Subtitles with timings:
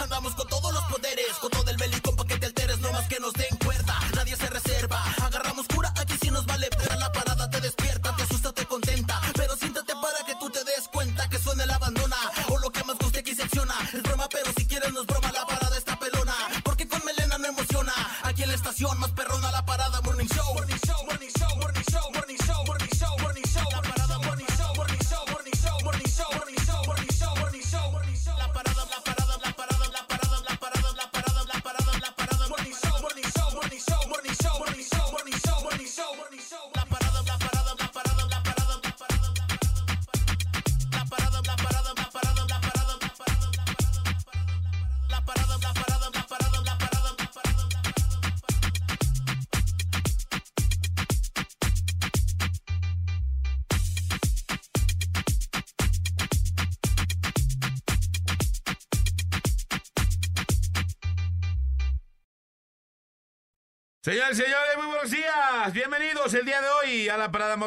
[0.00, 0.49] Andamos con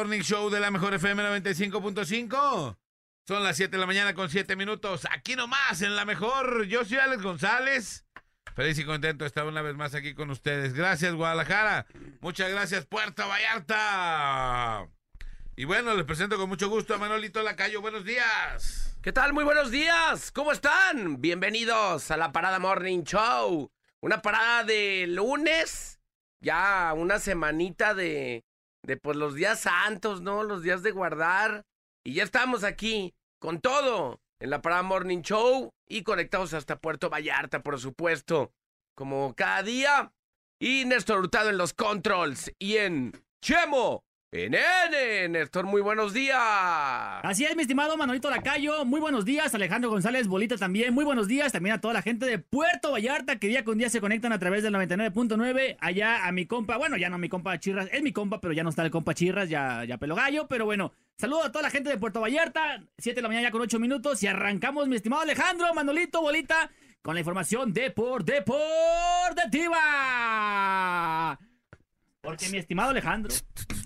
[0.04, 2.76] Morning Show de la Mejor FM 95.5.
[3.26, 5.08] Son las 7 de la mañana con 7 minutos.
[5.10, 6.66] Aquí nomás, en la Mejor.
[6.66, 8.04] Yo soy Alex González.
[8.54, 10.74] Feliz y contento de estar una vez más aquí con ustedes.
[10.74, 11.86] Gracias, Guadalajara.
[12.20, 14.86] Muchas gracias, Puerto Vallarta.
[15.56, 17.80] Y bueno, les presento con mucho gusto a Manolito Lacayo.
[17.80, 18.98] Buenos días.
[19.00, 19.32] ¿Qué tal?
[19.32, 20.30] Muy buenos días.
[20.32, 21.22] ¿Cómo están?
[21.22, 23.72] Bienvenidos a la Parada Morning Show.
[24.02, 25.98] Una parada de lunes.
[26.40, 28.44] Ya una semanita de,
[28.84, 30.42] de pues los días santos, ¿no?
[30.42, 31.64] Los días de guardar.
[32.04, 37.08] Y ya estamos aquí con todo en la Parada Morning Show y conectados hasta Puerto
[37.08, 38.52] Vallarta, por supuesto.
[38.94, 40.12] Como cada día.
[40.60, 42.52] Y Néstor Hurtado en los controls.
[42.58, 43.12] Y en
[43.42, 44.03] Chemo.
[44.36, 45.28] En N.
[45.28, 46.36] Néstor, muy buenos días.
[47.22, 48.84] Así es, mi estimado Manolito Lacayo.
[48.84, 50.92] Muy buenos días, Alejandro González Bolita también.
[50.92, 53.88] Muy buenos días también a toda la gente de Puerto Vallarta que día con día
[53.90, 55.76] se conectan a través del 99.9.
[55.78, 58.64] Allá a mi compa, bueno, ya no mi compa Chirras, es mi compa, pero ya
[58.64, 60.48] no está el compa Chirras, ya, ya pelo gallo.
[60.48, 62.82] Pero bueno, saludo a toda la gente de Puerto Vallarta.
[62.98, 66.72] 7 de la mañana ya con 8 minutos y arrancamos, mi estimado Alejandro, Manolito, Bolita,
[67.02, 69.78] con la información de por Deportiva.
[72.24, 73.32] Porque mi estimado Alejandro,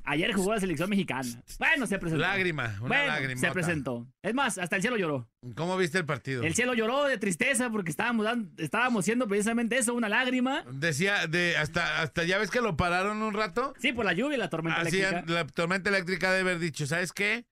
[0.04, 1.28] ayer jugó la selección mexicana.
[1.58, 2.22] Bueno, se presentó.
[2.22, 3.40] Lágrima, una Bueno, lágrima.
[3.40, 4.06] se presentó.
[4.22, 5.28] Es más, hasta el cielo lloró.
[5.56, 6.42] ¿Cómo viste el partido?
[6.42, 10.64] El cielo lloró de tristeza porque estábamos, dando- estábamos siendo precisamente eso, una lágrima.
[10.72, 13.74] Decía, de hasta, hasta ya ves que lo pararon un rato.
[13.78, 15.32] Sí, por la lluvia y la tormenta Así, eléctrica.
[15.32, 17.44] la tormenta eléctrica debe haber dicho, ¿sabes qué?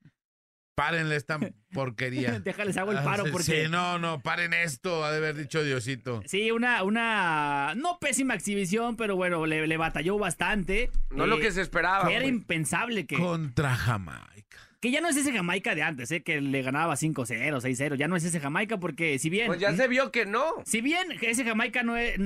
[0.76, 1.38] Párenle esta
[1.72, 2.38] porquería.
[2.41, 3.64] Déjales hago el paro Ah, porque...
[3.64, 6.22] Sí, no, no, paren esto, ha de haber dicho Diosito.
[6.26, 10.91] Sí, una, una, no pésima exhibición, pero bueno, le, le batalló bastante.
[11.10, 12.12] No Eh, lo que se esperaba.
[12.12, 14.59] Era impensable que, Contra Jamaica.
[14.81, 16.22] que ya no es ese Jamaica de antes, ¿eh?
[16.22, 17.94] que le ganaba 5-0, 6-0.
[17.97, 19.47] Ya no es ese Jamaica porque si bien...
[19.47, 20.44] Pues ya se vio que no.
[20.66, 22.16] Si bien ese Jamaica no es,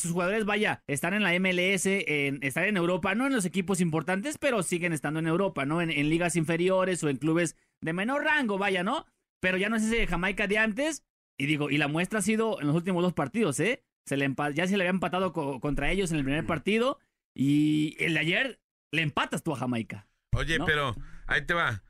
[0.00, 3.80] sus jugadores, vaya, están en la MLS, en, están en Europa, no en los equipos
[3.80, 5.82] importantes, pero siguen estando en Europa, ¿no?
[5.82, 9.06] En, en ligas inferiores o en clubes de menor rango, vaya, ¿no?
[9.40, 11.04] Pero ya no es ese Jamaica de antes.
[11.38, 13.84] Y digo, y la muestra ha sido en los últimos dos partidos, ¿eh?
[14.06, 16.98] Se le ya se le había empatado co- contra ellos en el primer partido.
[17.34, 18.60] Y el de ayer
[18.92, 20.08] le empatas tú a Jamaica.
[20.32, 20.64] Oye, ¿No?
[20.64, 20.94] pero
[21.26, 21.82] ahí te va.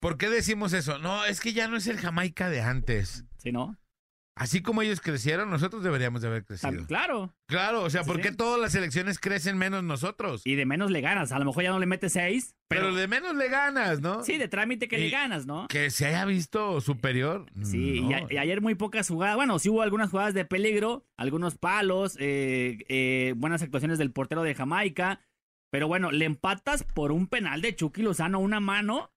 [0.00, 0.98] ¿Por qué decimos eso?
[0.98, 3.24] No, es que ya no es el Jamaica de antes.
[3.36, 3.76] ¿Sí, no?
[4.40, 6.86] Así como ellos crecieron, nosotros deberíamos de haber crecido.
[6.86, 7.34] Claro.
[7.46, 8.22] Claro, o sea, ¿por sí.
[8.22, 10.40] qué todas las selecciones crecen menos nosotros?
[10.46, 11.30] Y de menos le ganas.
[11.30, 14.24] A lo mejor ya no le metes seis, Pero, pero, de menos le ganas, ¿no?
[14.24, 15.68] sí, de trámite que Y- le ganas, ¿no?
[15.68, 17.44] Que se haya visto superior.
[17.62, 18.10] Sí, no.
[18.10, 19.36] y, a- y ayer muy pocas jugadas.
[19.36, 24.42] Bueno, sí hubo algunas jugadas de peligro, algunos palos, eh, eh, buenas actuaciones del portero
[24.42, 25.20] de Jamaica.
[25.70, 29.12] Pero bueno, le empatas por un penal de Chucky Lozano, una mano.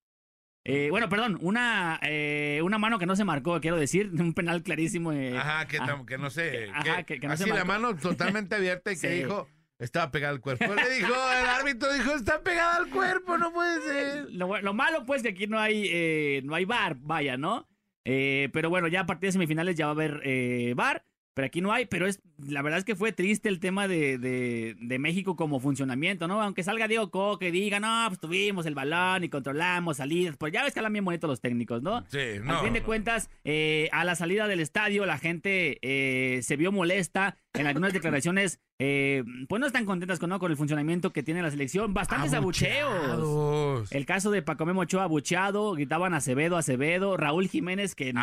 [0.65, 4.63] Eh, bueno, perdón, una, eh, una mano que no se marcó, quiero decir, un penal
[4.63, 5.11] clarísimo.
[5.11, 6.69] eh, Ajá, que, ah, que no sé.
[6.73, 7.81] ajá, que- que- que no se así la marcó.
[7.81, 9.13] mano totalmente abierta y que Sí.
[9.15, 9.47] dijo,
[9.79, 10.65] estaba pegada al cuerpo.
[10.73, 14.31] Le dijo, el árbitro dijo, está pegada al cuerpo, no puede ser.
[14.31, 17.67] Lo, lo malo, pues, que aquí no hay, eh, no hay bar, vaya, ¿no?
[18.05, 21.45] Eh, pero bueno, ya a partir de semifinales ya va a haber eh, bar, pero
[21.45, 21.85] aquí no hay.
[21.85, 25.59] Pero es la verdad es que fue triste el tema de, de- de México como
[25.59, 26.41] funcionamiento, ¿no?
[26.41, 30.51] Aunque salga Diego Coque y diga, no, pues tuvimos el balón y controlamos salidas, pues
[30.51, 32.03] ya ves que hablan bien bonito los técnicos, ¿no?
[32.09, 32.57] Sí, no.
[32.57, 36.71] Al fin de cuentas, eh, a la salida del estadio, la gente eh, se vio
[36.71, 40.39] molesta en algunas declaraciones, eh, pues no están contentas con, ¿no?
[40.39, 41.93] con el funcionamiento que tiene la selección.
[41.93, 42.89] Bastantes abucheos.
[43.09, 43.91] Abucheados.
[43.91, 48.21] El caso de Paco Memo Ochoa abucheado, gritaban Acevedo, Acevedo, Raúl Jiménez que no,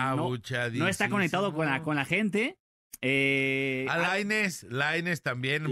[0.78, 2.56] no está conectado con la, con la gente.
[3.02, 5.64] Eh, A Laines, Laines también.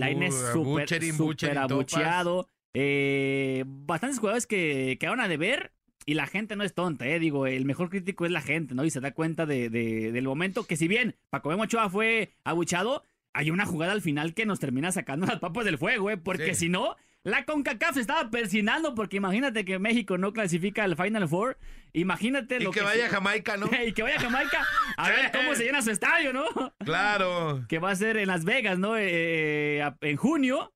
[0.53, 1.71] Súper Butcherin, topas.
[1.73, 2.49] abucheado.
[2.75, 5.73] Eh, bastantes jugadores que quedaron a deber.
[6.07, 7.19] Y la gente no es tonta, ¿eh?
[7.19, 8.83] Digo, el mejor crítico es la gente, ¿no?
[8.83, 12.33] Y se da cuenta de, de- del momento que si bien Paco Memo Ochoa fue
[12.45, 13.05] abuchado,
[13.35, 16.17] hay una jugada al final que nos termina sacando las papas del fuego, ¿eh?
[16.17, 16.61] Porque Sí.
[16.61, 16.97] si no,
[17.29, 21.59] la CONCACAF se estaba persinando porque imagínate que México no clasifica al Final Four.
[21.93, 22.85] Imagínate Y lo que que...
[22.85, 23.69] vaya a Jamaica, ¿no?
[23.87, 24.67] y que vaya a Jamaica
[24.97, 26.45] a ver cómo se llena su estadio, ¿no?
[26.85, 27.65] Claro.
[27.69, 28.97] que va a ser en Las Vegas, ¿no?
[28.99, 30.73] Eh, a- en junio.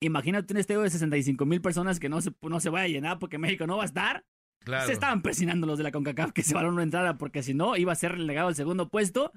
[0.00, 3.18] Imagínate un estadio de 65 mil personas que no se, no se vaya a llenar
[3.20, 4.24] porque México no va a estar.
[4.64, 4.86] Claro.
[4.86, 7.54] Se estaban presionando los de la CONCACAF que se van a una entrada porque si
[7.54, 9.32] no iba a ser relegado al segundo puesto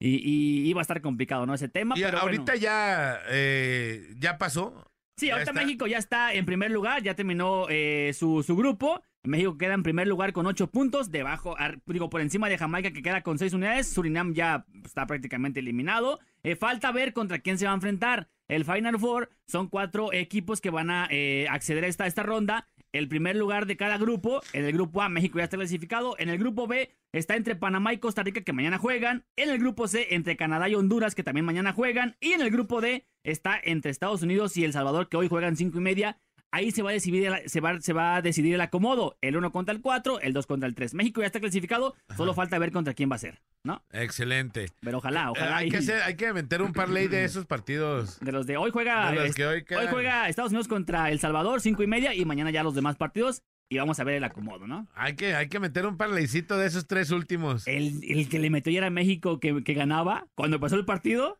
[0.00, 1.54] y, y iba a estar complicado, ¿no?
[1.54, 1.96] Ese tema.
[1.98, 2.60] Y pero ahorita bueno.
[2.60, 4.84] ya, eh, ya pasó.
[5.16, 5.62] Sí, ahorita está.
[5.62, 9.02] México ya está en primer lugar, ya terminó eh, su, su grupo.
[9.22, 12.90] México queda en primer lugar con ocho puntos, debajo, ar- digo, por encima de Jamaica
[12.90, 13.88] que queda con seis unidades.
[13.88, 16.20] Surinam ya está prácticamente eliminado.
[16.42, 18.28] Eh, falta ver contra quién se va a enfrentar.
[18.48, 22.68] El Final Four son cuatro equipos que van a eh, acceder a esta, esta ronda.
[22.94, 26.14] El primer lugar de cada grupo, en el grupo A, México ya está clasificado.
[26.16, 29.26] En el grupo B está entre Panamá y Costa Rica que mañana juegan.
[29.34, 32.16] En el grupo C, entre Canadá y Honduras que también mañana juegan.
[32.20, 35.56] Y en el grupo D está entre Estados Unidos y El Salvador que hoy juegan
[35.56, 36.20] cinco y media.
[36.54, 39.16] Ahí se va a decidir el, se va, se va a decidir el acomodo.
[39.20, 40.94] El 1 contra el 4, el 2 contra el 3.
[40.94, 43.82] México ya está clasificado, solo falta ver contra quién va a ser, ¿no?
[43.92, 44.66] Excelente.
[44.80, 45.56] Pero ojalá, Eh, ojalá.
[45.56, 48.20] hay, y- que hacer, hay que meter un parlay de esos partidos.
[48.20, 49.10] De los de hoy juega.
[49.10, 49.88] De los que hoy quedan.
[49.88, 53.42] juega Estados Unidos contra El Salvador, cinco y media, y mañana ya los demás partidos.
[53.68, 54.86] Y vamos a ver el acomodo, ¿no?
[54.94, 57.66] Hay que, hay que meter un parlaycito de esos tres últimos.
[57.66, 60.26] El, el que le metió ya era México que, que ganaba.
[60.36, 61.38] Cuando pasó el partido,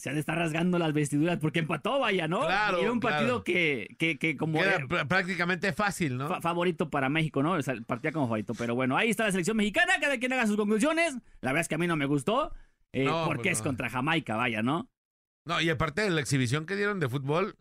[0.00, 2.40] se han de estar rasgando las vestiduras porque empató, vaya, ¿no?
[2.40, 3.44] Claro, Y era un partido claro.
[3.44, 6.26] que, que, que como eh, pr- prácticamente fácil, ¿no?
[6.28, 7.52] fa- favorito para México, ¿no?
[7.52, 8.54] O sea, partía como favorito.
[8.54, 9.92] Pero bueno, ahí está la selección mexicana.
[10.00, 11.14] Cada quien haga sus conclusiones.
[11.42, 12.54] La verdad es que a mí no me gustó.
[12.92, 14.88] eh, No, porque pues es contra Jamaica, vaya, ¿no?
[15.44, 17.56] No, y aparte de la exhibición que dieron de fútbol,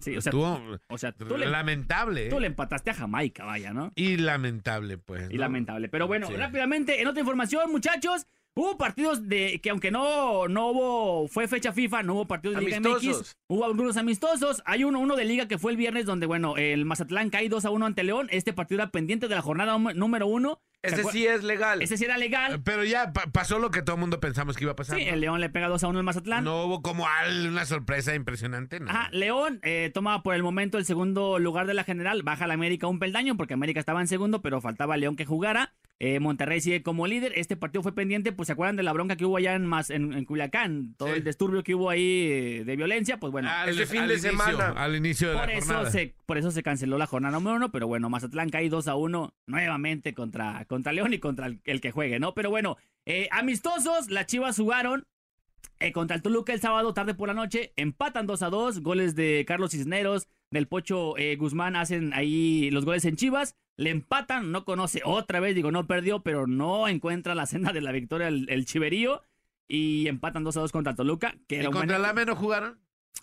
[0.00, 2.28] Sí, o sea, estuvo o sea tú, le, lamentable.
[2.28, 2.40] tú ¿eh?
[2.40, 3.92] le empataste a Jamaica, vaya, ¿no?
[3.94, 5.30] Y lamentable, pues.
[5.30, 5.40] Y ¿no?
[5.40, 5.88] lamentable.
[5.88, 6.34] Pero bueno, Sí.
[6.34, 8.26] rápidamente, en otra información, muchachos,
[8.56, 12.62] hubo partidos de que aunque no, no hubo, fue fecha FIFA, no hubo partidos de
[12.64, 13.36] Liga MX, Amistosos.
[13.48, 14.62] hubo algunos amistosos.
[14.66, 17.64] Hay uno, uno de Liga que fue el viernes donde, bueno, el Mazatlán cae 2
[17.64, 18.28] a 1 ante León.
[18.30, 20.60] Este partido era pendiente de la jornada número uno.
[20.82, 21.80] ¿Se Ese acuer- sí es legal.
[21.80, 22.60] Ese sí era Eh, legal.
[22.62, 24.98] Pero ya pa- pasó lo que todo el mundo pensamos que iba a pasar.
[24.98, 25.14] Sí, ¿no?
[25.14, 26.44] el León le pega 2 a 1 al Mazatlán.
[26.44, 28.90] No hubo como al- una sorpresa impresionante, ¿no?
[28.90, 32.52] Ajá, León eh, toma por el momento el segundo lugar de la general, baja la
[32.54, 35.72] América un peldaño porque América estaba en segundo, pero faltaba León que jugara.
[36.00, 37.32] Eh, Monterrey sigue como líder.
[37.36, 39.90] Este partido fue pendiente, pues se acuerdan de la bronca que hubo allá en, Mas-
[39.90, 41.14] en, en Culiacán, todo Sí.
[41.18, 43.48] el disturbio que hubo ahí eh, de violencia, pues bueno.
[43.48, 44.70] Al- Ese fin al de inicio, semana.
[44.70, 45.90] Al inicio de Por la eso, jornada.
[45.90, 48.96] se, por eso se canceló la jornada número uno, pero bueno, Mazatlán cae 2 a
[48.96, 52.34] 1 nuevamente contra, contra León y contra el, el que juegue, ¿no?
[52.34, 52.76] Pero bueno,
[53.06, 55.06] eh, amistosos, las Chivas jugaron
[55.78, 59.14] eh, contra el Toluca el sábado tarde por la noche, empatan 2 a 2, goles
[59.14, 64.52] de Carlos Cisneros, del Pocho eh, Guzmán hacen ahí los goles en Chivas, le empatan,
[64.52, 68.28] no conoce otra vez, digo, no perdió, pero no encuentra la senda de la victoria
[68.28, 69.22] el, el Chiverío
[69.68, 72.78] y empatan 2 a 2 contra Toluca, que ¿Y era contra el AME no jugaron?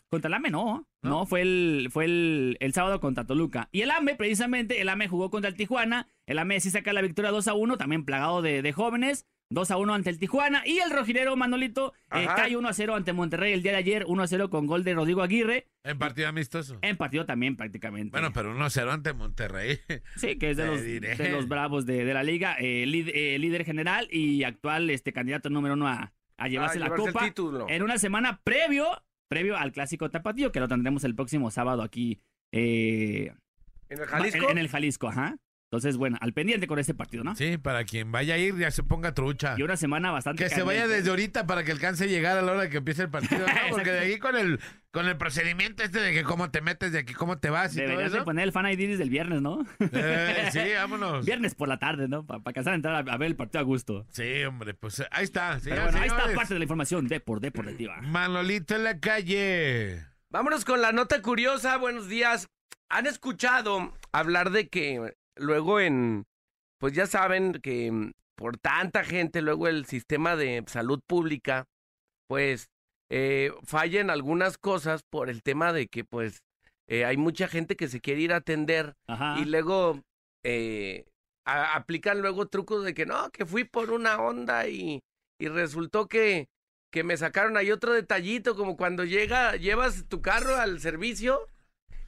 [0.09, 1.09] contra el AME no, ¿No?
[1.09, 3.69] no, fue el fue el, el sábado contra Toluca.
[3.71, 6.07] Y el AME, precisamente, el AME jugó contra el Tijuana.
[6.25, 9.25] El AME sí saca la victoria 2 a 1, también plagado de, de jóvenes.
[9.51, 10.63] 2 a 1 ante el Tijuana.
[10.65, 14.05] Y el rojinero Manolito eh, cae 1 a 0 ante Monterrey el día de ayer.
[14.07, 15.67] 1 a 0 con gol de Rodrigo Aguirre.
[15.83, 16.79] En partido amistoso.
[16.81, 18.11] En partido también prácticamente.
[18.11, 19.79] Bueno, pero 1-0 ante Monterrey.
[20.15, 22.55] Sí, que es de los, de los bravos de, de la liga.
[22.59, 26.85] eh, eh, líder general y actual este candidato número uno a, a llevarse Ah, la
[26.85, 27.25] llevarse el copa.
[27.25, 27.65] título.
[27.69, 28.87] En una semana previo,
[29.27, 32.19] previo al clásico tapatío, que lo tendremos el próximo sábado aquí
[32.53, 33.33] eh,
[33.89, 34.45] ¿En el Jalisco?
[34.45, 35.35] En, en el Jalisco, ajá.
[35.71, 37.33] Entonces, bueno, al pendiente con este partido, ¿no?
[37.33, 39.55] Sí, para quien vaya a ir ya se ponga trucha.
[39.57, 42.41] Y una semana bastante Que se vaya desde ahorita para que alcance a llegar a
[42.41, 43.53] la hora que empiece el partido, ¿no?
[43.69, 44.59] Porque de aquí con el
[44.91, 47.77] con el procedimiento este de que cómo te metes, de aquí cómo te vas y
[47.77, 48.25] todo Deberías de eso.
[48.25, 49.65] poner el fan ID desde el viernes, ¿no?
[49.79, 51.25] Eh, sí, vámonos.
[51.25, 52.25] viernes por la tarde, ¿no?
[52.25, 54.05] Para alcanzar a entrar a, a ver el partido a gusto.
[54.11, 55.57] Sí, hombre, pues ahí está.
[55.63, 58.01] Pero bueno, ahí está parte de la información de por deportiva.
[58.01, 60.05] Manolito en la calle.
[60.31, 61.77] Vámonos con la nota curiosa.
[61.77, 62.49] Buenos días.
[62.89, 66.25] ¿Han escuchado hablar de que luego en,
[66.79, 71.65] pues ya saben que mm, por tanta gente, luego el sistema de salud pública,
[72.27, 72.67] pues
[73.09, 76.39] eh, falla en algunas cosas por el tema de que pues
[76.87, 79.37] eh, hay mucha gente que se quiere ir a atender Ajá.
[79.39, 80.01] y luego
[80.43, 81.05] eh,
[81.45, 85.01] a- aplican luego trucos de que no, que fui por una onda y,
[85.39, 86.47] y resultó que,
[86.91, 91.47] que me sacaron ahí otro detallito, como cuando llega, llevas tu carro al servicio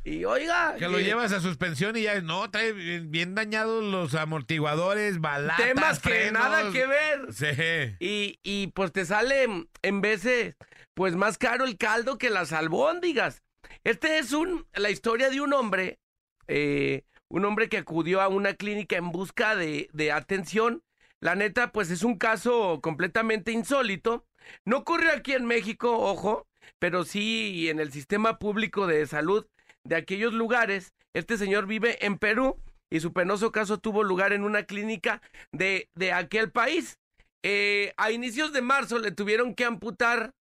[0.04, 4.16] y oiga, Que lo eh, llevas a suspensión y ya no, trae bien, dañados los
[4.16, 7.34] amortiguadores, balatas, temas que nada que ver.
[7.34, 7.96] Sí.
[8.00, 9.48] Y, y pues te sale
[9.82, 10.56] en veces
[10.94, 13.44] pues más caro el caldo que las albóndigas.
[13.84, 16.00] Este es un la historia de un hombre,
[16.48, 20.84] eh, un hombre que acudió a una clínica en busca de, de atención.
[21.22, 24.28] La neta, pues es un caso completamente insólito.
[24.66, 26.48] No ocurrió aquí en México, ojo,
[26.80, 29.48] pero sí en el sistema público de salud
[29.84, 30.94] de aquellos lugares.
[31.14, 32.58] Este señor vive en Perú
[32.90, 35.22] y su penoso caso tuvo lugar en una clínica
[35.52, 37.00] de, de aquel país.
[37.44, 40.34] Eh, a inicios de marzo le tuvieron que amputar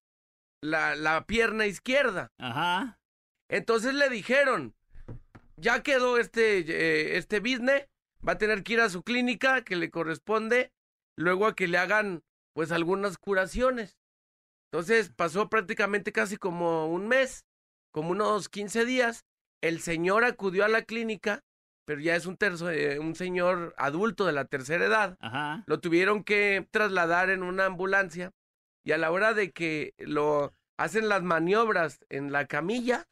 [0.61, 2.31] la, la pierna izquierda.
[2.37, 2.99] Ajá.
[3.49, 4.75] Entonces le dijeron,
[5.57, 7.87] ya quedó este, eh, este business,
[8.27, 10.71] va a tener que ir a su clínica que le corresponde,
[11.17, 13.97] luego a que le hagan pues algunas curaciones.
[14.71, 17.45] Entonces pasó prácticamente casi como un mes,
[17.91, 19.25] como unos 15 días.
[19.61, 21.41] El señor acudió a la clínica,
[21.85, 25.17] pero ya es un, terzo- eh, un señor adulto de la tercera edad.
[25.19, 25.63] Ajá.
[25.67, 28.31] Lo tuvieron que trasladar en una ambulancia
[28.83, 33.05] y a la hora de que lo hacen las maniobras en la camilla,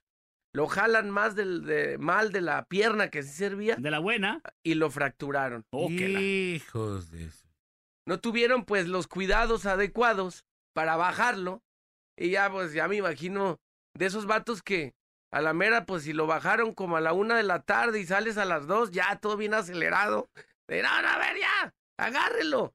[0.54, 4.42] lo jalan más del, de, mal de la pierna que sí servía De la buena.
[4.64, 5.64] y lo fracturaron.
[5.72, 7.48] Oh, Hijos de eso.
[8.08, 11.62] No tuvieron pues los cuidados adecuados para bajarlo
[12.18, 13.60] y ya pues ya me imagino
[13.96, 14.94] de esos vatos que
[15.32, 18.06] a la mera pues si lo bajaron como a la una de la tarde y
[18.06, 20.30] sales a las dos ya todo bien acelerado.
[20.68, 22.74] De, no, no, a ver ya, agárrelo.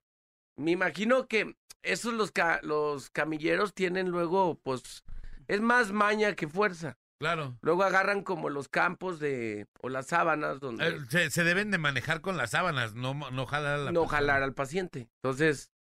[0.57, 5.05] Me imagino que esos los, ca- los camilleros tienen luego pues
[5.49, 6.97] es más maña que fuerza.
[7.21, 7.57] Claro.
[7.63, 11.79] Luego agarran como los campos de o las sábanas donde Eh, Se, se deben de
[11.79, 14.19] manejar con las sábanas, no, no jalar a la no persona.
[14.19, 15.09] jalar al paciente.
[15.23, 15.71] Entonces,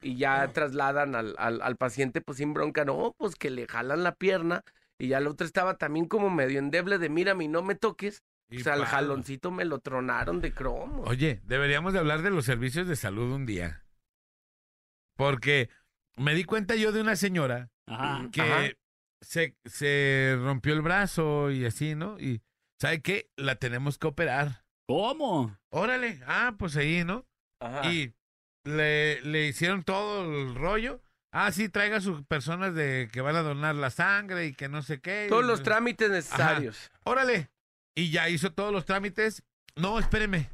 [0.00, 4.02] y ya trasladan al, al, al paciente pues sin bronca, no, pues que le jalan
[4.02, 4.64] la pierna
[4.98, 8.22] y ya el otro estaba también como medio endeble de mírame y no me toques.
[8.50, 8.90] Y o sea, el palo.
[8.90, 11.02] jaloncito me lo tronaron de cromo.
[11.06, 13.84] Oye, deberíamos de hablar de los servicios de salud un día.
[15.16, 15.68] Porque
[16.16, 18.28] me di cuenta yo de una señora Ajá.
[18.30, 18.62] que Ajá.
[19.20, 22.18] se, se rompió el brazo y así, ¿no?
[22.20, 22.42] Y
[22.80, 23.30] ¿sabe qué?
[23.36, 24.64] La tenemos que operar.
[24.86, 25.56] ¿Cómo?
[25.70, 27.26] Órale, ah, pues ahí, ¿no?
[27.60, 27.90] Ajá.
[27.90, 28.14] Y
[28.64, 31.00] le, le hicieron todo el rollo.
[31.32, 34.82] Ah, sí, traiga sus personas de que van a donar la sangre y que no
[34.82, 35.26] sé qué.
[35.30, 36.90] Todos Y- los trámites necesarios.
[37.04, 37.48] Órale.
[37.94, 39.42] Y ya hizo todos los trámites.
[39.74, 40.50] No, espéreme.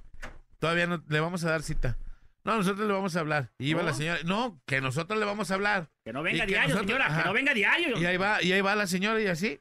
[0.61, 1.99] Todavía no le vamos a dar cita.
[2.45, 3.51] No, nosotros le vamos a hablar.
[3.59, 3.89] Y iba ¿No?
[3.89, 4.21] la señora.
[4.25, 5.91] No, que nosotros le vamos a hablar.
[6.05, 7.07] Que no venga que diario, nosotros- señora.
[7.07, 7.23] ajá.
[7.23, 7.99] Que no venga diario.
[7.99, 9.61] Y ahí va, y ahí va la señora y así.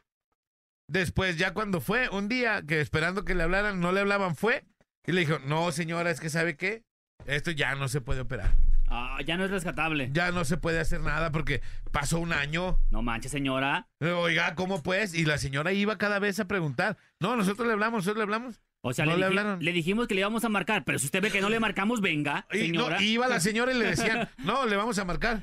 [0.88, 4.64] Después, ya cuando fue, un día que esperando que le hablaran, no le hablaban, fue.
[5.06, 6.84] Y le dijo, no, señora, es que sabe qué.
[7.26, 8.52] Esto ya no se puede operar.
[8.90, 10.10] Ah, ya no es rescatable.
[10.14, 12.80] Ya no se puede hacer nada porque pasó un año.
[12.90, 13.88] No manches, señora.
[14.00, 15.14] Oiga, ¿cómo pues?
[15.14, 16.98] Y la señora iba cada vez a preguntar.
[17.20, 18.62] No, nosotros le hablamos, nosotros le hablamos.
[18.82, 19.64] O sea, No le, hablaron.
[19.64, 22.00] le dijimos que le íbamos a marcar, pero si usted ve que no le marcamos,
[22.00, 23.02] venga, Y, no, señora.
[23.02, 25.42] y iba la señora y le decían, no, le vamos a marcar.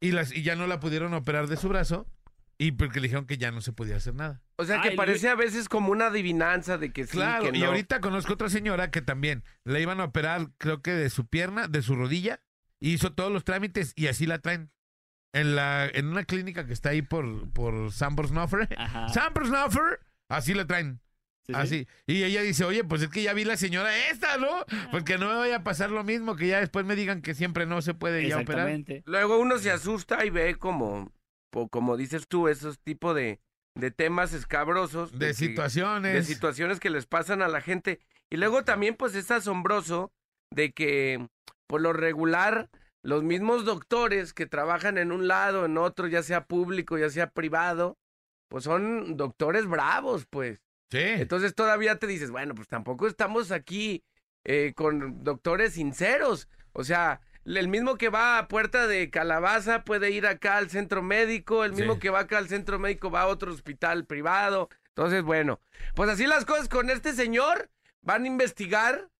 [0.00, 2.06] Y, las, y ya no la pudieron operar de su brazo.
[2.58, 4.42] Y porque le dijeron que ya no se podía hacer nada.
[4.56, 7.56] O sea que Ay, parece a veces como una adivinanza de que sí, Claro, que
[7.58, 7.66] y no.
[7.68, 11.68] ahorita conozco otra señora que también le iban a operar, creo que de su pierna,
[11.68, 12.40] de su rodilla,
[12.80, 14.70] hizo todos los trámites y así la traen.
[15.32, 18.68] En, la, en una clínica que está ahí por, por San Bernoffer.
[18.78, 19.08] Ajá.
[19.10, 19.34] San
[20.30, 21.00] así la traen.
[21.46, 21.54] Sí, sí.
[21.54, 21.88] Así.
[22.06, 24.64] Y ella dice, oye, pues es que ya vi la señora esta, ¿no?
[24.90, 27.66] Porque no me vaya a pasar lo mismo, que ya después me digan que siempre
[27.66, 28.68] no se puede ya operar.
[28.68, 29.02] Exactamente.
[29.06, 31.12] Luego uno se asusta y ve como,
[31.70, 33.38] como dices tú, esos tipos de,
[33.76, 35.16] de temas escabrosos.
[35.16, 36.14] De situaciones.
[36.14, 38.00] de situaciones que les pasan a la gente.
[38.30, 40.12] Y luego también, pues, es asombroso
[40.50, 41.28] de que,
[41.66, 42.68] por lo regular,
[43.02, 47.30] los mismos doctores que trabajan en un lado, en otro, ya sea público, ya sea
[47.30, 47.98] privado,
[48.48, 50.60] pues son doctores bravos, pues.
[50.90, 50.98] Sí.
[51.00, 54.04] Entonces todavía te dices, bueno, pues tampoco estamos aquí
[54.44, 56.48] eh, con doctores sinceros.
[56.72, 61.02] O sea, el mismo que va a Puerta de Calabaza puede ir acá al centro
[61.02, 62.00] médico, el mismo Sí.
[62.00, 64.68] que va acá al centro médico va a otro hospital privado.
[64.88, 65.60] Entonces, bueno,
[65.94, 67.68] pues así las cosas con este señor.
[68.02, 69.10] Van a investigar,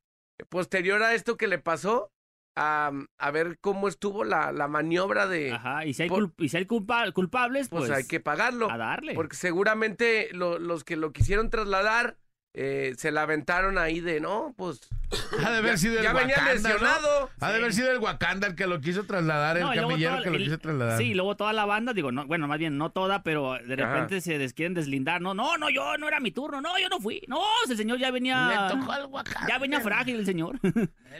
[0.48, 2.12] posterior a esto que le pasó,
[2.56, 5.52] a, a ver cómo estuvo la, la maniobra de...
[5.52, 5.84] Ajá.
[5.84, 8.70] Y si hay, Por- y si hay culpa- culpables, Pues, pues, hay que pagarlo.
[8.70, 9.14] a darle.
[9.14, 12.16] Porque seguramente lo- los que lo quisieron trasladar
[12.58, 14.80] eh, se la aventaron ahí de, no, pues
[15.44, 16.68] Ha de haber ya, sido el ya venía Wakanda, ¿no?
[16.74, 17.30] lesionado.
[17.38, 20.24] Ha de haber sido el Wakanda el que lo quiso trasladar, No, el camillero toda-
[20.24, 20.98] que lo el- quiso trasladar.
[20.98, 23.74] Sí, y luego toda la banda, digo, no, bueno, más bien no toda, pero de
[23.74, 23.92] Ajá.
[23.94, 25.20] repente se des- quieren deslindar.
[25.20, 27.22] No, no, no, yo no era mi turno, no, yo no fui.
[27.28, 28.68] No, el señor ya venía.
[28.68, 29.46] Le tocó al Wakanda.
[29.48, 30.58] Ya venía frágil el señor.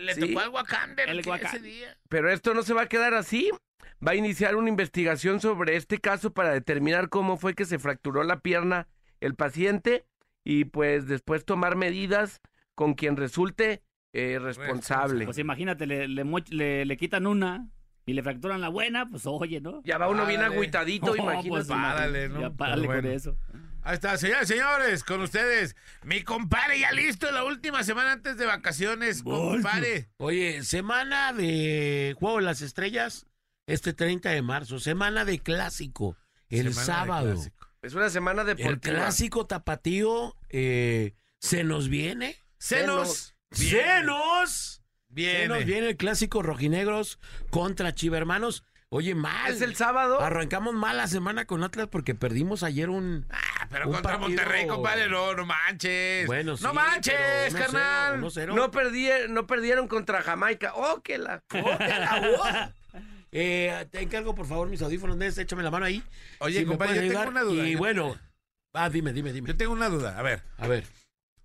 [0.00, 0.21] Le Sí.
[0.21, 1.57] tocó al Wakanda El que Wakanda.
[1.59, 1.97] ese día.
[2.09, 3.50] Pero esto no se va a quedar así.
[4.07, 8.25] Va a iniciar una investigación sobre este caso para determinar cómo fue que se fracturó
[8.25, 8.88] la pierna
[9.21, 10.05] el paciente
[10.49, 12.41] y pues después tomar medidas
[12.76, 15.25] con quien resulte eh, responsable.
[15.25, 17.69] Pues imagínate, le, le, moch- le- le quitan una
[18.07, 19.83] y le fracturan la buena, pues oye, ¿no?
[19.83, 20.55] Ya va uno bien Párale.
[20.55, 21.49] agüitadito, No, imagínate.
[21.49, 22.41] pues, Párale, ¿no?
[22.43, 23.37] Ya párale Pero con eso.
[23.83, 25.75] Ahí está, señores, señores, con ustedes.
[26.05, 30.09] Mi compadre ya listo la última semana antes de vacaciones, compadre.
[30.19, 33.26] Oye, semana de Juego de las Estrellas,
[33.67, 36.17] este 30 de marzo, semana de clásico,
[36.49, 37.43] el Semana de sábado.
[37.83, 38.95] Es una semana El deportiva.
[38.97, 42.37] clásico tapatío eh, se nos viene.
[42.59, 43.35] ¡Se nos!
[43.52, 43.76] Se
[45.09, 45.49] Viene.
[45.49, 47.18] nos viene el clásico rojinegros
[47.50, 48.64] contra Chiva Hermanos.
[48.88, 49.52] Oye, mal.
[49.52, 50.21] Es el sábado.
[50.21, 53.26] Arrancamos mal la semana con Atlas porque perdimos ayer un.
[53.30, 56.26] Ah, pero Un contra partido- Monterrey, compadre, no, no manches.
[56.26, 58.21] Bueno, sí, no manches, pero 1-0, carnal.
[58.23, 58.54] 1-0.
[58.54, 60.73] No, perdi- no perdieron contra Jamaica.
[60.76, 61.42] ¡Oh, que la!
[63.38, 65.19] Eh, te encargo, por favor, mis audífonos.
[65.37, 66.02] Échame la mano ahí.
[66.38, 67.69] Oye, me compadre, yo tengo una duda.
[67.69, 68.19] Y bueno,
[68.73, 69.49] ah, dime, dime, dime.
[69.49, 70.19] Yo tengo una duda.
[70.19, 70.87] A ver, A ver,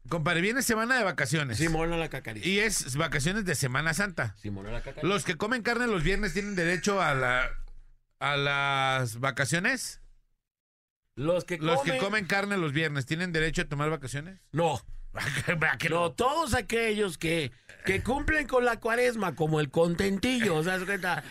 [0.07, 1.57] compadre, viene semana de vacaciones.
[1.57, 2.47] Simona la cacarita.
[2.47, 4.37] Y es vacaciones de Semana Santa.
[4.37, 5.05] Simona la cacarita.
[5.05, 7.49] ¿Los que comen carne los viernes tienen derecho a la
[8.19, 9.99] a las vacaciones?
[11.15, 11.93] Los que ¿Los comen...
[11.93, 14.39] que comen carne los viernes tienen derecho a tomar vacaciones?
[14.53, 14.81] No,
[15.47, 17.51] ¿Verdad que no, todos aquellos que,
[17.85, 20.79] que cumplen con la cuaresma, como el contentillo, o sea.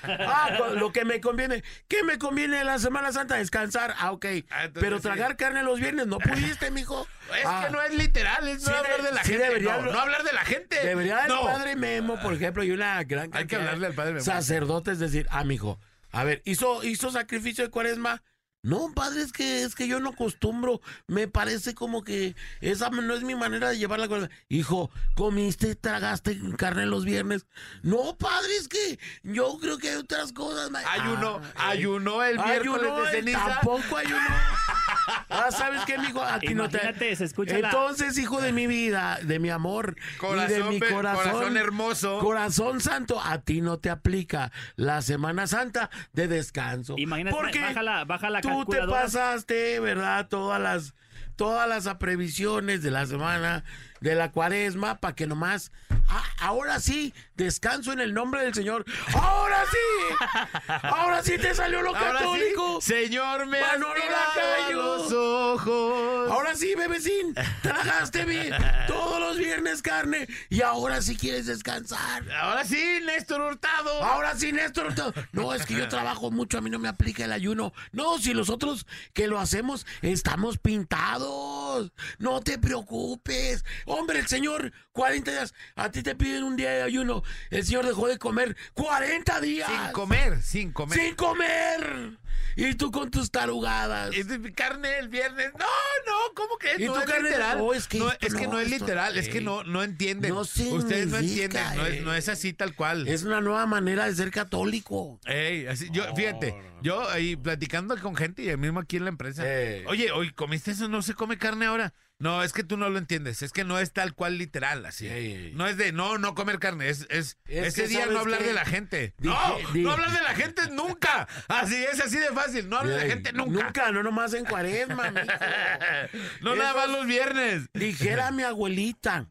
[0.03, 1.63] Ah, lo que me conviene.
[1.89, 3.37] ¿Qué me conviene en la Semana Santa?
[3.37, 3.95] Descansar.
[3.99, 4.25] Ah, ok.
[4.51, 5.03] Ah, entonces Pero sí.
[5.03, 7.07] tragar carne los viernes, ¿no pudiste, mijo?
[7.39, 9.45] Es Ah, que no es literal, es no hablar de- la sí gente.
[9.47, 10.85] debería no, hablar de la gente.
[10.85, 11.45] Debería el no.
[11.45, 14.25] padre Memo, por ejemplo, y una gran Hay que cantidad hablarle al padre Memo.
[14.25, 15.79] Sacerdotes decir, ah, mijo,
[16.13, 18.23] a ver, ¿hizo, hizo sacrificio de cuaresma?
[18.63, 20.83] No, padre, es que, es que yo no acostumbro.
[21.07, 24.35] Me parece como que esa no es mi manera de llevar la cuaresma.
[24.49, 27.47] Hijo, ¿comiste, tragaste carne los viernes?
[27.83, 30.71] No, padre, es que yo creo que hay otras cosas.
[30.87, 33.45] Ayuno, Ah, ayuno el miércoles ayuno, de eh, ceniza.
[33.47, 34.21] Tampoco ayuno.
[35.29, 36.23] Ah, ¿sabes qué, mijo?
[36.23, 37.17] A ti no te...
[37.17, 40.79] Se escucha la- Entonces, hijo de mi vida, de mi amor, y de Corazón, mi
[40.79, 42.19] pe- corazón, corazón hermoso.
[42.21, 46.95] corazón santo, a ti no te aplica la Semana Santa de descanso.
[46.99, 49.03] Imagínate, Porque baja la, baja la tú te calculadora.
[49.03, 50.29] pasaste, ¿verdad?
[50.29, 50.95] Todas las
[51.37, 53.65] todas las previsiones de la semana
[54.01, 55.73] de la cuaresma para que nomás
[56.09, 58.85] ah, ahora sí descanso en el nombre del Señor.
[59.15, 60.67] Ahora sí.
[60.83, 62.81] Ahora sí te salió lo Ahora católico.
[62.81, 64.77] sí, señor, me has Lacayo.
[64.77, 66.31] los ojos.
[66.31, 68.53] Ahora sí, bebecín, tragaste bien
[68.87, 72.31] todos los viernes carne y ahora sí quieres descansar.
[72.33, 74.03] Ahora sí, Néstor Hurtado.
[74.05, 74.95] Ahora sí, Néstor.
[74.95, 77.73] to- No, es que yo trabajo mucho, a mí no me aplica el ayuno.
[77.93, 81.93] No, si los otros que lo hacemos estamos pintados.
[82.19, 83.65] No te preocupes.
[83.87, 85.55] Hombre, el Señor, 40 días.
[85.77, 87.23] A ti te piden un día de ayuno.
[87.51, 89.71] El Señor dejó de comer 40 días.
[89.71, 90.99] Sin comer, sin comer.
[90.99, 92.19] Sin comer.
[92.57, 94.15] Y tú con tus tarugadas.
[94.15, 95.53] Es de carne el viernes.
[95.53, 95.65] No,
[96.07, 97.29] no, ¿cómo que ¿Y no tu es carne?
[97.31, 97.59] literal?
[97.59, 99.83] No, es que no, es que no, no es esto- literal, es que no, no
[99.83, 100.35] entienden.
[100.35, 100.73] No Ustedes
[101.09, 102.01] no significa, entienden, no es, eh.
[102.03, 103.07] no es así tal cual.
[103.09, 105.21] Es una nueva manera de ser católico.
[105.27, 109.11] Ey, así, yo, fíjate, yo ahí platicando con gente y el mismo aquí en la
[109.11, 109.47] empresa.
[109.49, 109.85] Ey.
[109.87, 111.95] Oye, hoy comiste eso, no se come carne ahora.
[112.21, 115.09] No, es que tú no lo entiendes, es que no es tal cual literal, así.
[115.55, 118.41] No es de no, no comer carne, es, es, Es ese día ¿sabes no hablar
[118.41, 118.47] qué?
[118.49, 119.15] de la gente.
[119.19, 121.27] Dije- no, no hablar de la gente nunca.
[121.49, 123.63] Así es, así de fácil, no hablar de la gente nunca.
[123.65, 125.27] Nunca, no nomás en cuaresma, mijo.
[126.43, 127.63] No nada Esos- más los viernes.
[127.73, 129.27] Dijera mi abuelita,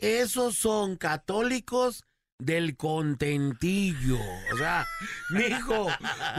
[0.00, 2.04] esos son católicos
[2.44, 4.18] del contentillo.
[4.52, 4.86] O sea,
[5.30, 5.88] mijo,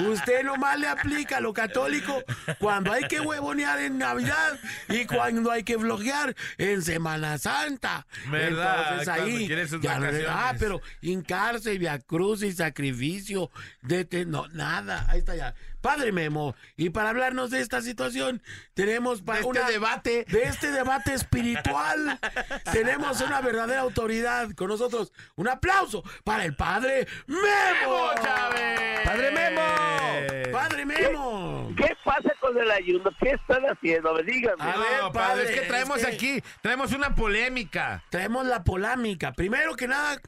[0.10, 2.24] usted nomás le aplica lo católico
[2.60, 8.06] cuando hay que huevonear en Navidad y cuando hay que flojear en Semana Santa.
[8.30, 9.00] ¿Verdad?
[9.00, 9.48] Entonces ahí,
[9.82, 13.50] ya no le- ah, pero hincarse, via cruz y sacrificio,
[13.82, 15.56] de no, nada, ahí está ya.
[15.84, 18.42] Padre Memo, y para hablarnos de esta situación,
[18.74, 20.26] tenemos para De este debate.
[20.30, 22.18] de este debate espiritual.
[22.72, 25.12] Tenemos una verdadera autoridad con nosotros.
[25.36, 28.12] Un aplauso para el Padre Memo.
[28.16, 29.02] Chávez!
[29.04, 30.54] Padre Memo.
[30.54, 31.74] Padre Memo.
[31.76, 33.12] ¿Qué pasa con el ayuno?
[33.22, 34.14] ¿Qué están haciendo?
[34.14, 34.64] Me díganme.
[34.64, 38.06] A No, ver, padre, padre, es que traemos es que- aquí, traemos una polémica.
[38.10, 39.34] Traemos la polémica.
[39.34, 40.22] Primero que nada,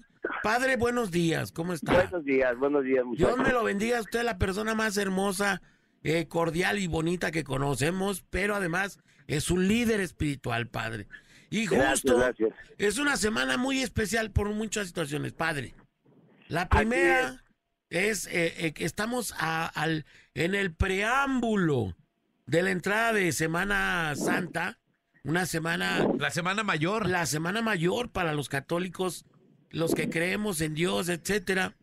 [0.44, 1.52] Padre, buenos días.
[1.52, 1.94] ¿Cómo está?
[1.94, 3.38] Buenos días, buenos días, Dios muchachos.
[3.40, 4.00] me lo bendiga.
[4.02, 5.62] Usted es la persona más hermosa,
[6.04, 11.08] eh, cordial y bonita que conocemos, pero además es un líder espiritual, Padre.
[11.50, 12.50] Y justo gracias.
[12.78, 15.74] es una semana muy especial por muchas situaciones, Padre.
[16.48, 17.44] La primera
[17.90, 21.96] es eh, eh, que estamos a- al, en el preámbulo
[22.46, 24.80] de la entrada de Semana Santa,
[25.24, 27.08] una semana La semana mayor.
[27.10, 29.26] la semana mayor para los católicos,
[29.76, 31.76] los que creemos en Dios, etcétera.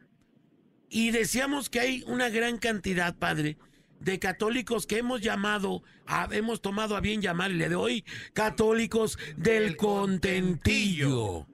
[0.88, 3.58] Y decíamos que hay una gran cantidad, padre,
[4.00, 9.62] de católicos que hemos llamado, a- hemos tomado a bien llamarle de hoy católicos del
[9.64, 11.44] El contentillo.
[11.44, 11.46] contentillo.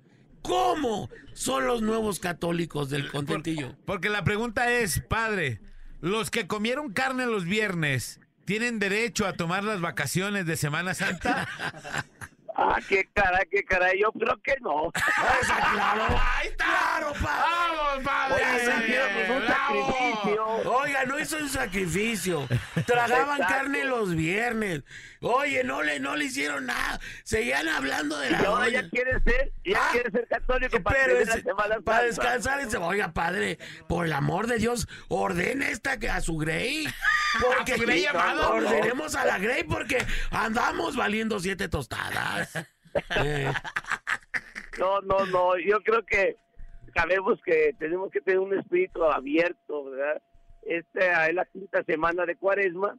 [0.43, 3.77] ¿Cómo son los nuevos católicos del contentillo?
[3.85, 5.61] Porque la pregunta es, padre,
[6.01, 11.49] ¿los que comieron carne los viernes tienen derecho a tomar las vacaciones de Semana Santa?
[12.61, 14.01] Ah, qué caray, qué caray.
[14.01, 14.91] Yo creo que no.
[15.73, 16.07] claro.
[16.37, 16.65] ¡Ahí está!
[16.65, 17.77] ¡Claro, padre!
[17.77, 18.35] ¡Vamos, padre!
[18.35, 19.87] Oye, no hicieron un ¡Bravo!
[19.93, 20.47] sacrificio.
[20.73, 22.49] Oiga, no hizo un sacrificio.
[22.85, 23.55] Tragaban Exacto.
[23.55, 24.83] carne los viernes.
[25.21, 26.99] Oye, no le, no le hicieron nada.
[27.25, 28.83] Seguían hablando de Y la ahora olla.
[28.83, 32.61] ya quiere ser, ya Ah, quiere ser católico para Pero la es- Semana para descansar
[32.61, 36.87] ese, oiga padre, por el amor de Dios, ordene esta que a su Grey,
[37.45, 38.51] porque ¿A su Grey amado?
[38.51, 42.48] ordenemos a la Grey porque andamos valiendo siete tostadas.
[44.79, 45.59] No, no, no.
[45.59, 46.37] Yo creo que
[46.95, 50.23] sabemos que tenemos que tener un espíritu abierto, ¿verdad?
[50.63, 52.97] Esta es la quinta semana de Cuaresma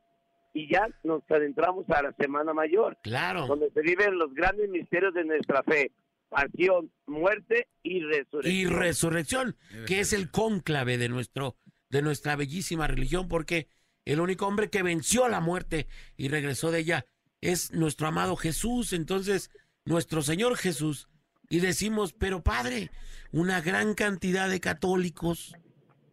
[0.54, 3.46] y ya nos adentramos a la Semana Mayor, claro.
[3.46, 5.92] donde se viven los grandes misterios de nuestra fe:
[6.30, 8.56] pasión, muerte y resurrección.
[8.56, 9.56] Y resurrección,
[9.88, 11.56] que es el cónclave de nuestro,
[11.90, 13.68] de nuestra bellísima religión, porque
[14.06, 17.06] el único hombre que venció la muerte y regresó de ella
[17.42, 18.94] es nuestro amado Jesús.
[18.94, 19.52] Entonces,
[19.86, 21.08] nuestro Señor Jesús.
[21.50, 22.92] Y decimos, pero Padre,
[23.32, 25.54] una gran cantidad de católicos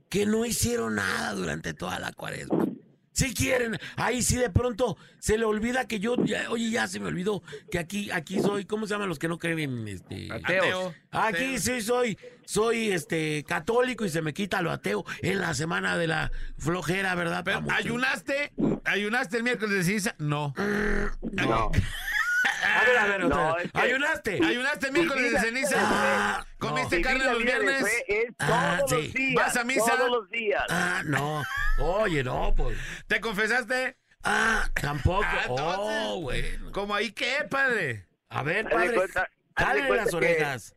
[0.09, 2.67] que no hicieron nada durante toda la cuaresma.
[3.13, 7.01] Si quieren, ahí sí de pronto se le olvida que yo, ya- oye, ya se
[7.01, 9.89] me olvidó que aquí, aquí soy, ¿cómo se llaman los que no creen?
[9.89, 10.95] Este, Ateos.
[11.11, 11.59] Aquí Ateo.
[11.59, 16.07] sí soy, soy este católico y se me quita lo ateo en la semana de
[16.07, 17.43] la flojera, ¿verdad?
[17.45, 17.63] Pero?
[17.71, 18.53] ¿Ayunaste?
[18.85, 20.15] ¿Ayunaste el miércoles de ceniza?
[20.19, 20.55] No.
[21.21, 21.71] No.
[22.63, 23.65] A ver, a ver, otra No, vez.
[23.67, 24.41] es que- ¿Ayunaste?
[24.45, 25.77] ¿Ayunaste el miércoles de ceniza?
[25.79, 27.85] Ah, ¿Comiste Mi carne los viernes?
[28.39, 29.07] Ah, todos sí.
[29.07, 29.35] los días.
[29.45, 29.97] ¿Vas a misa?
[29.97, 30.63] Todos los días.
[30.71, 31.43] Ah, no.
[31.81, 32.79] Oye, no, pues.
[33.09, 33.97] ¿Te confesaste?
[34.23, 35.25] Ah, tampoco.
[35.27, 35.77] Ah, entonces.
[36.07, 36.71] Oh, bueno.
[36.73, 38.07] ¿Cómo ahí qué, padre?
[38.29, 38.97] A ver, padre.
[39.57, 40.76] Dale las que- orejas.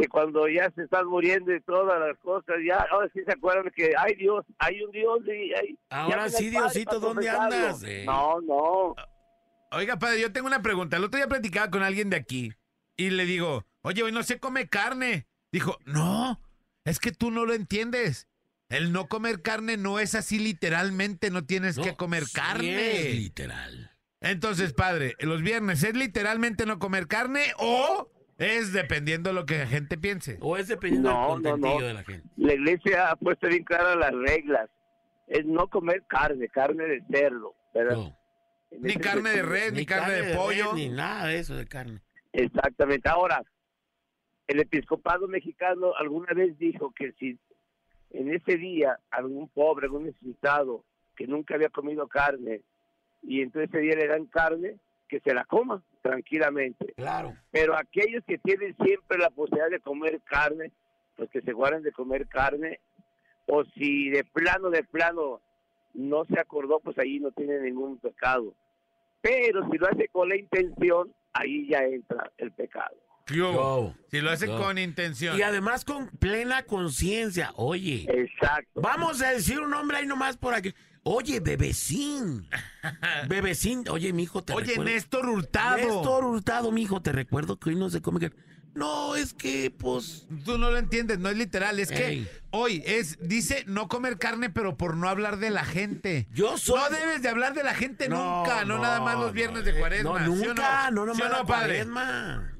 [0.00, 3.70] Que cuando ya se están muriendo y todas las cosas, ya ahora sí se acuerdan
[3.74, 5.78] que hay Dios, hay un Dios y hay...
[5.90, 7.82] Ahora sí, Diosito, ¿dónde andas?
[7.84, 8.04] Eh.
[8.06, 8.94] No, no.
[9.72, 10.96] Oiga, padre, yo tengo una pregunta.
[10.96, 12.52] El otro día platicaba con alguien de aquí
[12.96, 15.26] y le digo, oye, hoy no se come carne.
[15.52, 16.40] Dijo, no,
[16.84, 18.26] es que tú no lo entiendes.
[18.68, 23.08] El no comer carne no es así literalmente, no tienes No, que comer sí carne.
[23.10, 23.96] es literal.
[24.20, 28.08] Entonces, padre, los viernes, ¿es literalmente no comer carne o
[28.40, 30.38] es dependiendo de lo que la gente piense?
[30.40, 31.80] O es dependiendo No, del no, no.
[31.80, 32.28] de la gente.
[32.36, 34.68] La iglesia ha puesto bien claras las reglas.
[35.26, 37.96] Es no comer carne, carne de cerdo, ¿verdad?
[37.96, 38.16] No.
[38.72, 40.72] En Ni carne de res, ni carne de pollo.
[40.74, 42.00] ni nada de eso de carne.
[42.32, 43.08] Exactamente.
[43.08, 43.42] Ahora,
[44.46, 47.38] el episcopado mexicano alguna vez dijo que si
[48.10, 50.84] en ese día algún pobre, algún necesitado
[51.16, 52.62] que nunca había comido carne
[53.22, 54.76] y entonces ese día le dan carne,
[55.08, 56.92] que se la coma tranquilamente.
[56.96, 57.34] Claro.
[57.50, 60.72] Pero aquellos que tienen siempre la posibilidad de comer carne,
[61.16, 62.80] pues que se guarden de comer carne,
[63.46, 65.40] o si de plano, de plano
[65.94, 68.54] no se acordó, pues ahí no tiene ningún pecado.
[69.20, 72.96] Pero si lo hace con la intención, ahí ya entra el pecado.
[73.26, 73.94] Yo.
[74.08, 74.58] Si lo hace Yo.
[74.58, 75.38] con intención.
[75.38, 77.52] Y además con plena conciencia.
[77.56, 78.80] Oye, Exacto.
[78.80, 80.74] vamos a decir un nombre ahí nomás por aquí.
[81.02, 82.46] Oye, bebecín.
[83.28, 83.84] Bebecín.
[83.90, 84.92] Oye, mijo, te Oye, recuerdo.
[84.92, 85.76] Néstor Hurtado.
[85.76, 88.36] Néstor Hurtado, mijo, te recuerdo que hoy no se come carne.
[88.74, 90.28] No, es que, pues...
[90.44, 91.80] Tú no lo entiendes, no es literal.
[91.80, 96.28] Es que hoy es, dice no comer carne, pero por no hablar de la gente.
[96.32, 96.78] Yo soy...
[96.78, 99.32] No debes de hablar de la gente No, nunca, no, no, nada más los no,
[99.32, 100.20] viernes eh, de cuaresma.
[100.20, 101.66] No, ¿sí nunca, no, ¿Sí nomás o la no, padre?
[101.84, 102.52] cuaresma.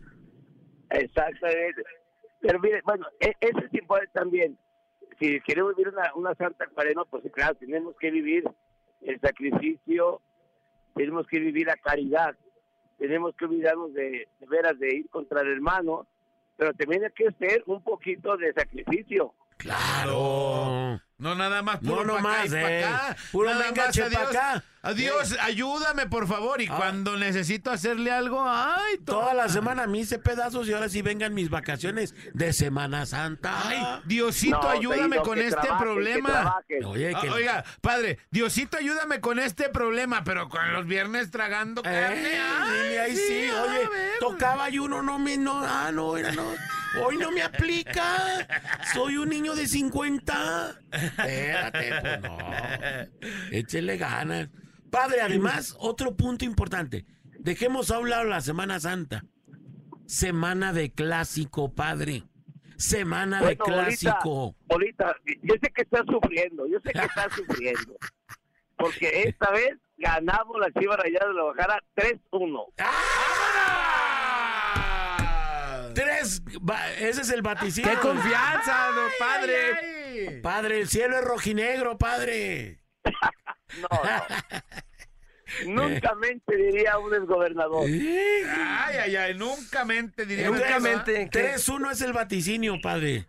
[0.90, 1.82] Exactamente.
[2.40, 4.58] Pero mire, bueno, e- eso es importante también.
[5.20, 8.44] Si queremos vivir una, una santa cuarema, pues claro, tenemos que vivir
[9.02, 10.20] el sacrificio,
[10.94, 12.34] tenemos que vivir la caridad,
[12.98, 16.06] tenemos que olvidarnos de, de veras de ir contra el hermano,
[16.56, 19.34] pero también hay que hacer un poquito de sacrificio.
[19.58, 21.00] Claro.
[21.20, 22.84] No, nada más puro No, nomás, acá eh.
[22.84, 23.16] acá.
[23.30, 24.22] Puro nada venga, más, adiós.
[24.28, 24.64] acá.
[24.82, 26.62] Adiós, ayúdame, por favor.
[26.62, 26.74] Y Ah.
[26.78, 31.34] cuando necesito hacerle algo, ay, Toda la semana me hice pedazos y ahora sí vengan
[31.34, 33.52] mis vacaciones de Semana Santa.
[33.68, 36.56] Ay, Diosito, No, ayúdame con este problema.
[36.86, 37.28] Oye, Ah, que...
[37.30, 42.40] Oiga, padre, Diosito, ayúdame con este problema, pero con los viernes tragando Eh, carne.
[42.40, 46.44] ay, ahí sí, oye, tocaba y uno no me, no, ah, no, era no,
[47.02, 48.46] hoy no me aplica,
[48.92, 52.38] soy un niño de 50, espérate, pues no,
[53.50, 54.48] échele ganas.
[54.90, 57.06] Padre, además, otro punto importante,
[57.38, 59.24] dejemos a un lado la Semana Santa,
[60.06, 62.24] semana de clásico, padre,
[62.76, 64.56] semana de Bueno, clásico.
[64.68, 67.96] Ahorita, yo sé que estás sufriendo, yo sé que estás sufriendo.
[68.76, 72.18] Porque esta vez ganamos la Chivas Rayadas de la Bajara 3-1.
[72.78, 73.49] ¡Vámonos!
[75.94, 76.42] Tres,
[76.98, 77.90] ese es el vaticinio.
[77.90, 79.56] ¡Qué confianza, no, padre!
[79.78, 82.80] Ay, Padre, el cielo es rojinegro, padre.
[83.80, 83.88] No,
[85.64, 85.84] no.
[85.86, 87.84] Nunca mente diría un exgobernador.
[87.86, 90.46] ay, ay, ay, nunca mente diría.
[90.48, 90.80] Nunca una cosa.
[90.80, 91.28] mente.
[91.30, 91.54] ¿Qué?
[91.54, 93.26] 3-1 es el vaticinio, padre.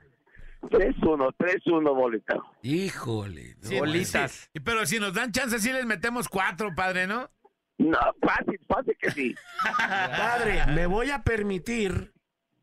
[0.64, 2.36] 3-1, 3-1, bolita.
[2.64, 3.56] Híjole.
[3.62, 4.50] Sí, Bolitas.
[4.54, 4.60] sí.
[4.64, 7.30] Pero si nos dan chance, sí les metemos cuatro, padre, ¿no?
[7.78, 9.36] No, fácil, fácil que sí.
[9.78, 12.11] Padre, me voy a permitir,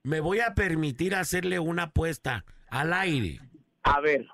[0.08, 3.40] me voy a permitir hacerle una apuesta al aire.
[3.82, 4.26] A ver,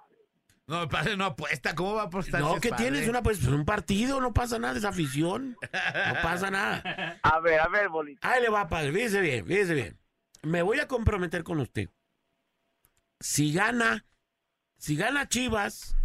[0.68, 1.74] No, padre, no apuesta.
[1.74, 2.40] ¿Cómo va a apostar?
[2.40, 2.84] No, que padre?
[2.84, 5.58] tienes una pues un partido, no pasa nada, es afición.
[5.60, 7.18] No pasa nada.
[7.22, 8.30] a ver, a ver, bolita.
[8.30, 9.98] Ahí le va, padre, fíjese bien, fíjese bien.
[10.42, 11.90] Me voy a comprometer con usted.
[13.18, 14.06] Si gana,
[14.78, 15.96] si gana Chivas,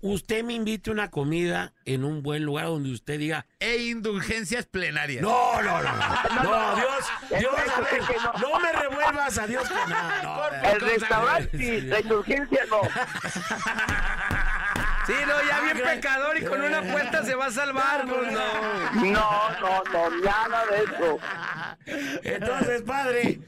[0.00, 4.66] usted me invite a una comida en un buen lugar donde usted diga, E indulgencias
[4.66, 5.22] plenarias.
[5.22, 7.04] no, no, no, no, no, Dios,
[7.40, 8.32] Dios, a ver, sí que no.
[8.52, 10.22] no me revuelvas a Dios con nada.
[10.22, 12.80] no, El restaurante, sí, la indulgencia no.
[15.06, 18.30] Sí, no, ya bien Ah, pecador y con una apuesta se va a salvar, pues
[18.30, 18.92] no.
[19.10, 21.18] No, no, no, nada de eso.
[22.24, 23.40] Entonces, padre,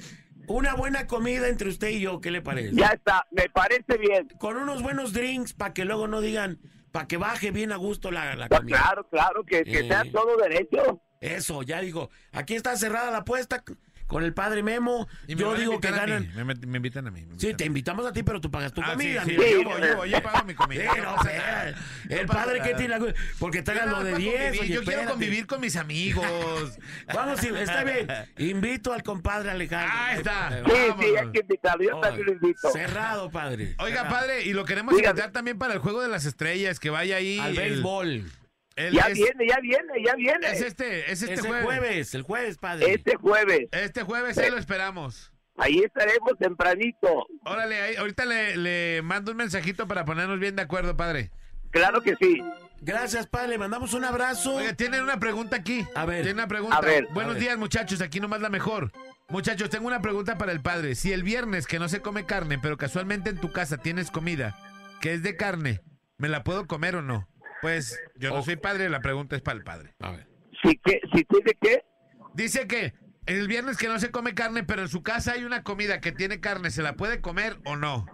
[0.57, 2.75] una buena comida entre usted y yo, ¿qué le parece?
[2.75, 4.29] Ya está, me parece bien.
[4.39, 6.59] Con unos buenos drinks para que luego no digan,
[6.93, 8.79] para que baje bien a gusto la, la comida.
[8.79, 9.89] claro, claro, que, que Eh.
[9.89, 11.01] sea todo derecho.
[11.21, 13.63] Eso, ya digo, aquí está cerrada la apuesta
[14.11, 15.09] con el padre Memo.
[15.29, 16.29] Y me Yo digo que ganan.
[16.67, 17.21] Me, invitan a mí.
[17.21, 19.25] me Sí, invitan te invitamos a ti, pero tú pagas tu Ah, sí, comida.
[19.25, 20.85] sí, yo, voy, yo, voy, yo pago mi Sí, comida.
[20.97, 21.69] no, espera.
[22.09, 24.21] El No pasa padre que tiene la- porque te Yo hagan nada lo de más
[24.21, 24.43] para 10.
[24.43, 26.27] convivir, oye, Yo quiero convivir con mis amigos.
[27.15, 28.09] Vamos, sí, está bien.
[28.37, 29.93] Invito al compadre Alejandro.
[29.97, 30.51] Ahí está.
[30.65, 31.85] Sí, sí, hay que invitarlo.
[31.85, 32.71] Yo también lo invito.
[32.73, 33.77] Cerrado, padre.
[33.79, 37.17] Oiga, padre, y lo queremos invitar también para el juego de las estrellas, que vaya
[37.17, 37.39] ahí.
[37.39, 38.25] Al el- béisbol.
[38.87, 40.47] El- Ya es, viene, ya viene, ya viene.
[40.51, 41.65] es este, es este Es el jueves.
[41.65, 42.93] jueves, el jueves, padre.
[42.95, 43.69] Este jueves.
[43.73, 45.33] Este jueves ahí lo esperamos.
[45.57, 47.27] Ahí estaremos tempranito.
[47.45, 51.31] Órale, ahí- ahorita le, le mando un mensajito para ponernos bien de acuerdo, padre.
[51.71, 52.43] Claro que sí.
[52.81, 53.49] Gracias, padre.
[53.51, 54.55] Le mandamos un abrazo.
[54.57, 55.87] Oiga, tienen una pregunta aquí.
[55.95, 56.23] A ver.
[56.23, 56.77] Tienen una pregunta.
[56.77, 57.07] A ver.
[57.13, 57.43] Buenos A ver.
[57.43, 58.01] días, muchachos.
[58.01, 58.91] Aquí nomás la mejor.
[59.29, 60.95] Muchachos, tengo una pregunta para el padre.
[60.97, 64.59] Si el viernes que no se come carne, pero casualmente en tu casa tienes comida
[65.01, 65.81] que es de carne,
[66.19, 67.29] ¿me la puedo comer o no?
[67.63, 69.95] Pues yo no soy padre, la pregunta es para el padre.
[70.01, 70.27] A ver.
[70.63, 71.85] Si, que, si tiene que,
[72.35, 72.95] Dice que
[73.27, 76.13] el viernes que no se come carne, pero en su casa hay una comida que
[76.13, 78.07] tiene carne, ¿se la puede comer o no?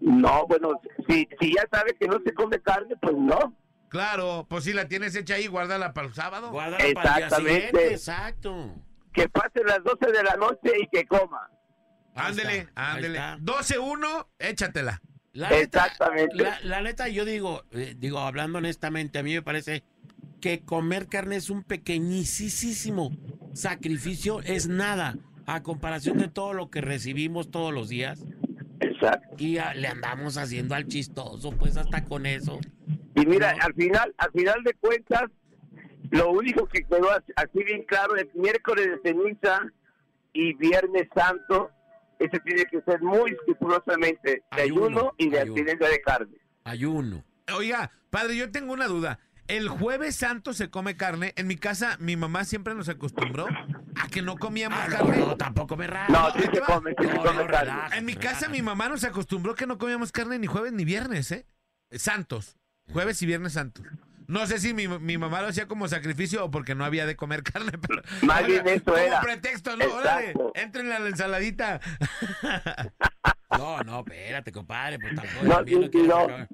[0.00, 3.56] no, bueno, si, si ya sabe que no se come carne, pues no.
[3.88, 6.50] Claro, pues si la tienes hecha ahí, guárdala para el sábado.
[6.50, 7.92] Guárdala para el Exactamente.
[7.92, 8.74] Exacto.
[9.12, 11.50] Que pase las 12 de la noche y que coma.
[12.14, 13.18] Ándele, ándele.
[13.18, 13.38] está.
[13.38, 15.02] 12-1, échatela.
[15.32, 16.36] La neta, Exactamente.
[16.36, 19.82] la, la neta, yo digo, eh, digo, hablando honestamente, a mí me parece
[20.40, 23.16] que comer carne es un pequeñísimo
[23.54, 25.16] sacrificio, es nada
[25.46, 28.24] a comparación de todo lo que recibimos todos los días
[28.80, 29.34] Exacto.
[29.38, 32.58] y ah, le andamos haciendo al chistoso, pues hasta con eso.
[33.14, 33.64] Y mira, No.
[33.64, 35.24] al final, al final de cuentas,
[36.10, 39.60] lo único que quedó as- así bien claro es miércoles de ceniza
[40.34, 41.70] y viernes santo.
[42.24, 45.52] Ese tiene que ser muy escrupulosamente de Ayuno, ayuno y de ayuno.
[45.54, 46.36] abstinencia de carne.
[46.64, 47.24] Ayuno.
[47.56, 49.18] Oiga, padre, yo tengo una duda.
[49.48, 51.32] El jueves santo se come carne.
[51.36, 53.46] En mi casa, mi mamá siempre nos acostumbró
[54.00, 55.18] a que no comíamos Ah, carne.
[55.18, 56.12] no, tampoco me rajo.
[56.12, 56.66] No, sí se va.
[56.66, 57.60] come, sí se come no, carne.
[57.60, 57.96] relaja.
[57.98, 61.32] En mi casa, mi mamá nos acostumbró que no comíamos carne ni jueves ni viernes,
[61.32, 61.46] ¿eh?
[61.90, 62.56] Santos.
[62.92, 63.84] Jueves y viernes santos.
[64.32, 67.16] No sé si mi, mi mamá lo hacía como sacrificio o porque no había de
[67.16, 68.02] comer carne, pero.
[68.22, 69.20] Más bien eso como era.
[69.20, 69.84] pretexto, ¿no?
[69.94, 71.80] Órale, entren a la ensaladita.
[73.58, 76.24] No, no, espérate, compadre, pues tampoco No, también sí, no, quieras no.
[76.24, 76.48] acabar,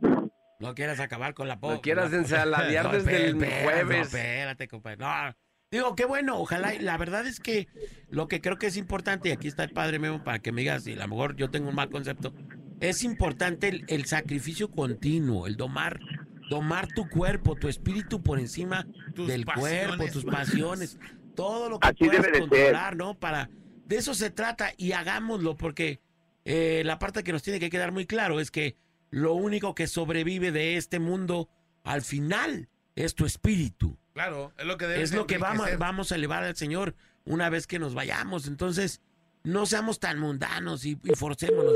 [0.58, 3.86] no quieras acabar con la po- No quieras ensaladear No, desde el jueves.
[3.88, 4.96] No, espérate, compadre.
[4.96, 5.36] No,
[5.70, 6.72] digo, qué bueno, ojalá.
[6.80, 7.68] La verdad es que
[8.10, 10.62] lo que creo que es importante, y aquí está el padre Memo para que me
[10.62, 12.34] digas si a lo mejor yo tengo un mal concepto,
[12.80, 16.00] es importante el, el sacrificio continuo, el domar,
[16.48, 20.98] domar tu cuerpo, tu espíritu por encima Tus del cuerpo, tus pasiones,
[21.34, 22.40] todo lo que Así puedas debe de ser.
[22.40, 23.18] controlar, ¿no?
[23.18, 23.50] Para,
[23.86, 26.00] de eso se trata y hagámoslo porque
[26.44, 28.76] eh, la parte que nos tiene que quedar muy claro es que
[29.10, 31.48] lo único que sobrevive de este mundo
[31.84, 33.96] al final es tu espíritu.
[34.14, 37.48] Claro, es lo que debe Es lo que vamos, vamos a elevar al Señor una
[37.50, 38.46] vez que nos vayamos.
[38.48, 39.00] Entonces,
[39.44, 41.74] no seamos tan mundanos y, y forcémonos.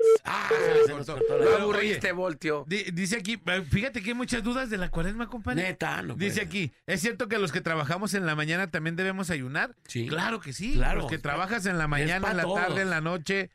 [0.00, 0.20] Cuando.
[0.24, 0.48] Ah,
[0.86, 1.12] se nos cortó.
[1.18, 2.64] cortó la- Lo Oye, aburriste, Voltio.
[2.68, 5.62] Di- Dice aquí, eh, fíjate que hay muchas dudas de la cuaresma, compadre.
[5.62, 6.46] Neta, no Dice puede.
[6.46, 9.74] aquí, ¿es cierto que los que trabajamos en la mañana también debemos ayunar?
[9.86, 10.06] Sí.
[10.08, 10.74] Claro que sí.
[10.74, 11.00] Claro.
[11.02, 12.56] Los que trabajas en la mañana, pa' en la todos.
[12.60, 13.50] tarde, en la noche,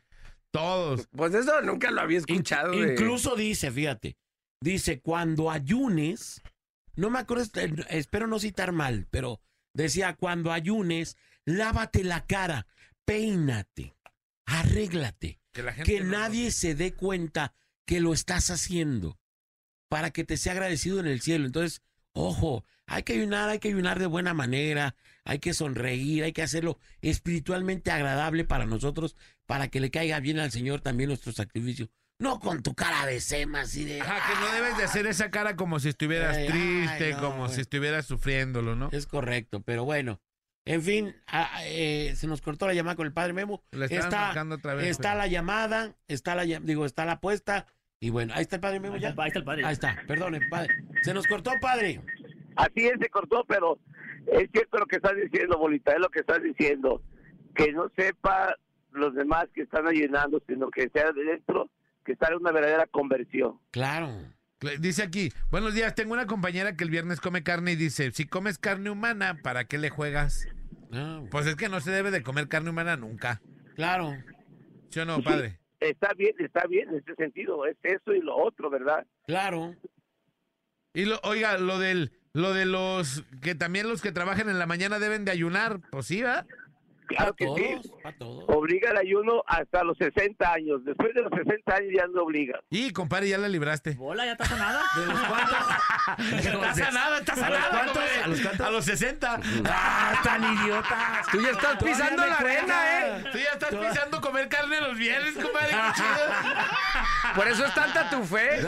[0.52, 1.08] todos.
[1.16, 2.72] Pues eso nunca lo había In- escuchado.
[2.72, 4.18] de- incluso dice, fíjate,
[4.62, 6.42] dice, cuando ayunes,
[6.96, 9.42] no me acuerdo, eh, espero no citar mal, pero
[9.74, 12.66] decía, cuando ayunes, lávate la cara
[13.06, 13.94] peínate,
[14.48, 17.54] arréglate, Que la gente que no- nadie se dé cuenta
[17.88, 19.18] que lo estás haciendo
[19.90, 21.46] para que te sea agradecido en el cielo.
[21.46, 21.82] Entonces,
[22.14, 26.42] ojo, hay que ayunar, hay que ayunar de buena manera, hay que sonreír, hay que
[26.44, 29.16] hacerlo espiritualmente agradable para nosotros,
[29.46, 31.90] para que le caiga bien al Señor también nuestro sacrificio.
[32.20, 34.02] No con tu cara de sema así de...
[34.02, 37.22] Ajá, que no debes de hacer esa cara como si estuvieras Ay, triste, ay, no,
[37.22, 38.90] como si estuvieras sufriéndolo, ¿no?
[38.92, 40.22] Es correcto, pero bueno.
[40.66, 43.64] En fin, ah, eh, se nos cortó la llamada con el padre Memo.
[43.72, 44.88] Le Está, otra vez.
[44.88, 47.68] está pero- la llamada, está la digo, está la apuesta.
[48.00, 49.10] Y bueno, ahí está el padre Memo Ahí ya.
[49.10, 49.66] está, ahí está el padre.
[49.66, 50.74] Ahí está, perdone, padre.
[51.04, 52.02] Se nos cortó, padre.
[52.56, 53.78] Así es, se cortó, pero
[54.32, 57.02] es cierto lo que estás diciendo, Bolita, es lo que estás diciendo.
[57.56, 58.56] Que no sepa
[58.92, 61.70] los demás que están ayunando, sino que sea de dentro,
[62.04, 63.60] que sale una verdadera conversión.
[63.72, 64.10] Claro.
[64.80, 68.26] Dice aquí, buenos días, tengo una compañera que el viernes come carne y dice, si
[68.26, 70.48] comes carne humana, ¿para qué le juegas?
[70.92, 73.42] Ah, Pues es que no se debe de comer carne humana nunca.
[73.76, 74.14] claro.
[74.90, 75.24] ¿Sí o no, Sí.
[75.24, 75.60] padre?
[75.82, 79.06] Está bien, está bien en ese sentido, es eso y lo otro, ¿verdad?
[79.28, 79.76] Claro.
[80.94, 84.66] Y lo, oiga, lo del, lo de los, que también los que trabajan en la
[84.68, 86.46] mañana deben de ayunar, pues sí, ¿va?
[87.08, 87.92] Claro que sí.
[88.20, 88.44] todos.
[88.48, 90.84] Obliga el ayuno hasta los 60 años.
[90.86, 92.60] Después de los 60 años ya no obliga.
[92.70, 93.92] Y, compadre, ya la libraste.
[93.96, 94.82] Bola, ya está sanada.
[94.98, 95.58] ¿De los cuantos?
[96.46, 97.70] Está sanado, está ¿A los sanado.
[97.72, 98.04] cuántos?
[98.24, 98.68] ¿A los cuántos?
[98.68, 99.40] A los 60.
[99.70, 101.28] ¡Ah, tan idiotas!
[101.32, 103.24] Tú ya estás pisando la arena, ¿eh?
[103.32, 105.70] Tú ya estás pisando comer carne los viernes, compadre.
[105.70, 107.36] qué chido.
[107.36, 108.60] Por eso es tanta tu fe.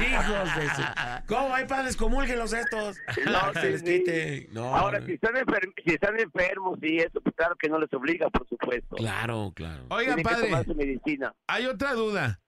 [0.00, 0.82] Hijos de su...
[1.26, 1.96] ¿Cómo hay padres?
[1.96, 2.98] Comúlguenlos estos.
[3.26, 3.86] No, sí, les sí.
[3.86, 4.48] quite.
[4.52, 7.92] No, Ahora, si están, enfer- si están enfermos y eso, pues claro que no les
[7.92, 8.96] obliga, por supuesto.
[8.96, 9.84] Claro, claro.
[9.90, 11.34] Oiga, Tienen que padre, tomar su medicina.
[11.46, 12.40] hay otra duda.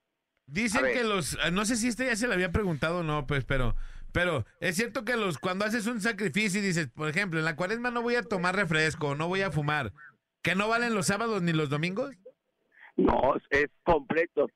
[0.46, 0.92] Dicen A ver.
[0.94, 3.44] que los, eh, no sé si este ya se le había preguntado o no, pues,
[3.44, 3.74] pero,
[4.12, 7.56] pero es cierto que los, cuando haces un sacrificio y dices, por ejemplo, en la
[7.56, 9.92] cuaresma no voy a tomar refresco, no voy a fumar,
[10.42, 12.14] que no valen los sábados ni los domingos.
[12.96, 14.48] No, es completo.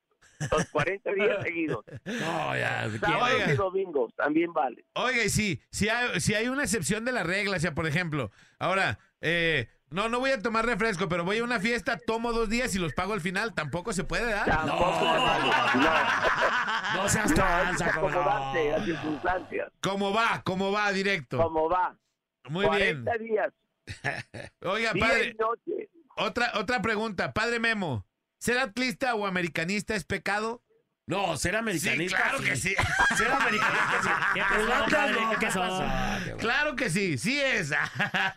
[0.53, 1.85] Los 40 días seguidos.
[2.05, 2.89] No, ya.
[3.01, 3.53] Sábados Oiga.
[3.53, 4.85] y domingos también vale.
[4.95, 7.87] Oiga, y sí, si hay, si hay una excepción de la regla, o sea, por
[7.89, 12.33] ejemplo, ahora, eh, no, no voy a tomar refresco, pero voy a una fiesta, tomo
[12.33, 14.45] dos días y los pago al final, tampoco se puede, ¿verdad?
[14.47, 15.45] Tampoco se vale.
[15.77, 18.25] No, No seas no, tranza, cómo no.
[18.25, 19.73] las circunstancias.
[19.83, 20.43] ¿Cómo va?
[20.45, 20.93] ¿Cómo va?
[20.93, 21.39] Directo.
[21.39, 21.97] Como va.
[22.49, 23.05] Muy bien.
[23.05, 23.53] 40 días,
[24.63, 25.37] Oiga, día padre,
[26.17, 27.33] otra, otra pregunta.
[27.33, 28.07] Padre Memo,
[28.39, 30.63] ¿ser atlista o americanista es pecado?
[31.09, 32.19] No, ser americanista.
[32.19, 32.75] Sí, claro que sí.
[33.17, 35.15] Ser americanista sí.
[35.41, 35.85] ¿Qué pasó.
[36.37, 37.73] Claro que sí, sí es.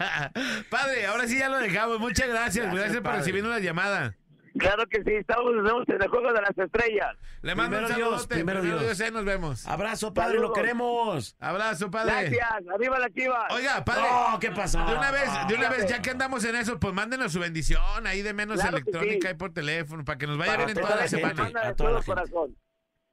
[0.69, 1.99] Padre, ahora sí ya lo dejamos.
[1.99, 2.65] Muchas gracias.
[2.67, 4.15] Gracias, Gracias, por recibirnos la llamada.
[4.57, 7.15] Claro que sí, estamos nos vemos en el juego de las estrellas.
[7.41, 8.35] Le mando Primero un Dios, saludote.
[8.35, 9.01] primero Dios.
[9.01, 9.65] ahí nos vemos.
[9.67, 10.57] Abrazo, padre, lo Saludos.
[10.57, 11.35] queremos.
[11.39, 12.29] Abrazo, padre.
[12.29, 13.47] Gracias, arriba la chiva.
[13.51, 14.03] Oiga, padre.
[14.31, 14.85] No, ¿qué pasó?
[14.85, 18.05] De una vez, de una vez, ya que andamos en eso, pues mándenos su bendición
[18.05, 19.27] ahí de menos Claro electrónica sí.
[19.27, 21.27] ahí por teléfono para que nos vaya Para bien en toda la la gente.
[21.35, 21.67] semana.
[21.69, 22.57] De todo la corazón.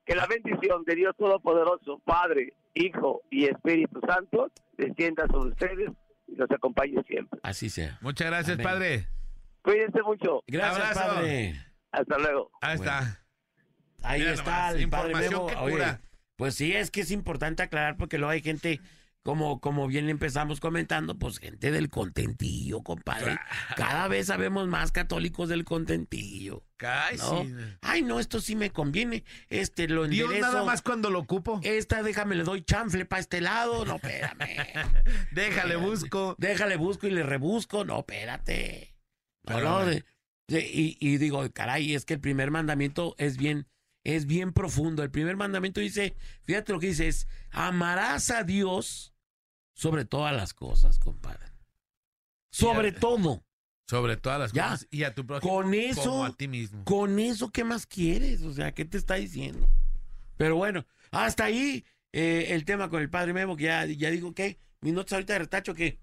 [0.05, 5.91] Que la bendición de Dios Todopoderoso, Padre, Hijo y Espíritu Santo, descienda sobre ustedes
[6.27, 7.39] y los acompañe siempre.
[7.43, 7.99] Así sea.
[8.01, 8.65] Muchas gracias, Amén.
[8.67, 9.09] padre.
[9.63, 10.43] Cuídense mucho.
[10.47, 11.15] Gracias, Abrazo.
[11.17, 11.65] padre.
[11.93, 12.51] Hasta luego.
[12.61, 12.93] Ahí Bueno.
[12.93, 13.25] está.
[14.03, 15.47] Ahí Mira está nomás, el padre Memo.
[15.47, 16.01] que Oye, cura.
[16.37, 18.81] pues sí, es que es importante aclarar porque luego hay gente,
[19.25, 23.39] como, como bien empezamos comentando, pues gente del contentillo, compadre.
[23.77, 26.63] Cada vez sabemos más católicos del contentillo.
[26.79, 27.43] Ay, ¿no?
[27.43, 27.55] sí.
[27.83, 29.25] Ay, no, esto sí me conviene.
[29.49, 30.53] Este lo Dios enderezo.
[30.53, 31.59] nada más cuando lo ocupo.
[31.65, 33.85] Esta, déjame, le doy chanfle para este lado.
[33.85, 34.47] No, espérame.
[35.33, 36.37] Déjale, busco.
[36.39, 37.85] Déjale, busco y le rebusco.
[37.85, 38.95] No, espérate.
[39.49, 40.05] Pero de-
[40.49, 43.67] de- y, y digo, caray, es que el primer mandamiento es bien,
[44.05, 45.03] es bien profundo.
[45.03, 49.15] El primer mandamiento dice, fíjate lo que dice, es amarás a Dios
[49.75, 51.47] sobre todas las cosas, compadre.
[52.51, 53.45] Sobre todo.
[53.87, 54.71] Sobre todas las Ya.
[54.71, 54.89] cosas.
[54.91, 56.85] Y a tu prójimo Con eso, como a ti mismo.
[56.85, 58.43] con eso, ¿qué más quieres?
[58.43, 59.69] O sea, ¿qué te está diciendo?
[60.37, 64.35] Pero bueno, hasta ahí eh, el tema con el padre Memo, que ya, ya digo,
[64.35, 64.59] ¿qué?
[64.81, 65.99] ¿Mis notas ahorita de retacho qué?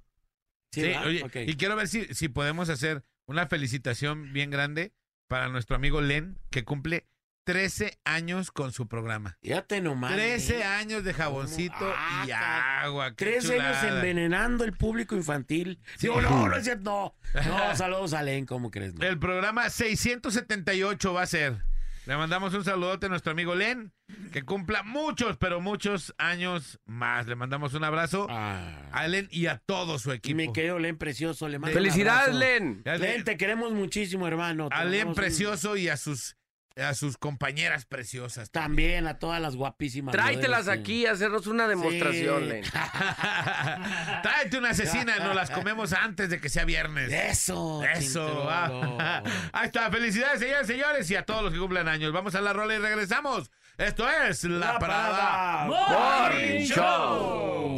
[0.71, 4.93] Sí, oye, y quiero ver si, si podemos hacer una felicitación bien grande
[5.27, 7.07] para nuestro amigo Len, que cumple
[7.45, 9.37] 13 años con su programa.
[9.41, 10.13] Fíjate nomás.
[10.13, 10.63] 13 ¿eh?
[10.63, 13.09] años de jaboncito Ah, y ca- agua.
[13.15, 13.95] qué 13 años chulada.
[13.97, 15.79] envenenando el público infantil.
[15.99, 17.15] Digo, no, no es cierto.
[17.35, 18.95] No, no saludos a Len, ¿cómo crees?
[18.95, 19.05] No?
[19.05, 21.63] El programa 678 va a ser.
[22.05, 23.91] Le mandamos un saludote a nuestro amigo Len,
[24.31, 27.25] que cumpla muchos, pero muchos años más.
[27.25, 30.37] Le mandamos un abrazo Ah, a Len y a todo su equipo.
[30.37, 32.35] mi querido Len precioso, le mando Felicidades.
[32.35, 32.83] Len.
[32.85, 34.69] Len, te queremos muchísimo, hermano.
[34.69, 36.35] Te A Len un- precioso y a sus
[36.77, 38.51] a sus compañeras preciosas.
[38.51, 40.11] También a todas las guapísimas.
[40.11, 42.69] Tráetelas modelos, aquí a hacernos una demostración, Sí.
[44.23, 47.11] Tráete una asesina, nos las comemos antes de que sea viernes.
[47.11, 47.83] Eso.
[47.83, 48.47] Eso.
[48.49, 49.23] Ah.
[49.53, 49.89] Ahí está.
[49.89, 52.11] Felicidades, señores, señores, y a todos los que cumplan años.
[52.11, 53.51] Vamos a la rola y regresamos.
[53.77, 55.67] Esto es La, La Parada.
[55.67, 56.29] Parada.
[56.29, 57.77] Morning Show.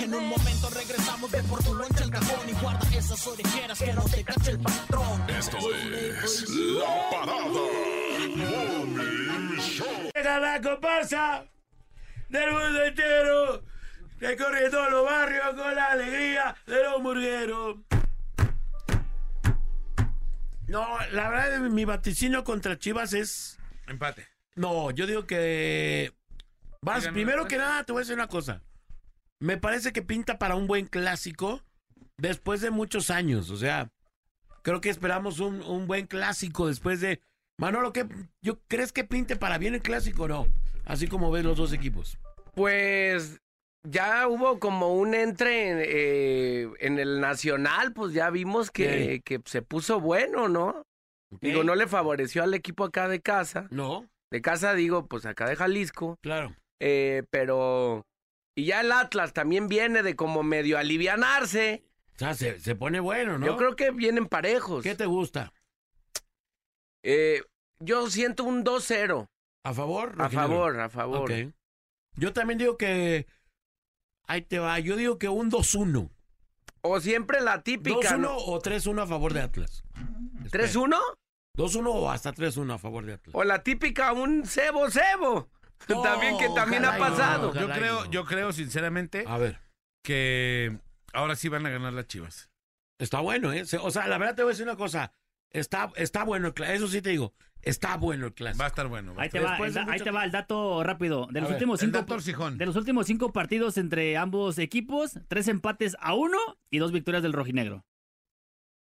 [0.00, 0.47] En un momento
[0.88, 4.50] regresamos de por tu loncha el cajón y guarda esas orejeras que no te cache
[4.52, 5.30] el patrón.
[5.30, 7.48] Esto es La Parada
[8.36, 10.10] Morning Show.
[10.14, 11.44] Llega la comparsa
[12.28, 13.62] del mundo entero.
[14.18, 17.76] Recorriendo los barrios con la alegría de los murgueros.
[20.66, 23.58] No, la verdad, mi vaticinio contra Chivas es.
[23.86, 24.26] Empate.
[24.56, 26.12] No, yo digo que.
[26.80, 28.62] Vas, primero que nada, te voy a decir una cosa.
[29.40, 31.62] Me parece que pinta para un buen clásico
[32.16, 33.50] después de muchos años.
[33.50, 33.90] O sea,
[34.62, 37.20] creo que esperamos un, un buen clásico después de.
[37.60, 38.06] Manolo, ¿qué,
[38.42, 40.46] yo, ¿crees que pinte para bien el clásico o no?
[40.84, 42.18] Así como ves los dos equipos.
[42.54, 43.40] Pues
[43.88, 49.62] ya hubo como un entre eh, en el Nacional, pues ya vimos que, que se
[49.62, 50.82] puso bueno, ¿no?
[51.40, 53.68] Digo, no le favoreció al equipo acá de casa.
[53.70, 56.16] No, De casa digo, pues acá de Jalisco.
[56.22, 56.54] claro.
[56.80, 58.04] eh, pero...
[58.58, 61.84] Y ya el Atlas también viene de como medio alivianarse.
[62.16, 63.46] O sea, se, se pone bueno, ¿no?
[63.46, 64.82] Yo creo que vienen parejos.
[64.82, 65.52] ¿Qué te gusta?
[67.04, 67.40] Eh,
[67.78, 69.28] yo siento un 2-0.
[69.62, 70.12] ¿A favor?
[70.18, 71.30] A favor, a favor.
[71.30, 71.54] Ok.
[72.16, 73.28] Yo también digo que.
[74.26, 74.80] Ahí te va.
[74.80, 76.10] Yo digo que un 2-1.
[76.80, 78.16] O siempre la típica.
[78.16, 78.36] 2-1 ¿no?
[78.38, 79.84] o 3-1 a favor de Atlas.
[80.44, 80.64] Espera.
[80.64, 80.98] ¿3-1?
[81.56, 83.36] 2-1 o hasta 3-1 a favor de Atlas.
[83.36, 85.48] O la típica un cebo-cebo.
[85.88, 87.54] No, también que también ha no, pasado.
[87.54, 89.60] Yo creo, yo creo sinceramente A ver.
[90.02, 90.78] que
[91.12, 92.50] ahora sí van a ganar las Chivas.
[92.98, 93.64] Está bueno, ¿eh?
[93.80, 95.12] O sea, la verdad te voy a decir una cosa.
[95.50, 96.76] Está, está bueno el clásico.
[96.76, 97.34] Eso sí te digo.
[97.62, 98.60] Está bueno el clásico.
[98.60, 99.14] Va a estar bueno.
[99.14, 101.26] va a Ahí te, va, ahí te va el dato rápido.
[101.30, 105.48] De los, ver, últimos el cinco, de los últimos cinco partidos entre ambos equipos, tres
[105.48, 106.38] empates a uno
[106.70, 107.84] y dos victorias del rojinegro.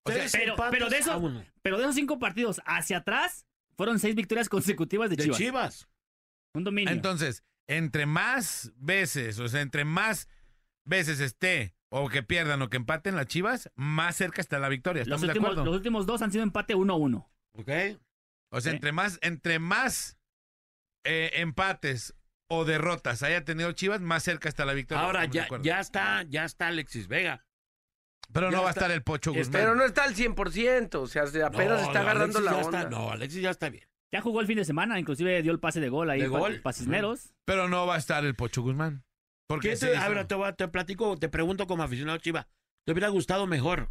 [0.05, 1.45] O sea, Tres pero- de a eso- uno.
[1.63, 5.39] Pero de esos cinco partidos hacia atrás, fueron seis victorias consecutivas de, De Chivas.
[5.39, 5.89] Chivas.
[6.59, 6.93] Un dominio.
[6.93, 10.29] Entonces, entre más veces, o sea, entre más
[10.85, 15.01] veces esté o que pierdan o que empaten las Chivas, más cerca está la victoria.
[15.01, 15.65] los, ¿Estamos de últimos, acuerdo?
[15.65, 17.27] los últimos dos han sido empate 1-1.
[17.55, 17.71] ¿Ok?
[18.51, 20.19] O sea, entre más, entre más
[21.05, 22.15] eh, empates
[22.51, 25.05] o derrotas haya tenido Chivas, más cerca está la victoria.
[25.05, 27.45] Ahora ¿Estamos de ya, ya está, ya está Alexis Vega.
[28.33, 29.53] Pero ya no va a estar el Pocho Guzmán.
[29.53, 30.95] Pero no está al 100%.
[31.01, 32.79] O sea, se- apenas No, está agarrando Alexis la onda.
[32.81, 33.89] está- no, Alexis ya está bien.
[34.13, 36.63] Ya jugó el fin de semana, inclusive dio el pase de gol ahí De gol.
[36.73, 37.35] Cisneros.
[37.45, 39.05] Pero no va a estar el Pocho Guzmán.
[39.47, 42.19] Porque ¿Qué sí te, a ver, te, voy a- te platico, te pregunto como aficionado
[42.19, 42.49] Chiva.
[42.85, 43.91] ¿Te hubiera gustado mejor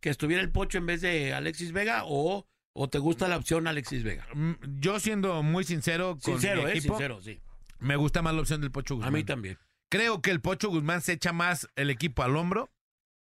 [0.00, 3.66] que estuviera el Pocho en vez de Alexis Vega o, o te gusta la opción
[3.66, 4.26] Alexis Vega?
[4.34, 6.76] Mm, Yo siendo muy sincero con Sincero, mi ¿eh?
[6.78, 7.40] equipo, Sincero, sí.
[7.78, 9.12] me gusta más la opción del Pocho A Guzmán.
[9.12, 9.58] mí también.
[9.90, 12.70] Creo que el Pocho Guzmán se echa más el equipo al hombro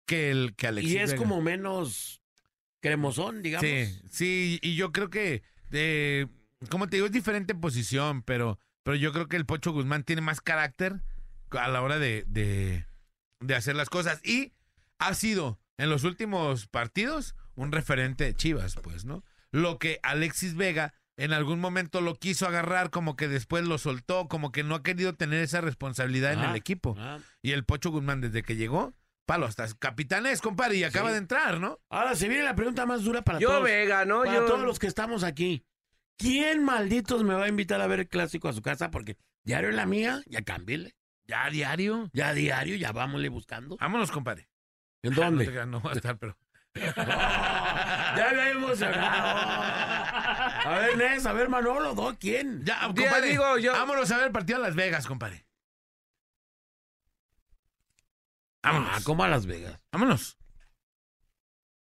[0.06, 1.22] que el que Alexis y es Vega.
[1.22, 2.20] como menos
[2.80, 3.68] cremosón, digamos.
[3.68, 5.42] Sí, sí, y yo creo que,
[5.74, 6.26] eh,
[6.70, 10.22] como te digo, es diferente posición, pero, pero yo creo que el Pocho Guzmán tiene
[10.22, 11.02] más carácter
[11.50, 12.86] a la hora de, de,
[13.40, 14.20] de hacer las cosas.
[14.24, 14.52] Y
[14.98, 19.22] ha sido, en los últimos partidos, un referente de Chivas, pues, ¿no?
[19.52, 24.26] Lo que Alexis Vega en algún momento lo quiso agarrar, como que después lo soltó,
[24.26, 26.96] como que no ha querido tener esa responsabilidad en Ah, el equipo.
[26.98, 27.18] ah.
[27.40, 28.94] Y el Pocho Guzmán, desde que llegó,
[29.26, 31.12] palo, hasta capitán es, compadre, y acaba Sí.
[31.12, 31.80] de entrar, ¿no?
[31.88, 33.64] Ahora se viene la pregunta más dura para Yo todos.
[33.64, 34.22] Vega, ¿no?
[34.22, 34.44] para Yo...
[34.46, 35.64] todos los que estamos aquí.
[36.16, 38.90] ¿Quién malditos me va a invitar a ver el clásico a su casa?
[38.90, 40.94] Porque diario en la mía, ya cámbiale.
[41.26, 42.10] Ya diario.
[42.12, 43.76] Ya diario, ya vámonle buscando.
[43.80, 44.48] Vámonos, compadre.
[45.02, 45.66] ¿En Ah, No, te dónde?
[45.66, 46.36] no va a estar, pero.
[46.74, 49.40] ya me he emocionado.
[50.66, 52.16] A ver, Nes, a ver, Manolo, ¿no?
[52.18, 52.64] ¿quién?
[52.64, 53.28] Ya, Ya compadre.
[53.28, 55.43] digo, yo- Vámonos a ver el partido a Las Vegas, compadre.
[58.64, 58.90] Vámonos.
[58.92, 59.78] Ah, como a Las Vegas.
[59.92, 60.38] Vámonos.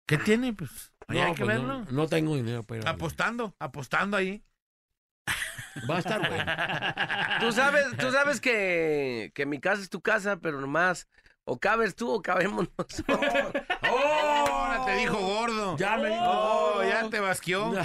[0.07, 0.53] ¿Qué tiene?
[0.53, 0.93] Pues.
[1.09, 1.81] No, hay que pues verlo.
[1.85, 2.91] No, no tengo dinero para ir a.
[2.93, 4.43] Apostando, apostando ahí.
[5.89, 6.45] Va a estar bueno.
[7.41, 11.09] Tú sabes, tú sabes que, que mi casa es tu casa, pero nomás
[11.45, 13.21] o cabes tú o cabemos nosotros.
[13.91, 14.47] ¡Oh!
[14.49, 15.77] Ahora te dijo gordo.
[15.77, 16.89] Ya me dijo Oh, gordo.
[16.89, 17.73] ya te basqueó.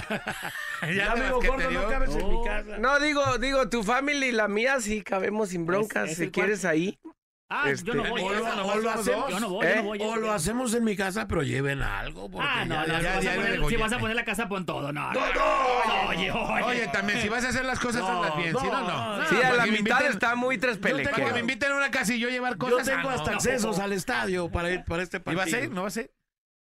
[0.81, 2.77] Ya, ya te me dijo, gordo, no cabes en mi casa.
[2.79, 6.31] No, digo, digo, tu familia y la mía sí cabemos sin broncas, Es- es si
[6.31, 6.99] quieres ahí.
[7.47, 8.21] Ah, Este, yo no voy.
[8.23, 9.75] o lo- yo no o lo hacemos, Yo no voy, yo ¿eh?
[9.77, 10.01] no voy.
[10.01, 12.27] O lo hacemos en mi casa, pero lleven algo.
[12.41, 13.81] Ah, no, ya- no, ya- si, ya- vas a poner, si degollete.
[13.83, 14.91] vas a poner la casa, pon todo.
[14.91, 15.19] No, no.
[15.33, 16.09] no.
[16.09, 16.63] Oye, oye.
[16.63, 18.55] Oye, también, si vas a hacer las cosas, No, hazlas bien.
[18.59, 19.25] si no, no.
[19.29, 22.15] Sí, a la mitad inviten- está muy tres Para que me inviten a una casa
[22.15, 22.87] y yo llevar Yo cosas.
[22.87, 23.37] tengo ah, hasta no.
[23.37, 25.37] accesos al estadio para ir para este ¿Y partido.
[25.37, 25.69] va a ser?
[25.69, 26.11] ¿No va a ser?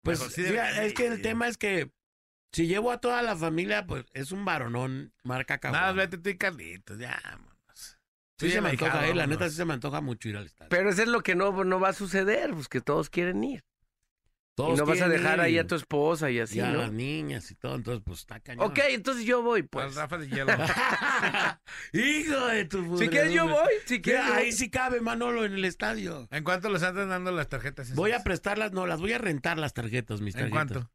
[0.02, 1.92] Pues sí sí, es que el tema es que
[2.54, 5.80] Si llevo a toda la familia, pues es un varonón, marca cabrón.
[5.80, 7.51] Nada, vete tú y Carlitos, ya, vámonos.
[8.46, 10.68] Sí se me antoja, eh, la neta sí se me antoja mucho ir al estadio.
[10.70, 13.64] Pero eso es lo que no, no va a suceder, pues que todos quieren ir.
[14.54, 16.70] Todos y no vas a dejar ir, ahí a tu esposa y así, y a
[16.70, 16.80] ¿no?
[16.80, 18.66] las niñas y todo, entonces pues está cañón.
[18.66, 19.94] Ok, entonces yo voy, Al pues.
[19.94, 20.52] Rafa de hielo.
[21.94, 25.54] Hijo de tu Si quieres yo voy, si quieres yo Ahí sí cabe Manolo en
[25.54, 26.28] el estadio.
[26.30, 27.86] ¿En cuánto los andan dando las tarjetas?
[27.86, 27.96] esas?
[27.96, 30.52] Voy a prestarlas, no, las voy a rentar las tarjetas, mis ¿En tarjetas.
[30.72, 30.90] cuánto?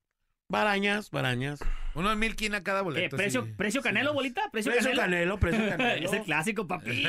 [0.49, 1.59] Barañas, barañas.
[1.93, 3.17] Unos mil quina cada Eh, boleto.
[3.17, 3.51] precio, sí.
[3.57, 5.01] precio canelo, bolita, precio, Precio canelo.
[5.01, 6.05] canelo, precio canelo.
[6.07, 7.03] es el clásico, papi.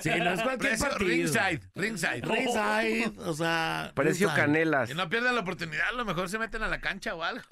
[0.00, 1.08] Sí, no es cualquier Precio partido.
[1.08, 2.22] ringside, ringside.
[2.22, 3.92] Ringside, o sea...
[3.94, 4.44] Precio ringside.
[4.46, 4.88] canelas.
[4.88, 7.44] Que no pierdan la oportunidad, a lo mejor se meten a la cancha o algo.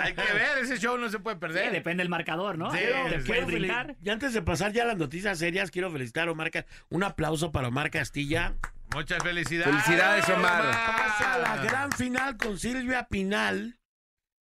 [0.00, 1.72] Hay que ver, ese show no se puede Sí, perder.
[1.72, 2.70] depende del marcador, ¿no?
[2.72, 2.78] Sí,
[3.10, 3.94] Te puedes brincar.
[4.02, 6.50] Y antes de pasar ya a las noticias serias, quiero felicitar a Omar.
[6.88, 8.54] Un aplauso para Omar Castilla.
[8.96, 9.74] Muchas felicidades.
[9.74, 10.62] Felicidades, Omar.
[10.70, 13.78] Pasa a la gran final con Silvia Pinal.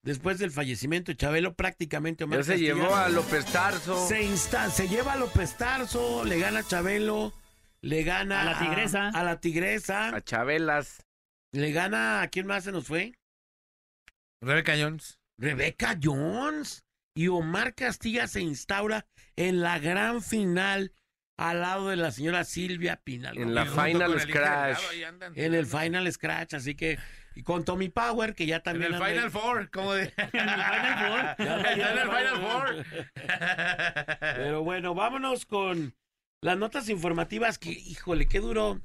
[0.02, 4.08] Después del fallecimiento de Chabelo, prácticamente Omar Ya se llevó a López Tarso.
[4.08, 7.34] Se, insta- se lleva a López Tarso, le gana a Chabelo,
[7.82, 9.10] le gana A la Tigresa.
[9.10, 10.16] A, la Tigresa.
[10.16, 11.06] A Chabelas.
[11.52, 13.12] Le gana a quién más se nos fue?
[14.42, 15.20] Rebeca Jones.
[15.38, 16.86] Rebeca Jones.
[17.14, 20.94] Y Omar Castilla se instaura en la gran final
[21.38, 23.38] al lado de la señora Silvia Pinal.
[23.38, 24.80] En la Final el Scratch.
[25.36, 26.98] En el Final Scratch, así que.
[27.38, 28.94] Y con Tommy Power, que ya En también.
[28.94, 30.04] el anda- Final Four, como de...
[30.34, 31.36] En el Final Four.
[31.48, 32.86] Está en el Final Four.
[34.38, 35.94] Pero bueno, vámonos con
[36.42, 38.80] las notas informativas que, híjole, qué duro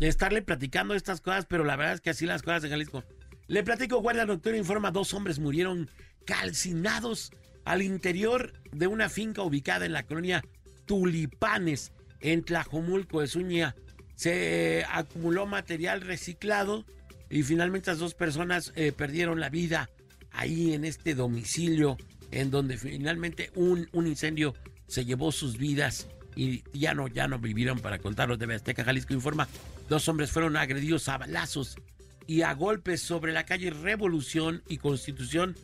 [0.00, 3.04] estarle platicando estas cosas, pero la verdad es que así las cosas de Jalisco.
[3.46, 5.90] Le platico, Guardia Nocturna informa, dos hombres murieron
[6.26, 7.32] calcinados
[7.64, 10.44] al interior de una finca ubicada en la colonia
[10.88, 13.76] Tulipanes, en Tlajomulco de Zúñiga.
[14.16, 16.84] Se acumuló material reciclado
[17.30, 19.88] y finalmente las dos personas eh, perdieron la vida
[20.32, 21.96] ahí en este domicilio
[22.32, 24.54] en donde finalmente un, un incendio
[24.88, 28.36] se llevó sus vidas y ya no, ya no vivieron para contarlo.
[28.36, 29.48] De Azteca Jalisco informa,
[29.88, 31.76] dos hombres fueron agredidos a balazos
[32.26, 35.54] y a golpes sobre la calle Revolución y Constitución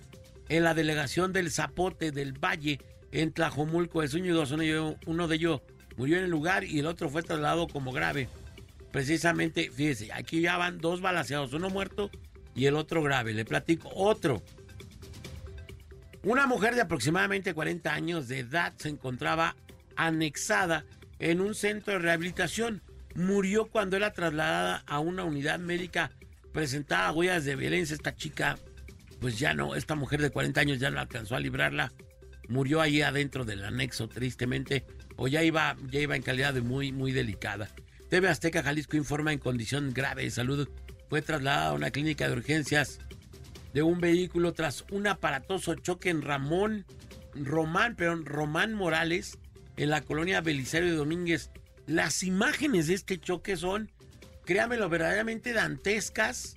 [0.49, 2.81] en la delegación del Zapote del Valle
[3.15, 4.41] en Tlajomulco de Zúñiga.
[4.41, 5.61] Uno de ellos- Uno de ellos
[5.97, 8.29] murió en el lugar y el otro fue trasladado como grave.
[8.93, 12.11] Precisamente, fíjese, aquí ya van dos balaceados, uno muerto
[12.55, 13.33] y el otro grave.
[13.33, 14.43] Le platico otro.
[16.23, 19.57] Una mujer de aproximadamente 40 años de edad se encontraba
[19.97, 20.85] anexada
[21.19, 22.83] en un centro de rehabilitación.
[23.15, 26.11] Murió cuando era trasladada a una unidad médica.
[26.53, 27.95] Presentaba huellas de violencia.
[27.95, 28.59] Esta chica,
[29.21, 31.93] pues ya no, esta mujer de 40 años ya no alcanzó a librarla.
[32.49, 34.85] Murió ahí adentro del anexo, tristemente.
[35.17, 37.69] O ya iba, ya iba en calidad de muy, muy delicada.
[38.11, 40.69] TV Azteca Jalisco informa en condición grave de salud.
[41.09, 42.99] Fue trasladada a una clínica de urgencias
[43.73, 46.87] de un vehículo tras un aparatoso choque en Ramón,
[47.35, 49.39] Román, perdón, Román Morales,
[49.77, 51.51] en la colonia Belisario de Domínguez.
[51.87, 53.91] Las imágenes de este choque son,
[54.45, 56.57] créamelo, verdaderamente dantescas.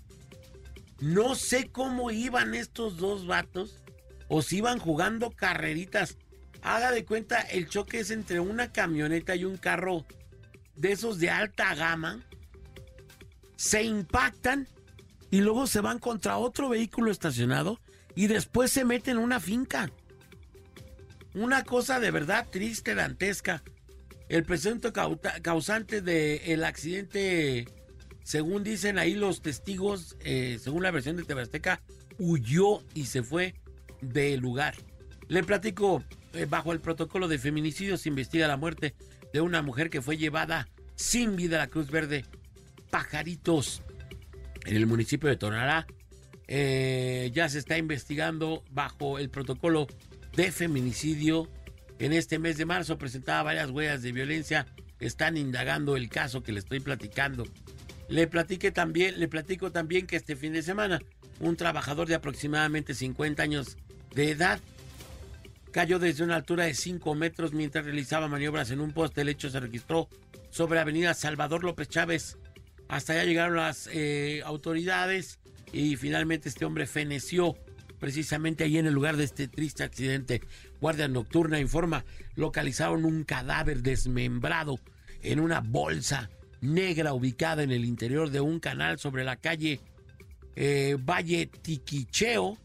[0.99, 3.81] No sé cómo iban estos dos vatos
[4.27, 6.17] o si iban jugando carreritas.
[6.61, 10.05] Haga de cuenta, el choque es entre una camioneta y un carro
[10.75, 12.25] de esos de alta gama.
[13.55, 14.67] Se impactan
[15.31, 17.79] y luego se van contra otro vehículo estacionado
[18.15, 19.91] y después se meten en una finca.
[21.33, 23.63] Una cosa de verdad triste, dantesca.
[24.29, 27.67] El presunto causante del accidente,
[28.23, 31.81] según dicen ahí los testigos, eh, según la versión de Tebasteca,
[32.17, 33.53] huyó y se fue
[34.01, 34.75] del lugar.
[35.27, 38.95] Le platico, eh, bajo el protocolo de feminicidio se investiga la muerte
[39.33, 42.25] de una mujer que fue llevada sin vida a la Cruz Verde
[42.89, 43.81] Pajaritos
[44.65, 45.87] en el municipio de Tonalá.
[46.47, 49.87] Eh, ya se está investigando bajo el protocolo
[50.35, 51.49] de feminicidio.
[51.99, 54.67] En este mes de marzo presentaba varias huellas de violencia.
[54.99, 57.45] Están indagando el caso que le estoy platicando.
[58.07, 61.01] Le platiqué también, le platico también que este fin de semana
[61.39, 63.77] un trabajador de aproximadamente 50 años
[64.13, 64.59] de edad
[65.71, 69.21] cayó desde una altura de 5 metros mientras realizaba maniobras en un poste.
[69.21, 70.09] El hecho se registró
[70.49, 72.37] sobre Avenida Salvador López Chávez.
[72.87, 75.39] Hasta allá llegaron las eh, autoridades
[75.71, 77.55] y finalmente este hombre feneció
[77.99, 80.41] precisamente ahí en el lugar de este triste accidente.
[80.79, 82.05] Guardia Nocturna informa,
[82.35, 84.79] localizaron un cadáver desmembrado
[85.21, 86.29] en una bolsa
[86.61, 89.79] negra ubicada en el interior de un canal sobre la calle
[90.55, 92.57] eh, Valle Tiquicheo,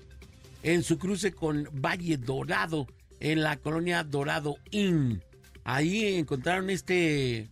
[0.63, 2.87] en su cruce con Valle Dorado,
[3.21, 5.23] en la colonia Dorado Inn.
[5.65, 7.49] Ahí encontraron este,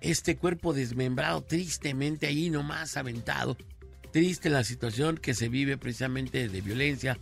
[0.00, 3.56] este cuerpo desmembrado, tristemente ahí nomás aventado.
[4.12, 7.18] Triste la situación que se vive precisamente de violencia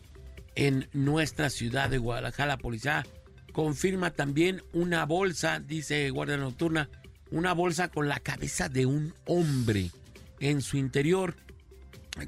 [0.54, 2.54] en nuestra ciudad de Guadalajara.
[2.54, 3.06] La policía
[3.52, 6.88] confirma también una bolsa, dice Guardia Nocturna,
[7.30, 9.90] una bolsa con la cabeza de un hombre
[10.40, 11.34] en su interior,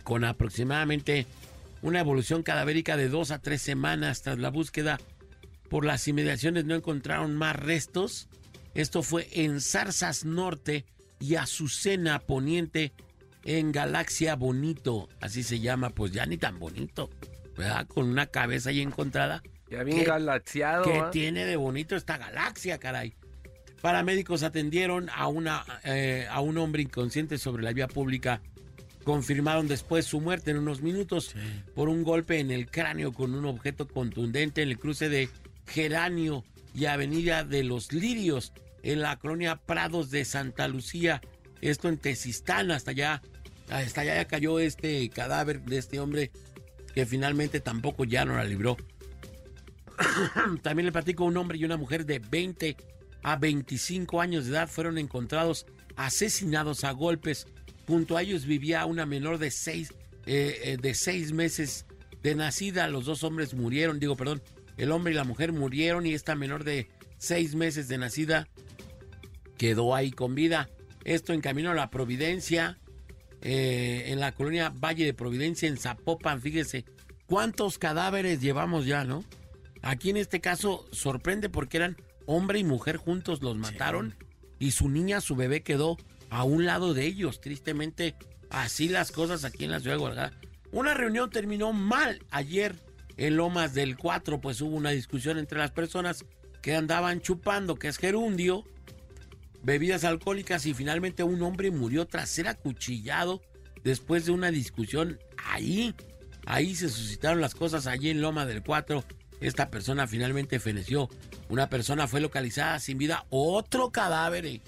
[0.02, 1.26] con aproximadamente
[1.84, 4.98] una evolución cadavérica de dos a tres semanas tras la búsqueda
[5.68, 8.26] por las inmediaciones no encontraron más restos.
[8.74, 10.86] Esto fue en Zarzas Norte
[11.20, 12.92] y Azucena Poniente
[13.44, 17.10] en Galaxia Bonito, así se llama, pues ya ni tan bonito,
[17.54, 17.86] ¿verdad?
[17.86, 19.42] Con una cabeza ahí encontrada.
[19.70, 20.84] Ya bien ¿Qué- galaxiado.
[20.84, 21.10] ¿Qué ¿ah?
[21.10, 23.14] tiene de bonito esta galaxia, caray?
[23.82, 28.40] Paramédicos atendieron a, una, eh, a un hombre inconsciente sobre la vía pública.
[29.04, 31.34] Confirmaron después su muerte en unos minutos
[31.74, 35.28] por un golpe en el cráneo con un objeto contundente en el cruce de
[35.66, 36.44] Geranio
[36.74, 38.52] y Avenida de los Lirios
[38.82, 41.20] en la colonia Prados de Santa Lucía.
[41.60, 43.22] Esto en Tezistán, hasta allá,
[43.70, 46.30] hasta allá ya cayó este cadáver de este hombre
[46.94, 48.76] que finalmente tampoco ya no la libró.
[50.62, 52.76] También le platico, un hombre y una mujer de 20
[53.22, 57.46] a 25 años de edad fueron encontrados asesinados a golpes.
[57.86, 59.92] Junto a ellos vivía una menor de 6
[60.26, 61.84] de seis meses
[62.22, 62.88] de nacida.
[62.88, 64.42] Los dos hombres murieron, digo, perdón,
[64.76, 68.48] el hombre y la mujer murieron y esta menor de 6 meses de nacida
[69.56, 70.68] quedó ahí con vida.
[71.04, 72.78] Esto en camino a la Providencia,
[73.42, 76.40] eh, en la colonia Valle de Providencia, en Zapopan.
[76.40, 76.84] Fíjese
[77.26, 79.24] cuántos cadáveres llevamos ya, ¿no?
[79.82, 84.14] Aquí en este caso sorprende porque eran hombre y mujer juntos, los mataron
[84.58, 85.98] y su niña, su bebé quedó
[86.34, 87.40] a un lado de ellos.
[87.40, 88.16] Tristemente,
[88.50, 90.40] así las cosas aquí en la ciudad de Guadalajara.
[90.72, 92.74] Una reunión terminó mal ayer
[93.16, 96.24] en Lomas del 4, pues hubo una discusión entre las personas
[96.60, 98.64] que andaban chupando, que es gerundio,
[99.62, 103.40] bebidas alcohólicas y finalmente un hombre murió tras ser acuchillado
[103.84, 105.94] después de una discusión ahí.
[106.46, 109.04] Ahí se suscitaron las cosas, allí en Loma del 4.
[109.40, 111.08] Esta persona finalmente feneció.
[111.48, 113.24] Una persona fue localizada sin vida.
[113.30, 114.60] Otro cadáver.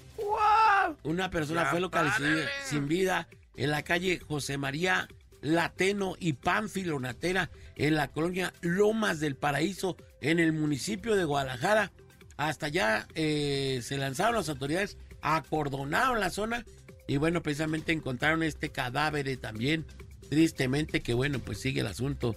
[1.03, 2.49] Una persona Ya fue localizada párale.
[2.65, 5.07] sin vida en la calle José María
[5.41, 11.91] Lateno y Pánfilo Natera en la colonia Lomas del Paraíso en el municipio de Guadalajara.
[12.37, 16.65] Hasta allá eh, se lanzaron las autoridades, acordonaron la zona
[17.07, 19.85] y bueno, precisamente encontraron este cadáver también.
[20.29, 22.35] Tristemente que bueno, pues sigue el asunto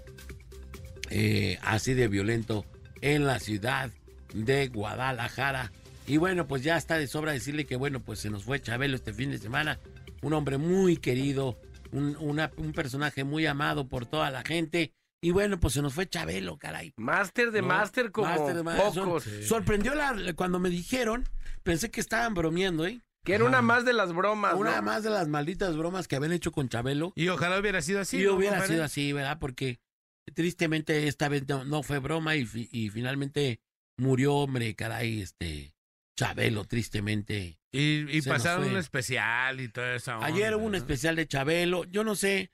[1.10, 2.64] eh, así de violento
[3.00, 3.90] en la ciudad
[4.32, 5.72] de Guadalajara.
[6.10, 8.96] Y bueno, pues ya está de sobra decirle que bueno, pues se nos fue Chabelo
[8.96, 9.78] este fin de semana.
[10.22, 11.56] Un hombre muy querido,
[11.92, 14.92] un, una- un personaje muy amado por toda la gente.
[15.22, 16.92] Y bueno, pues se nos fue Chabelo, caray.
[16.96, 17.68] Máster de ¿no?
[17.68, 19.22] máster como Máster de pocos.
[19.22, 21.28] Sor- Sorprendió la, cuando me dijeron,
[21.62, 23.00] pensé que estaban bromeando, ¿eh?
[23.24, 24.82] Que era una más de las bromas, Una ¿no?
[24.82, 27.12] más de las malditas bromas que habían hecho con Chabelo.
[27.14, 28.18] Y ojalá hubiera sido así.
[28.18, 29.38] Sí, ¿no, hubiera sido así, ¿verdad?
[29.38, 29.78] Porque
[30.34, 33.60] tristemente esta vez no, no fue broma y, fi- y finalmente
[33.98, 35.74] murió, hombre, caray, este
[36.20, 37.58] Chabelo, tristemente.
[37.72, 40.12] Y, pasaron un especial y todo eso.
[40.22, 42.50] Ayer hubo un especial de Chabelo, yo no sé,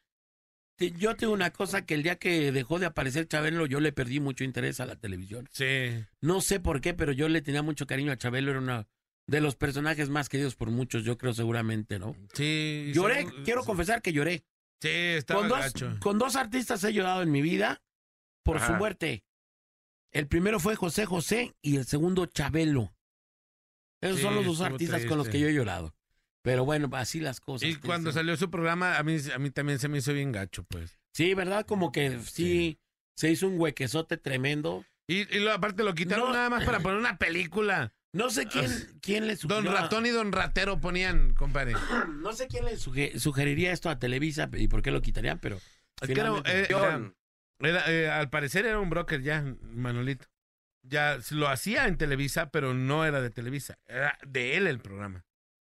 [0.79, 3.93] te- yo tengo una cosa que el día que dejó de aparecer Chabelo yo le
[3.93, 5.49] perdí mucho interés a la televisión.
[5.53, 6.05] Sí.
[6.21, 8.87] No sé por qué, pero yo le tenía mucho cariño a Chabelo, era uno
[9.27, 12.15] de los personajes más queridos por muchos, yo creo seguramente, ¿no?
[12.35, 12.93] Sí.
[12.95, 14.45] Lloré, son- quiero confesar que lloré.
[14.81, 15.97] Sí, estaba con dos, gacho.
[16.01, 17.83] con dos artistas he llorado en mi vida
[18.45, 19.25] por su muerte.
[20.13, 22.93] El primero fue José José y el segundo Chabelo.
[24.07, 25.95] Esos Sí, son los dos artistas con los que yo he llorado.
[26.43, 27.69] Pero bueno, así las cosas.
[27.69, 30.63] Y cuando salió su programa, a mí, a mí también se me hizo bien gacho,
[30.65, 30.97] pues.
[31.13, 31.67] Sí, ¿verdad?
[31.67, 32.81] Como que sí, Sí.
[33.17, 34.85] se hizo un huequezote tremendo.
[35.09, 36.35] Y, y lo, aparte lo quitaron No.
[36.35, 37.93] nada más para poner una película.
[38.13, 38.71] No sé quién,
[39.03, 39.73] quién le Don sugirió.
[39.73, 41.73] Ratón y Don Ratero ponían, compadre.
[42.23, 45.57] No sé quién le suge- sugeriría esto a Televisa y por qué lo quitarían, pero.
[46.01, 47.13] Es que era, eh, era-
[47.61, 50.27] era, eh, al parecer era un broker ya, Manolito.
[50.89, 53.79] Ya lo hacía en Televisa, pero no era de Televisa.
[53.87, 55.25] Era de él el programa.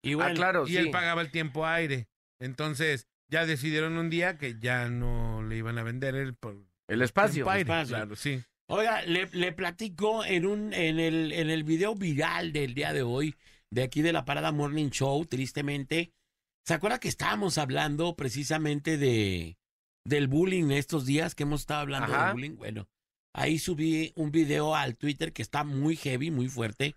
[0.01, 0.78] y Ah, claro, y sí.
[0.78, 2.07] él pagaba el tiempo aire.
[2.39, 6.57] Entonces, ya decidieron un día que ya no le iban a vender el, por
[6.88, 7.45] El espacio.
[7.45, 8.43] Claro, sí.
[8.68, 13.01] Oiga, le, le platico en un en el en el video viral del día de
[13.03, 13.36] hoy
[13.70, 16.14] de aquí de la Parada Morning Show, tristemente.
[16.66, 19.57] ¿Se acuerda que estábamos hablando precisamente de
[20.05, 22.26] del bullying estos días que hemos estado hablando Ajá.
[22.26, 22.55] del bullying?
[22.55, 22.88] Bueno,
[23.34, 26.95] ahí subí un video al Twitter que está muy heavy, muy fuerte,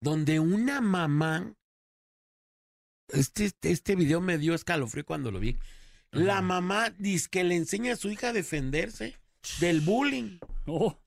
[0.00, 1.54] donde una mamá
[3.08, 5.56] este este, este video me dio escalofrío cuando lo vi.
[6.12, 9.16] La mamá dice que le enseña a su hija a defenderse
[9.60, 10.38] del bullying.
[10.66, 10.98] Oh,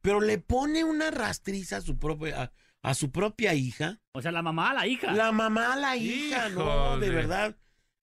[0.00, 4.00] Pero le pone una rastriza a su propia, a, a su propia hija.
[4.12, 5.12] o sea, la mamá a la hija.
[5.12, 7.56] La mamá a la hija, no, de verdad.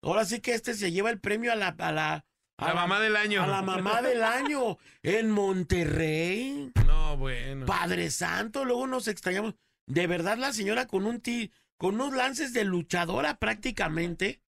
[0.03, 2.25] Ahora sí que este se lleva el premio a la, a la,
[2.57, 3.43] a La mamá del año.
[3.43, 4.77] A la mamá del año.
[5.03, 6.71] En Monterrey.
[6.85, 7.65] No, bueno.
[7.65, 9.55] Padre Santo, luego nos extrañamos.
[9.85, 14.41] De verdad, la señora con un ti, con unos lances de luchadora prácticamente.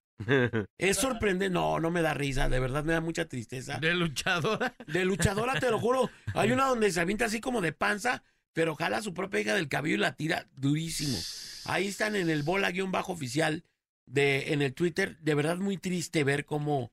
[0.78, 1.54] Es sorprendente.
[1.54, 3.78] No, no me da risa, de verdad me da mucha tristeza.
[3.80, 4.76] De luchadora.
[4.88, 6.10] De luchadora, te lo juro.
[6.34, 9.56] Hay una donde se avienta así como de panza, pero jala a su propia hija
[9.56, 11.18] del cabello y la tira durísimo.
[11.66, 13.64] Ahí están en el bola guion bajo oficial
[14.06, 15.18] de, en el Twitter.
[15.20, 16.92] De verdad muy triste ver cómo,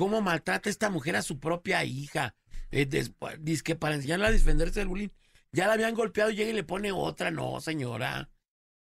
[0.00, 2.34] cómo maltrata esta mujer a su propia hija.
[2.70, 2.88] Eh,
[3.38, 5.10] dice que para enseñarla a defenderse del bullying.
[5.52, 7.30] Ya la habían golpeado y llega y le pone otra.
[7.30, 8.30] No, señora.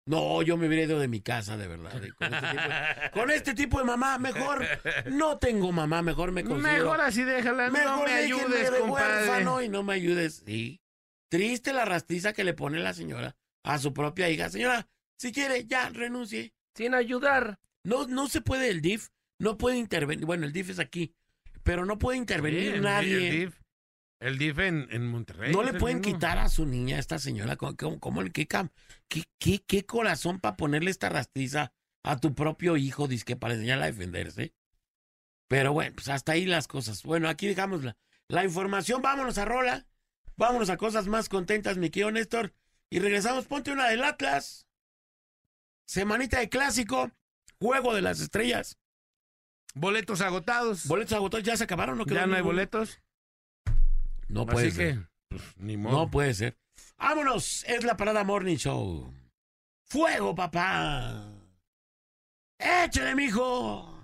[0.04, 2.04] No, yo me hubiera ido de mi casa, de verdad.
[2.04, 4.66] eh, Con este tipo de, con este tipo de mamá, mejor
[5.06, 6.84] no tengo mamá, mejor me considero.
[6.84, 7.70] Mejor así déjala.
[7.70, 9.16] Mejor no me ayudes, de compadre.
[9.28, 10.42] huérfano y no me ayudes.
[10.44, 10.82] Sí.
[11.30, 14.50] Triste la rastriza que le pone la señora a su propia hija.
[14.50, 14.86] Señora,
[15.16, 16.52] si quiere, ya renuncie.
[16.74, 17.58] Sin ayudar.
[17.84, 19.08] No, no se puede el DIF,
[19.38, 20.24] no puede intervenir.
[20.26, 21.14] Bueno, el DIF es aquí,
[21.62, 23.16] pero no puede intervenir Sí, el- nadie.
[23.28, 23.60] El DIF,
[24.20, 25.52] el DIF en, en Monterrey.
[25.52, 26.14] no le el pueden mismo.
[26.14, 27.56] quitar a su niña, a esta señora.
[27.56, 28.46] ¿Cómo, le- qué,
[29.08, 31.72] qué, qué- qué corazón para ponerle esta rastriza
[32.04, 34.54] a tu propio hijo, que para enseñarla a defenderse?
[35.48, 37.02] Pero bueno, pues hasta ahí las cosas.
[37.02, 37.96] Bueno, aquí dejamos la,
[38.28, 39.02] la información.
[39.02, 39.86] Vámonos a Rola.
[40.36, 42.52] Vámonos a cosas más contentas, mi querido Néstor.
[42.90, 43.46] Y regresamos.
[43.46, 44.66] Ponte una del Atlas.
[45.86, 47.10] Semanita de clásico.
[47.60, 48.76] Juego de las estrellas.
[49.76, 50.86] Boletos agotados.
[50.86, 51.98] ¿Boletos agotados ya se acabaron?
[51.98, 52.98] ¿No quedó ya no hay boletos.
[54.26, 54.94] No puede Así ser.
[54.94, 55.98] que, pues, ni modo.
[55.98, 56.56] No puede ser.
[56.96, 59.12] Vámonos, es la Parada Morning Show.
[59.84, 61.28] ¡Fuego, papá!
[62.58, 64.02] ¡Échale, mijo!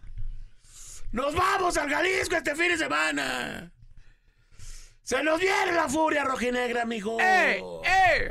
[1.11, 3.73] ¡Nos vamos al Jalisco este fin de semana!
[5.03, 7.19] ¡Se nos viene la furia rojinegra, mijo!
[7.19, 7.63] ¡Eh!
[7.85, 8.31] ¡Eh!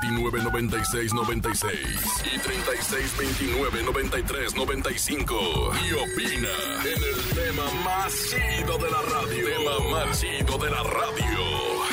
[0.00, 1.78] 29 96 96
[2.34, 5.72] y 36 29 93 95.
[5.84, 6.48] Y opina
[6.80, 9.46] en el tema más chido de la radio.
[9.46, 11.40] Tema más chido de la radio.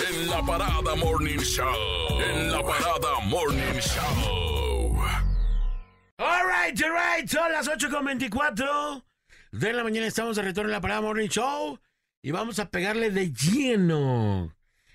[0.09, 2.21] En la parada Morning Show.
[2.21, 4.97] En la parada Morning Show.
[6.17, 9.03] All right, all right, son las 8.24
[9.51, 10.07] de la mañana.
[10.07, 11.79] Estamos de retorno en la Parada Morning Show
[12.21, 14.53] y vamos a pegarle de lleno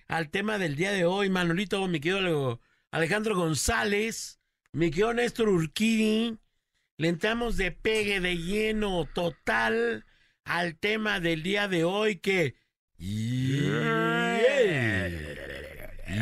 [0.09, 1.31] al tema del día de hoy.
[1.31, 2.61] Manolito, mi querido
[2.95, 4.38] Alejandro González,
[4.70, 6.38] mi querido Néstor Urquidi.
[6.97, 10.07] Le entramos de pegue de lleno total
[10.45, 12.55] al tema del día de hoy que...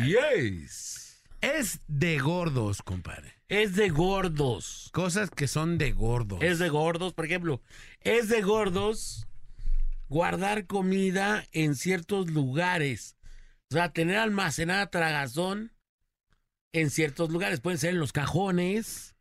[0.03, 1.23] Yes.
[1.41, 3.35] Es de gordos, compadre.
[3.49, 4.89] Es de gordos.
[4.93, 6.39] Cosas que son de gordos.
[6.41, 7.61] Es de gordos, por ejemplo,
[8.01, 9.27] es de gordos
[10.09, 13.15] guardar comida en ciertos lugares.
[13.69, 15.71] O sea, tener almacenada tragazón
[16.73, 17.61] en ciertos lugares.
[17.61, 19.15] Pueden ser en los cajones.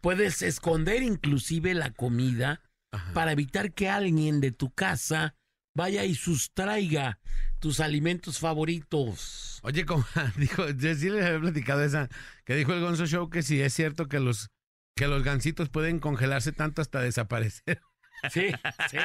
[0.00, 3.12] Puedes esconder inclusive la comida Ajá.
[3.12, 5.34] para evitar que alguien de tu casa
[5.74, 7.18] vaya y sustraiga
[7.58, 9.60] tus alimentos favoritos.
[9.62, 10.04] Oye, como
[10.36, 12.08] dijo, yo sí les había platicado esa,
[12.44, 14.48] que dijo el Gonzo Show que sí es cierto que los
[14.96, 17.80] que los gancitos pueden congelarse tanto hasta desaparecer.
[18.30, 18.48] Sí,
[18.90, 18.98] sí,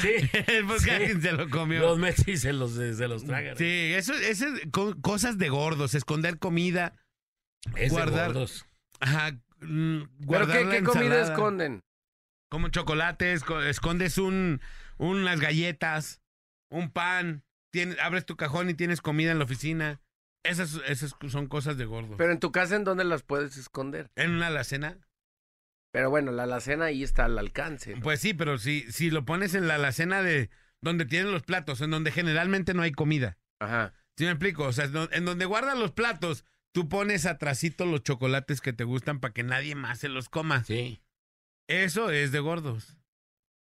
[0.00, 0.08] sí.
[0.46, 0.90] Es porque Sí.
[0.90, 1.80] alguien se lo comió.
[1.80, 3.56] Los metes y se los, se los tragan.
[3.56, 6.94] Sí, eso, eso es co- cosas de gordos, esconder comida,
[7.76, 8.66] Es de guardar- gordos.
[9.00, 11.80] ajá, mm, ¿Pero qué, comida esconden?
[12.50, 14.60] Como chocolates, co- escondes un,
[14.98, 16.20] unas galletas,
[16.70, 20.00] un pan, tienes, abres tu cajón y tienes comida en la oficina.
[20.44, 22.14] Esas, esas son cosas de gordos.
[22.16, 24.10] Pero en tu casa, ¿en dónde las puedes esconder?
[24.16, 24.96] en una alacena,
[25.98, 27.96] Pero bueno, la alacena ahí está al alcance.
[27.96, 28.02] ¿no?
[28.02, 30.48] pues sí, pero si, si lo pones en la alacena de
[30.80, 33.36] donde tienen los platos, en donde generalmente no hay comida.
[33.58, 33.92] Ajá.
[34.16, 34.62] ¿Sí me explico?
[34.62, 39.18] O sea, en donde guardan los platos, tú pones atrasito los chocolates que te gustan
[39.18, 40.62] para que nadie más se los coma.
[40.62, 41.02] Sí,
[41.68, 42.96] Eso es de gordos.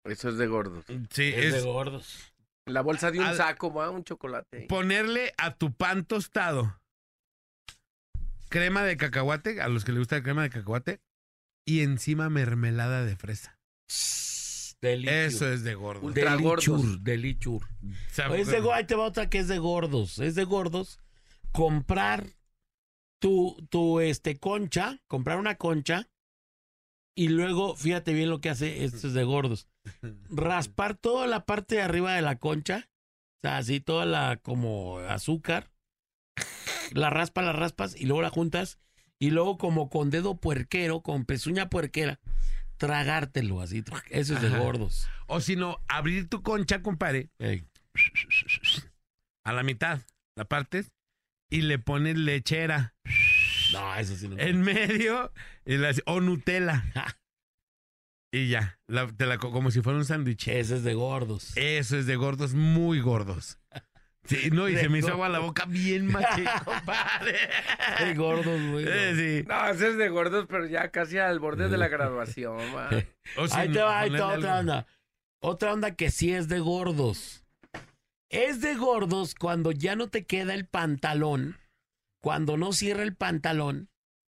[0.03, 0.83] Eso es de gordos.
[1.11, 2.33] Sí, es, es, de gordos.
[2.65, 4.65] La bolsa de un saco, va, un chocolate.
[4.67, 6.77] ponerle a tu pan tostado
[8.49, 10.99] crema de cacahuate, a los que les gusta la crema de cacahuate,
[11.67, 13.59] y encima mermelada de fresa.
[14.81, 15.13] Delichur.
[15.13, 16.05] Eso es de gordo.
[16.05, 17.03] Ultra gordos.
[17.03, 17.67] Delichur, delichur.
[18.35, 20.17] Es de, ahí te va otra que es de gordos.
[20.19, 20.99] Es de gordos
[21.51, 22.25] comprar
[23.19, 26.07] tu, tu este, concha, comprar una concha
[27.17, 29.67] y luego, fíjate bien lo que hace, esto es de gordos.
[30.29, 34.99] Raspar toda la parte de arriba de la concha, o sea, así toda la como
[34.99, 35.71] azúcar.
[36.93, 38.79] La raspas, la raspas y luego la juntas
[39.19, 42.19] y luego como con dedo puerquero, con pezuña puerquera,
[42.77, 43.83] tragártelo así.
[44.09, 44.59] Eso es de Ajá.
[44.59, 45.07] gordos.
[45.27, 47.65] O si no, abrir tu concha, compadre, Ey.
[49.45, 50.01] a la mitad,
[50.35, 50.91] la partes,
[51.49, 52.93] y le pones lechera
[53.73, 54.37] No, eso sí no.
[54.37, 55.31] en medio,
[55.65, 56.83] y la- o Nutella.
[58.33, 60.47] y ya, la- te la co- como si fuera un sándwich.
[60.49, 61.55] Ese es de gordos.
[61.55, 63.57] Eso es de gordos, muy gordos.
[64.27, 67.37] Sí, no, y De se me hizo agua la boca bien machín, compadre.
[67.99, 68.85] De gordos, güey.
[68.87, 69.47] Eh, sí.
[69.47, 72.89] No, ese es de gordos, pero ya casi al borde de la graduación, man.
[73.37, 74.59] O Ahí te va, ahí te va otra algo.
[74.71, 74.87] onda.
[75.41, 77.43] Otra onda que sí es de gordos.
[78.29, 81.57] Es de gordos cuando ya no te queda el pantalón,
[82.21, 83.89] cuando no cierra el pantalón,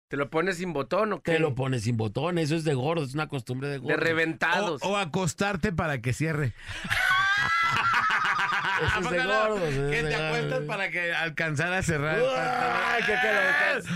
[0.10, 1.34] ¿Te lo pones sin botón o qué?
[1.34, 2.38] te lo pones sin botón.
[2.38, 4.00] Eso es de gordos, es una costumbre de De gordos.
[4.00, 4.82] reventados.
[4.84, 6.54] O, o acostarte para que cierre.
[8.86, 9.62] Eso es de gordos.
[9.62, 12.20] eso Que te acuestas para que alcanzara a cerrar.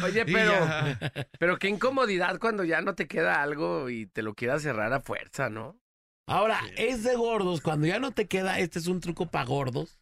[0.04, 0.54] Oye, pero,
[1.40, 5.00] pero qué incomodidad cuando ya no te queda algo y te lo quieras cerrar a
[5.02, 5.80] fuerza, ¿no?
[6.28, 7.62] Ahora, es de gordos.
[7.62, 10.00] Cuando ya no te queda, este es un truco para gordos.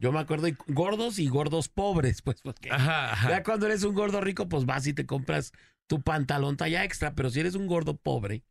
[0.00, 3.30] Yo me acuerdo, y gordos y gordos pobres, pues, porque Ajá, ajá.
[3.30, 5.52] ya cuando eres un gordo rico, pues vas y te compras
[5.88, 8.44] tu pantalón talla extra, pero si eres un gordo pobre,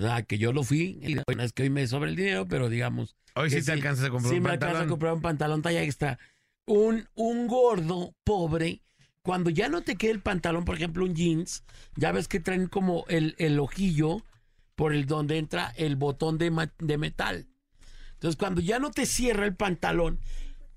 [0.00, 2.48] o sea, que yo lo fui, y no es que hoy me sobra el dinero,
[2.48, 4.88] pero digamos, Hoy sí te alcanzas a comprar sí un me alcanza a pantalón.
[4.88, 6.18] comprar un pantalón talla extra.
[6.64, 8.82] Un, un gordo pobre,
[9.22, 11.64] cuando ya no te queda el pantalón, por ejemplo, un jeans,
[11.96, 14.24] ya ves que traen como el, el ojillo
[14.74, 17.46] por el donde entra el botón de, de metal.
[18.14, 20.18] Entonces, cuando ya no te cierra el pantalón,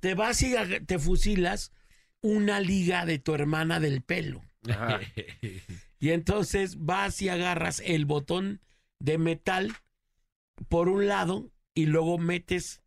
[0.01, 0.53] te vas y
[0.85, 1.71] te fusilas
[2.21, 4.41] una liga de tu hermana del pelo.
[5.99, 8.59] Y entonces vas y agarras el botón
[9.03, 9.75] de metal
[10.69, 12.81] por un lado y luego metes,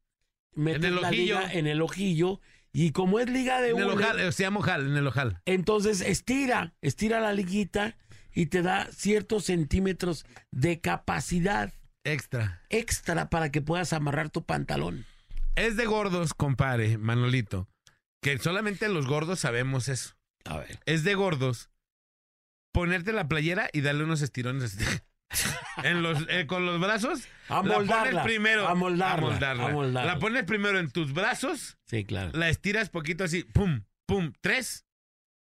[0.54, 1.38] metes el la ojillo.
[1.40, 2.40] liga en el ojillo.
[2.72, 5.40] Y como es liga de En el ojal, eh, se llama ojal, en el ojal.
[5.44, 7.96] entonces estira, estira la liguita
[8.34, 11.72] y te da ciertos centímetros de capacidad
[12.04, 12.62] Extra.
[12.68, 15.04] extra para que puedas amarrar tu pantalón.
[15.54, 17.68] Es de gordos, compadre, Manolito.
[18.22, 20.16] Que solamente los gordos sabemos eso.
[20.44, 20.78] A ver.
[20.86, 21.70] Es de gordos
[22.72, 24.76] ponerte la playera y darle unos estirones.
[25.82, 27.26] en los, eh, con los brazos.
[27.48, 28.66] A la moldarla, pones primero.
[28.68, 29.66] a moldarla, a moldarla.
[29.66, 30.14] a moldarla.
[30.14, 32.30] La pones primero en tus brazos, Sí, claro.
[32.34, 34.84] la estiras poquito así, pum, pum, tres,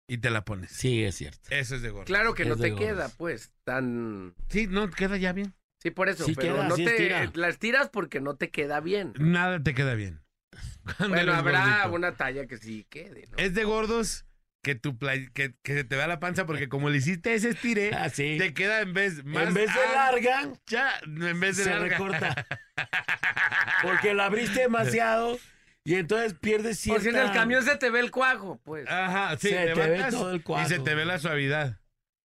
[0.09, 0.71] y te la pones.
[0.73, 1.49] Sí, es cierto.
[1.51, 2.05] Eso es de gordo.
[2.07, 2.87] Claro que Es no te gordos.
[2.89, 4.35] queda, pues, tan...
[4.49, 5.55] Sí, no, queda ya bien.
[5.83, 6.91] Sí, por eso, Sí pero queda, no sí te...
[6.93, 7.31] estira.
[7.35, 9.15] La estiras porque no te queda bien.
[9.19, 10.21] Nada te queda bien.
[10.99, 11.93] Cuando Bueno, habrá gordito.
[11.95, 13.39] una talla que sí quede, ¿no?
[13.39, 14.25] Es de gordos
[14.63, 17.51] que tu play- que, que se te vea la panza porque como le hiciste ese
[17.51, 18.37] estire, Ah, sí.
[18.39, 21.89] te queda en vez más en vez de larga, ancha, en vez de se larga.
[21.89, 22.47] recorta.
[23.83, 25.39] Porque la abriste demasiado
[25.85, 27.03] y entonces pierdes cierta...
[27.03, 28.87] si en el camión se te ve el cuajo, pues.
[28.89, 30.67] Ajá, sí, Se te ve todo el cuadro.
[30.67, 31.79] y se te ve la suavidad.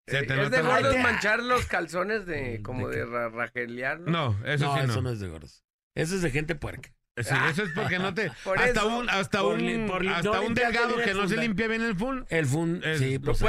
[0.07, 3.97] Se Eh, te es de la- gordos te- manchar los calzones de como ¿De de.
[4.05, 4.91] No, eso no, sí no.
[4.91, 5.63] eso no es de gordos.
[5.95, 6.93] Eso es de gente puerca.
[7.17, 8.97] Sí, eso es porque no te Por hasta eso.
[8.97, 11.67] un hasta Por un li- por li- hasta no un delgado que no se limpia
[11.67, 12.25] bien el fun.
[12.29, 13.41] El fun, Es- sí, pues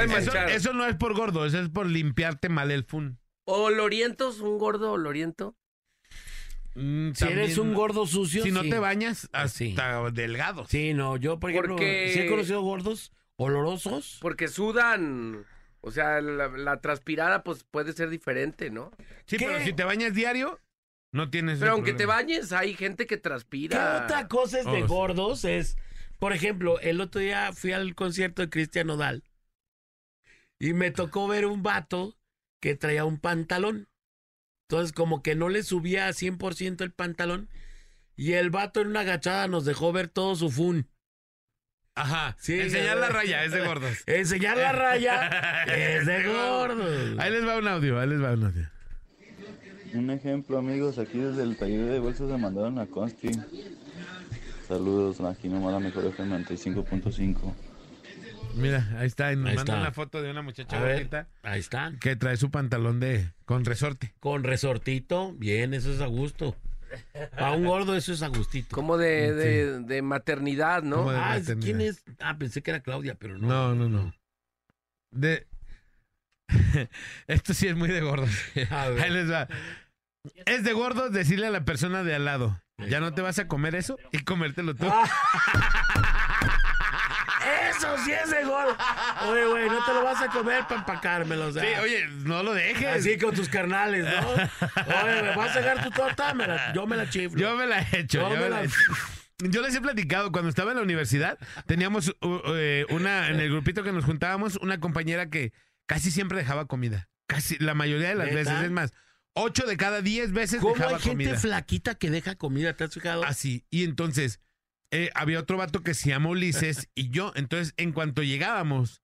[0.51, 3.19] Eso, no es por gordo, eso es por limpiarte mal el fun.
[3.45, 4.41] ¿Olorientos?
[4.41, 5.57] ¿Un gordo oloriento?
[6.75, 8.71] Mm, Si eres un gordo sucio, si no sí.
[8.71, 9.75] te bañas hasta Sí.
[10.13, 10.67] delgado.
[10.69, 14.19] Sí, no, yo por ejemplo, Porque- sí he conocido gordos olorosos.
[14.21, 15.45] Porque sudan.
[15.81, 18.91] O sea, la, la transpirada pues puede ser diferente, ¿no?
[19.27, 19.47] Sí, ¿Qué?
[19.47, 20.59] pero si te bañas diario
[21.17, 24.03] no tienes Pero aunque te bañes, hay gente que ¿Qué transpira.
[24.05, 24.83] otra cosa es de Oh, sí.
[24.87, 25.45] gordos?
[25.45, 25.77] Es,
[26.19, 29.25] por ejemplo, el otro día fui al concierto de Cristian Nodal
[30.59, 32.17] y me tocó ver un vato
[32.61, 33.89] que traía un pantalón.
[34.69, 37.49] Entonces, como que no le subía a 100% el pantalón
[38.17, 40.89] y el vato en una agachada nos dejó ver todo su fun.
[41.95, 42.37] Ajá.
[42.39, 43.99] Sí, Enseñar la raya es de gordos.
[44.07, 47.19] Enseñar la raya es de gordos.
[47.19, 48.71] Ahí les va un audio, ahí les va un audio.
[49.99, 53.31] Un ejemplo, amigos, aquí desde el taller de bolsas me mandaron a Consti.
[54.69, 57.55] Saludos, aquí nomás la mejor FM 95.5.
[58.57, 59.81] Mira, ahí está, y nos Ahí manda está.
[59.83, 61.93] una foto de una muchacha A ver, bonita ahí está.
[62.01, 64.15] que trae su pantalón de con resorte.
[64.19, 66.57] Con resortito, bien, eso es a gusto.
[67.37, 68.75] A un gordo eso es a gustito.
[68.75, 70.97] Como de, de, de maternidad, ¿no?
[70.99, 71.65] Como de- Ah, maternidad.
[71.65, 72.03] ¿quién es?
[72.21, 73.47] Ah, pensé que era Claudia, pero no.
[73.49, 74.15] No, no, no.
[75.11, 75.47] De
[77.27, 78.31] Esto sí es muy de gordos.
[78.71, 79.03] A ver.
[79.03, 79.49] Ahí les va.
[80.47, 83.49] Es de gordo decirle a la persona de al lado, ya no te vas a
[83.49, 84.87] comer eso y comértelo tú.
[87.71, 88.77] Eso sí es de gordo.
[89.29, 91.47] Oye, güey, no te lo vas a comer para empacármelo.
[91.47, 92.87] O sea, Sí, oye, no lo dejes.
[92.87, 94.29] Así con tus carnales, ¿no?
[95.05, 96.35] Oye, ¿me vas a sacar tu torta?
[96.35, 97.39] Me la- yo me la chiflo.
[97.39, 98.21] Yo me la he hecho.
[98.21, 98.63] Yo yo, me la-.
[99.39, 103.51] Yo les he platicado, cuando estaba en la universidad, teníamos uh, eh, una, en el
[103.51, 105.53] grupito que nos juntábamos, una compañera que
[105.87, 107.09] casi siempre dejaba comida.
[107.29, 108.37] Casi, la mayoría de las ¿Neta?
[108.39, 108.93] veces, es más,
[109.37, 111.39] ocho de cada diez veces ¿Cómo dejaba hay gente comida.
[111.39, 112.75] flaquita que deja comida?
[112.75, 113.23] ¿Te has fijado?
[113.25, 113.65] Así.
[113.71, 114.41] Y entonces,
[114.91, 117.33] eh, había otro vato que se llama Ulises y yo.
[117.37, 119.03] Entonces, en cuanto llegábamos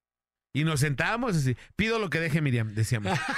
[0.54, 3.18] y nos sentábamos así, pido lo que deje Miriam, decíamos.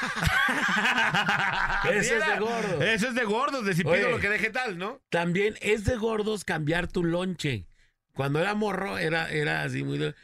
[1.85, 2.83] Eso es de Era- gordo.
[2.83, 3.99] Eso es de gordos, decir, Oye.
[3.99, 5.01] pido lo que deje tal, ¿no?
[5.11, 7.67] También es de gordos cambiar tu lonche.
[8.15, 9.99] Cuando era morro, era, era así muy...
[9.99, 10.15] de-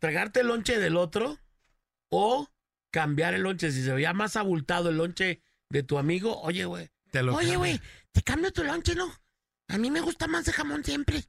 [0.00, 1.38] Tragarte el lonche del otro
[2.10, 2.48] o
[2.90, 3.70] cambiar el lonche.
[3.70, 5.40] Si se veía más abultado el lonche
[5.70, 6.88] de tu amigo, oye, güey.
[7.10, 7.80] Te lo Oye, güey,
[8.12, 9.10] te cambio tu lonche, ¿no?
[9.68, 11.24] A mí me gusta más de jamón siempre.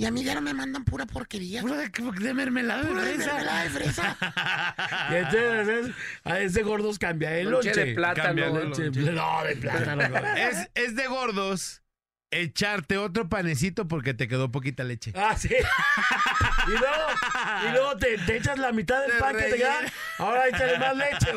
[0.00, 1.60] Y a mí ya no me mandan pura porquería.
[1.60, 3.32] Puro de, de mermelada de Puro de fresa.
[3.34, 4.16] mermelada de fresa.
[5.10, 7.84] y entonces es- a ese gordos cambia el Lonche lonche.
[7.84, 8.26] de plátano.
[8.28, 9.12] Cambia el Lonche- lonche.
[9.12, 10.08] No, de plátano.
[10.08, 10.26] no.
[10.36, 11.82] Es, es de gordos
[12.30, 15.12] echarte otro panecito porque te quedó poquita leche.
[15.16, 15.48] Ah, sí.
[15.48, 17.06] Y luego,
[17.66, 19.80] y luego te, te echas la mitad del Te pan que te queda.
[20.18, 21.30] Ahora échale más leche.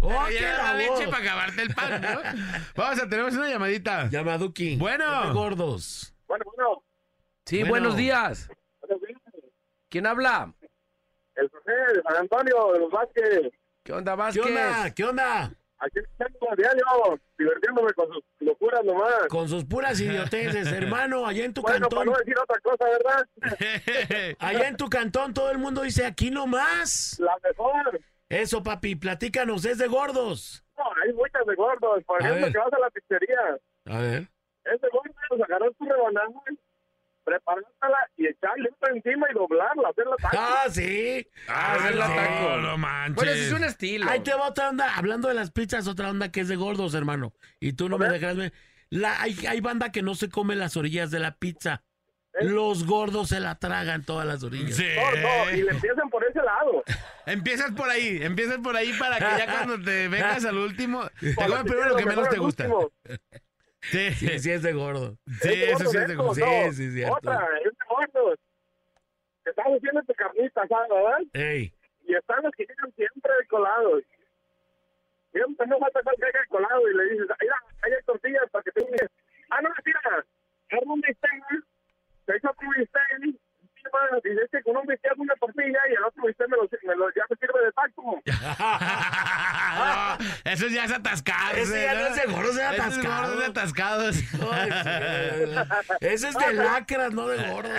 [0.00, 2.20] Oh, oh, Te qué la leche para acabarte el pan, ¿no?
[2.74, 4.08] Vamos a tenemos una llamadita.
[4.08, 4.76] Llama a Duki.
[4.76, 5.32] Bueno.
[5.34, 6.14] Gordos.
[6.26, 6.82] Bueno, bueno,
[7.46, 7.70] Sí, Bueno.
[7.70, 8.48] buenos días.
[8.80, 9.20] buenos días.
[9.88, 10.52] ¿Quién habla?
[11.36, 13.52] el José de San Antonio de los Vázquez.
[13.82, 14.44] ¿Qué onda, ¿Qué Vázquez?
[14.46, 14.94] onda?
[14.94, 15.54] ¿Qué onda?
[15.82, 16.84] Aquí estamos a diario,
[17.38, 19.26] divirtiéndome con sus locuras nomás.
[19.28, 22.06] Con sus puras idioteces, hermano, allá en tu Bueno, para cantón.
[22.12, 24.36] no decir otra cosa, ¿verdad?
[24.38, 27.16] Allá en tu cantón todo el mundo dice aquí nomás.
[27.18, 28.00] La mejor.
[28.28, 30.64] Eso, papi, platícanos, es de gordos.
[30.76, 32.04] No, hay muchas de gordos.
[32.04, 32.52] Por A ejemplo, ver.
[32.52, 33.40] que vas a la pizzería.
[33.86, 34.28] A ver.
[34.64, 35.16] Es de gordos,
[35.48, 36.28] agarrar tu rebanada,
[37.30, 40.36] preparártela y echarle esto encima y doblarla, hacerla taco.
[40.38, 41.26] Ah, sí.
[41.48, 42.56] Ah, hacerla no, taco.
[42.56, 43.14] no manches.
[43.14, 44.10] Bueno, ese es un estilo.
[44.10, 44.96] Ahí te va otra onda.
[44.96, 47.32] Hablando de las pizzas, otra onda que es de gordos, hermano.
[47.60, 48.52] Y tú no me dejas ver.
[48.88, 51.84] La, hay, hay banda que no se come las orillas de la pizza.
[52.40, 54.76] Los gordos se la tragan todas las orillas.
[54.76, 54.86] Sí.
[54.96, 56.82] No, no, y le empiezan por ese lado.
[57.26, 61.34] Empiezas por ahí, empiezas por ahí para que ya cuando te vengas al último, te
[61.34, 62.66] te primero lo que menos te gusta.
[63.82, 65.16] Sí, Sí, sí es de gordo.
[65.40, 66.34] Sí, Es de eso sí es de gordo.
[66.34, 66.72] Sí, no.
[66.72, 67.16] sí, cierto.
[67.16, 68.38] Otra, es de gordos.
[69.44, 71.20] Estás haciendo tu carnita, ¿sabes, verdad?
[71.32, 71.74] Ey.
[72.06, 74.02] Y están los que llegan siempre colados.
[75.32, 78.82] Siempre no falta que caiga colado y le dices, mira, hay tortillas para que te
[78.82, 79.08] unes.
[79.50, 80.24] Ah, no, mira,
[80.70, 81.30] arma un bistec,
[82.26, 83.40] te echa otro bistec,
[83.92, 86.62] encima, y dice que con un bistec una tortilla y el otro bistec me lo,
[86.82, 88.22] me lo- ya me sirve de taco.
[90.44, 91.56] Eso ya es atascado.
[91.56, 93.22] Ese ya no es de gordos, es Ese atascado.
[93.28, 94.16] gordo de atascados.
[94.52, 95.54] Ay, sí.
[96.00, 97.70] Ese es de lacras, no de gordo.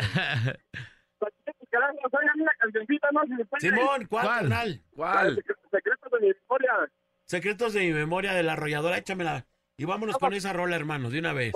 [1.70, 3.22] Caramba, oigan una cancioncita, ¿no?
[3.24, 3.62] Si se puede.
[3.62, 5.36] Simón, ¿cuál, ¿Cuál?
[5.72, 6.72] Secretos de mi historia.
[7.26, 9.46] Secretos de mi memoria de la arrolladora, échamela.
[9.78, 11.54] Y vámonos con esa rola, hermano, de una vez.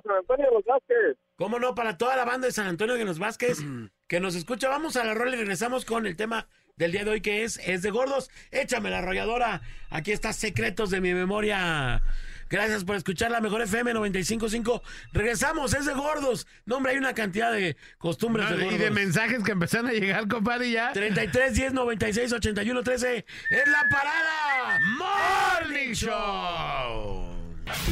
[0.00, 1.16] Para San Antonio de los Vázquez.
[1.36, 1.74] ¿Cómo no?
[1.74, 3.58] Para toda la banda de San Antonio de los Vázquez
[4.08, 7.10] que nos escucha, vamos a la rola y regresamos con el tema del día de
[7.10, 8.30] hoy que es Es de Gordos.
[8.50, 9.62] Échame la arrolladora.
[9.90, 12.02] Aquí está Secretos de mi memoria.
[12.50, 14.82] Gracias por escuchar la mejor FM 955.
[15.12, 16.46] Regresamos, es de gordos.
[16.64, 18.80] No, hombre, hay una cantidad de costumbres de y gordos.
[18.80, 20.92] de mensajes que empezaron a llegar, compadre, ya.
[20.92, 23.16] 33 10 96 81 13
[23.50, 24.80] es la parada.
[24.96, 27.37] Morning Show.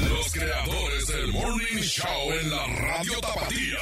[0.09, 3.79] Los creadores del Morning Show en la radio Tapatía.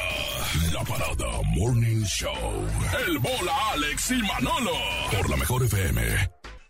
[0.73, 2.67] La parada Morning Show.
[3.07, 4.73] El bola Alex y Manolo.
[5.13, 6.03] Por la mejor FM.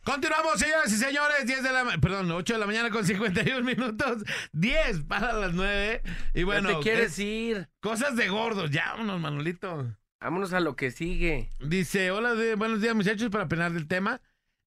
[0.05, 1.47] Continuamos, señoras y señores.
[1.47, 4.23] 10 de la perdón, 8 de la mañana con 51 minutos.
[4.53, 6.03] 10 para las 9.
[6.35, 7.69] Y bueno, ¿Dónde quieres ¿qué- ir?
[7.81, 8.71] cosas de gordos.
[8.71, 9.97] Ya, vámonos, Manolito.
[10.21, 11.49] Vámonos a lo que sigue.
[11.61, 14.21] Dice, hola, de, buenos días, muchachos, para opinar del tema.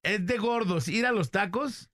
[0.03, 1.89] Es de gordos ir a los tacos.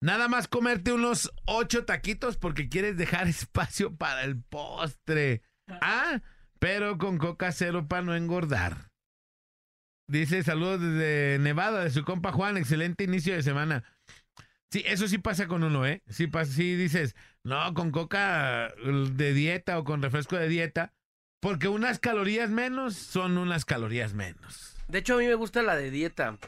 [0.00, 5.42] Nada más comerte unos ocho taquitos porque quieres dejar espacio para el postre.
[5.68, 6.22] Ah,
[6.58, 8.90] pero con coca cero para no engordar.
[10.08, 13.84] Dice, saludos desde Nevada, de su compa Juan, excelente inicio de semana.
[14.70, 16.02] Sí, eso sí pasa con uno, ¿eh?
[16.08, 20.94] Sí, pasa, sí dices, no, con coca de dieta o con refresco de dieta,
[21.40, 24.76] porque unas calorías menos son unas calorías menos.
[24.88, 26.38] De hecho, a mí me gusta la de dieta.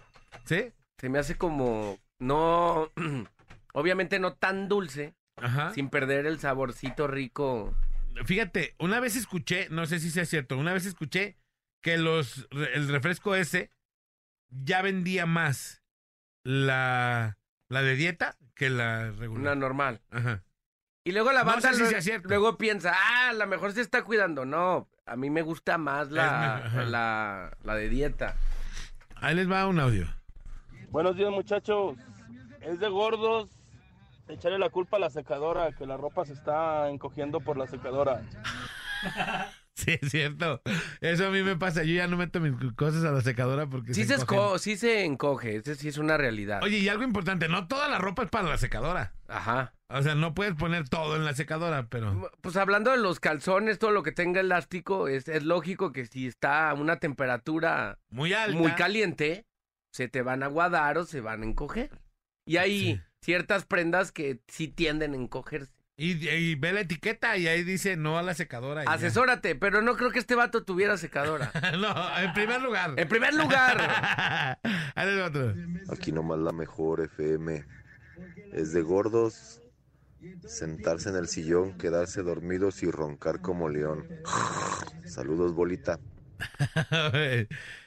[0.45, 0.73] ¿Sí?
[0.99, 1.99] Se me hace como.
[2.19, 2.91] No.
[3.73, 5.15] Obviamente no tan dulce.
[5.37, 5.73] Ajá.
[5.73, 7.75] Sin perder el saborcito rico.
[8.25, 11.39] Fíjate, una vez escuché, no sé si sea cierto, una vez escuché
[11.81, 13.71] que los el refresco ese
[14.51, 15.83] ya vendía más
[16.45, 19.41] la, la de dieta que la regular.
[19.41, 20.03] Una normal.
[20.11, 20.43] Ajá.
[21.05, 22.29] Y luego la No banda sé si luego, sea cierto.
[22.29, 24.45] luego piensa, ah, a lo mejor se está cuidando.
[24.45, 28.37] No, a mí me gusta más la, la, la de dieta.
[29.17, 30.07] Ahí les va un audio.
[30.91, 31.97] Buenos días muchachos.
[32.61, 33.49] Es de gordos
[34.33, 38.23] echarle la culpa a la secadora, que la ropa se está encogiendo por la secadora.
[39.77, 40.61] Sí, es cierto.
[41.01, 41.85] Eso a mí me pasa.
[41.85, 45.05] Yo ya no meto mis cosas a la secadora porque Sí se, esco- sí se
[45.07, 46.61] encoge, ese sí es una realidad.
[46.63, 49.15] Oye, y algo importante, no toda la ropa es para la secadora.
[49.27, 49.73] Ajá.
[49.89, 52.31] O sea, no puedes poner todo en la secadora, pero...
[52.43, 56.27] Pues hablando de los calzones, todo lo que tenga elástico, es, es lógico que si
[56.27, 58.59] está a una temperatura Muy alta.
[58.59, 59.47] muy caliente,
[59.95, 61.91] se te van a aguadar o se van a encoger.
[62.47, 63.01] Y Sí.
[63.21, 65.73] Ciertas prendas que sí tienden a encogerse.
[65.97, 68.83] Y, y ve la etiqueta y ahí dice no a la secadora.
[68.83, 68.93] y ya.
[68.93, 71.53] Asesórate, pero no creo que este vato tuviera secadora.
[71.79, 72.95] no, en primer lugar.
[72.97, 74.59] En primer lugar.
[75.93, 77.67] Aquí nomás la mejor FM.
[78.53, 79.61] Es de gordos
[80.47, 84.09] sentarse en el sillón, quedarse dormidos y roncar como león.
[85.05, 85.99] Saludos, bolita.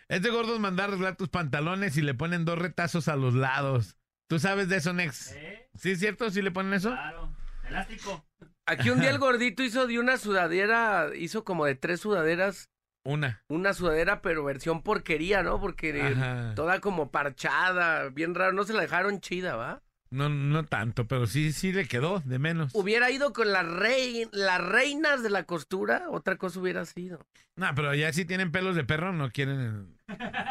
[0.08, 3.98] es de gordos mandar arreglar tus pantalones y le ponen dos retazos a los lados.
[4.34, 5.32] ¿Tú sabes de eso, Nex?
[5.34, 5.70] ¿Eh?
[5.78, 6.28] ¿Sí es cierto?
[6.32, 6.90] ¿Sí le ponen eso?
[6.90, 7.32] Claro.
[7.70, 8.26] Elástico.
[8.66, 12.72] aquí un día el gordito hizo de una sudadera, hizo como de tres sudaderas,
[13.06, 13.44] Una.
[13.48, 15.62] una sudadera, pero versión porquería, ¿no?
[15.62, 16.54] Porque Ajá.
[16.56, 19.84] toda como parchada, bien raro, no se la dejaron chida, ¿va?
[20.10, 22.72] No, no tanto, pero sí, sí le quedó, de menos.
[22.74, 27.20] Hubiera ido con las rei- las reinas de la costura, otra cosa hubiera sido.
[27.56, 29.96] No, pero ya si tienen pelos de perro, no quieren.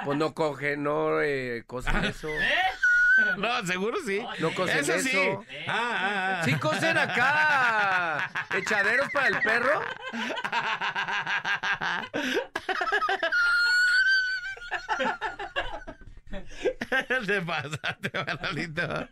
[0.05, 2.29] Pues no coge, no eh, cosen eso.
[3.37, 4.25] No, seguro sí.
[4.39, 5.09] No cosen Eso eso.
[5.09, 5.19] sí.
[5.67, 6.45] Ah, ah, ah.
[6.45, 9.83] Sí cosen acá echaderos para el perro.
[17.27, 19.09] Te pasaste, Manolito.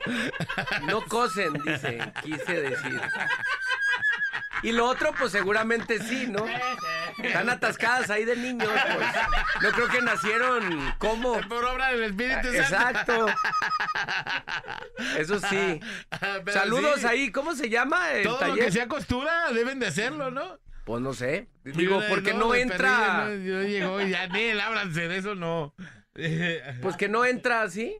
[0.86, 3.00] No cosen, dice, quise decir.
[4.62, 6.46] Y lo otro, pues seguramente sí, ¿no?
[7.22, 9.08] Están atascadas ahí de niños, pues.
[9.62, 11.40] No creo que nacieron como.
[11.48, 13.26] Por obra del Espíritu Santo.
[13.26, 13.26] Exacto.
[15.18, 15.80] Eso sí.
[16.44, 19.86] Pero Saludos sí, ahí, ¿cómo se llama el Todo lo que sea costura deben de
[19.86, 20.58] hacerlo, ¿no?
[20.84, 21.48] Pues no sé.
[21.64, 23.26] Digo, Mira, porque no, de entra.
[23.26, 25.74] No, yo llegó y ya, ni ábranse de eso, no.
[26.82, 27.96] Pues que no entra así.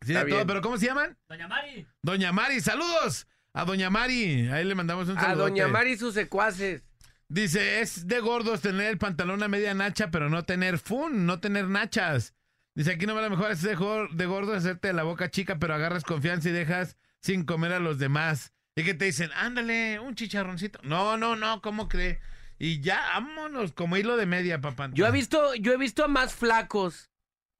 [0.00, 1.18] Sí, está de todo, pero ¿cómo se llaman?
[1.28, 1.86] Doña Mari.
[2.00, 4.48] Doña Mari, saludos a Doña Mari.
[4.48, 5.44] Ahí le mandamos un A saludo.
[5.44, 6.82] Doña Mari y sus secuaces.
[7.28, 11.40] Dice, es de gordos tener el pantalón a media nacha, pero no tener fun, no
[11.40, 12.34] tener nachas.
[12.74, 16.04] Dice, aquí no me la mejor es de gordos hacerte la boca chica, pero agarras
[16.04, 18.52] confianza y dejas sin comer a los demás.
[18.76, 20.78] Y que te dicen, ándale, un chicharroncito.
[20.82, 22.20] No, no, no, ¿cómo cree?
[22.58, 24.90] Y ya, vámonos, como hilo de media, papá.
[24.92, 27.10] Yo he visto, yo he visto a más flacos,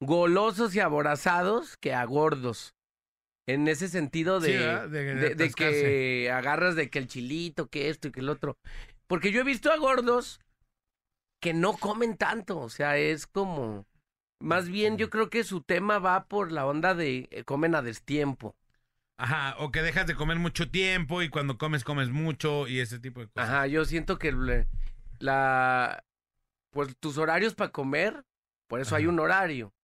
[0.01, 2.74] golosos y aborazados que a gordos.
[3.47, 4.53] En ese sentido de.
[4.88, 8.59] De- que agarras de que el chilito, que esto y que el otro.
[9.07, 10.40] Porque yo he visto a gordos
[11.40, 12.59] que no comen tanto.
[12.59, 13.86] O sea, es como.
[14.40, 17.82] Más bien, yo creo que su tema va por la onda de eh, comen a
[17.82, 18.57] destiempo.
[19.16, 22.99] Ajá, o que dejas de comer mucho tiempo y cuando comes, comes mucho y ese
[22.99, 23.49] tipo de cosas.
[23.51, 24.66] Ajá, yo siento que
[25.18, 26.05] la.
[26.70, 28.24] Pues tus horarios para comer,
[28.66, 29.74] por eso hay un horario.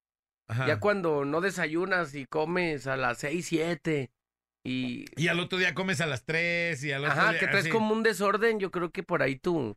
[0.48, 0.66] Ajá.
[0.66, 4.10] Ya cuando no desayunas y comes a las 6, 7
[4.64, 5.04] y...
[5.16, 7.40] Y al otro día comes a las 3 y al otro Ajá, día...
[7.40, 7.70] que traes así.
[7.70, 9.76] como un desorden, yo creo que por ahí tu,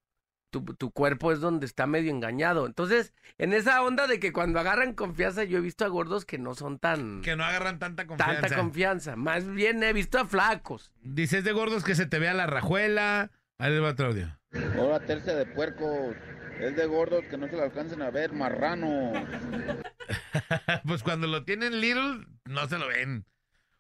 [0.50, 2.66] tu, tu cuerpo es donde está medio engañado.
[2.66, 6.38] Entonces, en esa onda de que cuando agarran confianza, yo he visto a gordos que
[6.38, 7.22] no son tan...
[7.22, 8.42] Que no agarran tanta confianza.
[8.42, 9.16] Tanta confianza.
[9.16, 10.92] Más bien he visto a flacos.
[11.02, 13.32] Dices de gordos que se te vea la rajuela.
[13.58, 14.40] Ahí va otro audio.
[14.78, 16.14] Ahora tercia de puerco.
[16.62, 19.14] Es de gordos que no se le alcancen a ver, marrano.
[20.86, 23.26] pues cuando lo tienen little, no se lo ven.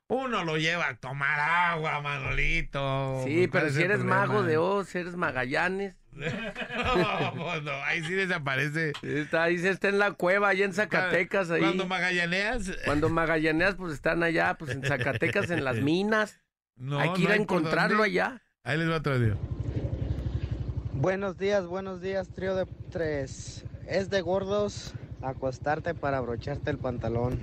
[0.07, 3.22] Uno lo lleva a tomar agua, Manolito.
[3.23, 5.95] Sí, ¿Cuál pero si eres mago de Oz, eres Magallanes.
[6.11, 6.26] no,
[7.35, 8.93] pues no, ahí sí desaparece.
[9.03, 11.51] Está, ahí se está en la cueva, allá en Zacatecas.
[11.51, 11.61] Ahí.
[11.61, 12.77] Cuando magallaneas...
[12.84, 16.39] Cuando magallaneas, pues están allá, pues en Zacatecas, en las minas.
[16.77, 18.41] No, hay que ir no a encontrarlo allá.
[18.64, 19.38] Ahí les va otro audio.
[21.02, 23.65] Buenos días, buenos días, trío de tres.
[23.88, 27.40] Es de gordos acostarte para abrocharte el pantalón.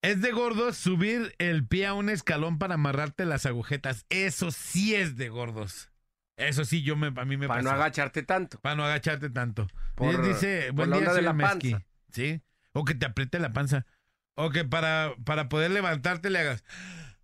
[0.00, 4.06] Es de gordos subir el pie a un escalón para amarrarte las agujetas.
[4.10, 5.90] Eso sí es de gordos.
[6.36, 7.82] Eso sí, yo me, a mí me Para no pasa.
[7.82, 8.60] agacharte tanto.
[8.60, 9.66] Para no agacharte tanto.
[9.96, 11.70] Por- dice, por buen la día, de soy la Mezqui".
[11.72, 11.86] panza.
[12.12, 12.42] ¿Sí?
[12.72, 13.86] O que te apriete la panza.
[14.34, 16.62] O que para, para poder levantarte le hagas...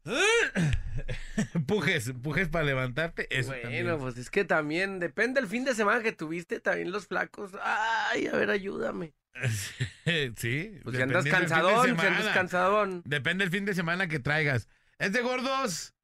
[1.67, 3.27] pujes, pujes para levantarte.
[3.31, 3.99] Eso bueno, también.
[3.99, 7.53] pues es que también depende del fin de semana que tuviste, también los flacos.
[7.63, 9.13] Ay, a ver, ayúdame.
[10.37, 10.81] sí.
[10.83, 13.03] Pues si andas dependiendo del fin de cansadón, si andas cansadón.
[13.05, 14.69] Depende del fin de semana que traigas.
[14.99, 15.95] Es de gordos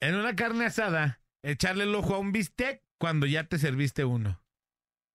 [0.00, 4.42] En una carne asada, echarle el ojo a un bistec cuando ya te serviste uno.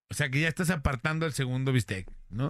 [0.09, 2.49] O sea que ya estás apartando el segundo bistec, ¿no?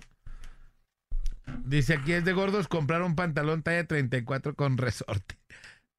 [1.65, 5.40] Dice aquí es de gordos comprar un pantalón talla 34 con resorte.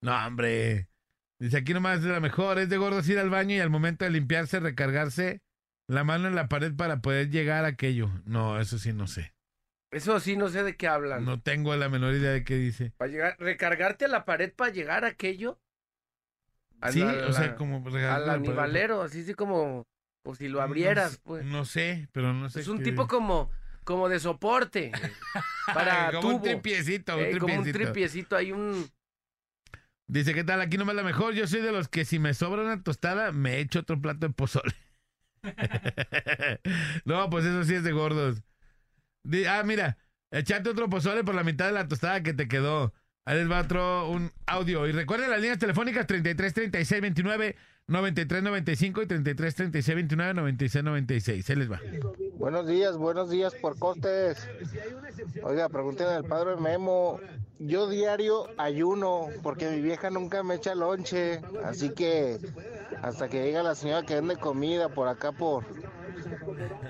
[0.02, 0.88] No, hombre.
[1.38, 2.58] Dice aquí nomás es la mejor.
[2.58, 5.40] Es de gordos ir al baño y al momento de limpiarse, recargarse
[5.88, 8.10] la mano en la pared para poder llegar a aquello.
[8.24, 9.32] No, eso sí no sé.
[9.90, 11.24] Eso sí, no sé de qué hablan.
[11.24, 12.92] No tengo la menor idea de qué dice.
[12.96, 15.60] Para llegar, recargarte a la pared para llegar a aquello.
[16.80, 18.48] A Sí, la- o sea, como Al recargarlo a la pared.
[18.48, 19.84] anibalero, así, sí, como,
[20.24, 21.44] como si lo abrieras, pues.
[21.44, 22.60] No sé, pero no sé.
[22.60, 23.50] Es un qué- tipo como,
[23.84, 24.90] como de soporte.
[25.74, 26.36] para Como tubo.
[26.36, 27.78] un tripiecito, un Eh, Como un tripiecito.
[27.92, 28.90] tripiecito, hay un...
[30.12, 30.60] Dice, ¿qué tal?
[30.60, 31.32] Aquí nomás la mejor.
[31.32, 34.34] Yo soy de los que si me sobra una tostada, me echo otro plato de
[34.34, 34.74] pozole.
[37.06, 38.42] no, pues eso sí es de gordos.
[39.48, 39.96] Ah, mira,
[40.30, 42.92] echate otro pozole por la mitad de la tostada que te quedó.
[43.24, 44.86] Ahí les va otro, un audio.
[44.86, 47.56] Y recuerden las líneas telefónicas 33 36 29
[47.88, 51.50] 93 95 y 33 36 29 96 96.
[51.50, 51.80] Ahí les va.
[52.38, 54.48] Buenos días, buenos días por costes.
[55.42, 57.20] Oiga, pregúntenle al padre Memo.
[57.58, 61.40] Yo diario ayuno porque mi vieja nunca me echa lonche.
[61.64, 62.38] Así que
[63.02, 65.64] hasta que llegue la señora que vende comida por acá por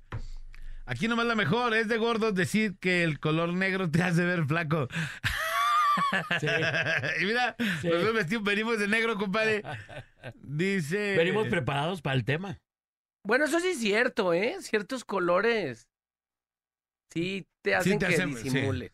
[0.86, 4.46] Aquí nomás la mejor, es de gordos decir que el color negro te hace ver
[4.46, 4.88] flaco.
[6.40, 6.48] Sí.
[7.22, 7.88] y mira, Sí.
[7.88, 9.64] nosotros vestimos, venimos de negro, compadre.
[10.42, 11.16] Dice.
[11.18, 12.58] Venimos preparados para el tema.
[13.24, 14.58] Bueno, eso sí es cierto, ¿eh?
[14.62, 15.88] Ciertos colores
[17.12, 18.44] sí te hacen te que hacen- sí.
[18.44, 18.92] disimules.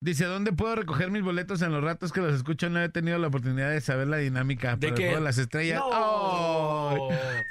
[0.00, 2.68] Dice, ¿dónde puedo recoger mis boletos en los ratos que los escucho?
[2.68, 4.76] No he tenido la oportunidad de saber la dinámica.
[4.76, 5.18] ¿De qué?
[5.18, 5.78] las estrellas.
[5.80, 5.88] No.
[5.90, 7.08] ¡Oh!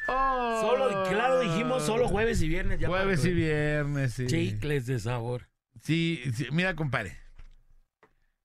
[0.07, 0.61] ¡Oh!
[0.61, 2.79] Solo, claro, dijimos solo jueves y viernes.
[2.79, 4.27] Ya Jueves y viernes, sí.
[4.27, 5.49] Chicles de sabor.
[5.81, 7.17] Sí, sí, mira, compadre.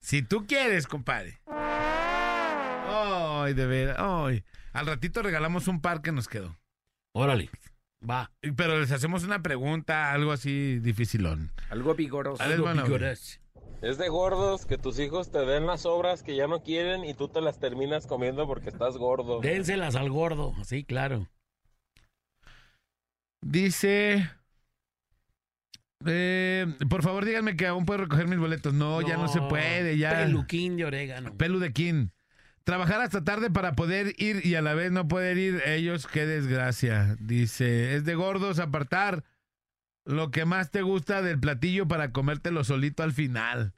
[0.00, 1.40] Si tú quieres, compadre.
[2.88, 3.96] Ay, de veras.
[3.98, 4.44] Ay.
[4.72, 6.56] Al ratito regalamos un par que nos quedó.
[7.12, 7.50] Órale.
[8.08, 8.30] Va.
[8.56, 11.52] Pero les hacemos una pregunta, algo así dificilón.
[11.70, 12.42] Algo vigoroso.
[12.42, 13.18] Ahí les van a ver.
[13.80, 17.14] Es de gordos que tus hijos te den las obras que ya no quieren y
[17.14, 19.40] tú te las terminas comiendo porque estás gordo.
[19.40, 20.54] Dénselas al gordo.
[20.64, 21.28] Sí, claro.
[23.40, 24.28] Dice.
[26.06, 28.74] Eh, por favor, díganme que aún puedo recoger mis boletos.
[28.74, 30.10] No, ya no se puede, ya.
[30.10, 31.34] Peluquín de orégano.
[31.36, 32.08] Pelu de King.
[32.64, 36.26] Trabajar hasta tarde para poder ir y a la vez no poder ir ellos, qué
[36.26, 37.16] desgracia.
[37.18, 39.24] Dice, es de gordos apartar
[40.04, 43.72] lo que más te gusta del platillo para comértelo solito al final.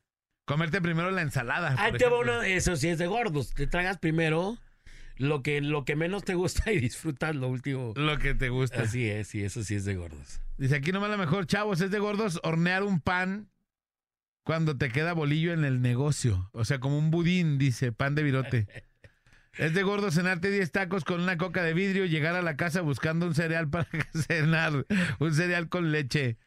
[0.44, 1.76] Comerte primero la ensalada.
[1.78, 3.51] Ahí te va eso sí es de gordos.
[3.51, 4.59] Te tragas primero
[5.16, 7.92] lo que, lo que menos te gusta y disfrutas lo último.
[7.94, 8.82] Lo que te gusta.
[8.82, 10.40] Así es, sí, eso sí es de gordos.
[10.60, 13.48] Dice, aquí nomás la mejor, chavos, es de gordos hornear un pan
[14.44, 16.50] cuando te queda bolillo en el negocio.
[16.52, 18.66] O sea, como un budín, dice, pan de virote.
[19.54, 22.56] Es de gordo cenarte 10 tacos con una coca de vidrio y llegar a la
[22.56, 23.88] casa buscando un cereal para
[24.28, 24.86] cenar.
[25.18, 26.38] Un cereal con leche.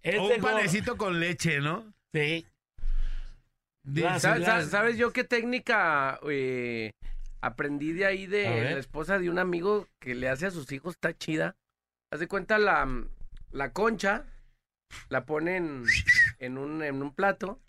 [0.00, 0.42] Es o un gordo.
[0.42, 1.92] panecito con leche, ¿no?
[2.14, 2.46] Sí.
[3.82, 6.92] Dice- ¿Sabes, sabes- sabes yo qué técnica eh,
[7.40, 10.94] aprendí de ahí de la esposa de un amigo que le hace a sus hijos?
[10.94, 11.56] Está chida.
[12.12, 12.86] Haz de cuenta la,
[13.56, 14.24] la concha,
[15.08, 15.84] la ponen
[16.38, 17.60] en un, en un plato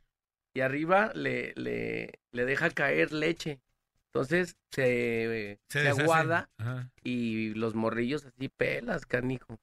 [0.53, 3.59] y arriba le, le, le deja caer leche.
[4.13, 6.89] Entonces se, Se se, aguada Ajá.
[7.03, 9.59] y los morrillos así pelas, canijo.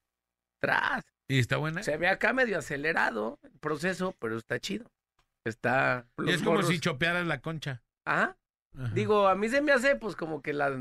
[0.60, 1.04] Tras.
[1.28, 1.82] ¿Y está buena?
[1.82, 4.90] Se ve acá medio acelerado el proceso, pero está chido.
[5.44, 6.06] Está.
[6.24, 7.82] Y es como si chopearas la concha.
[8.04, 8.36] Ajá.
[8.92, 10.76] Digo, a mí se me hace pues como que la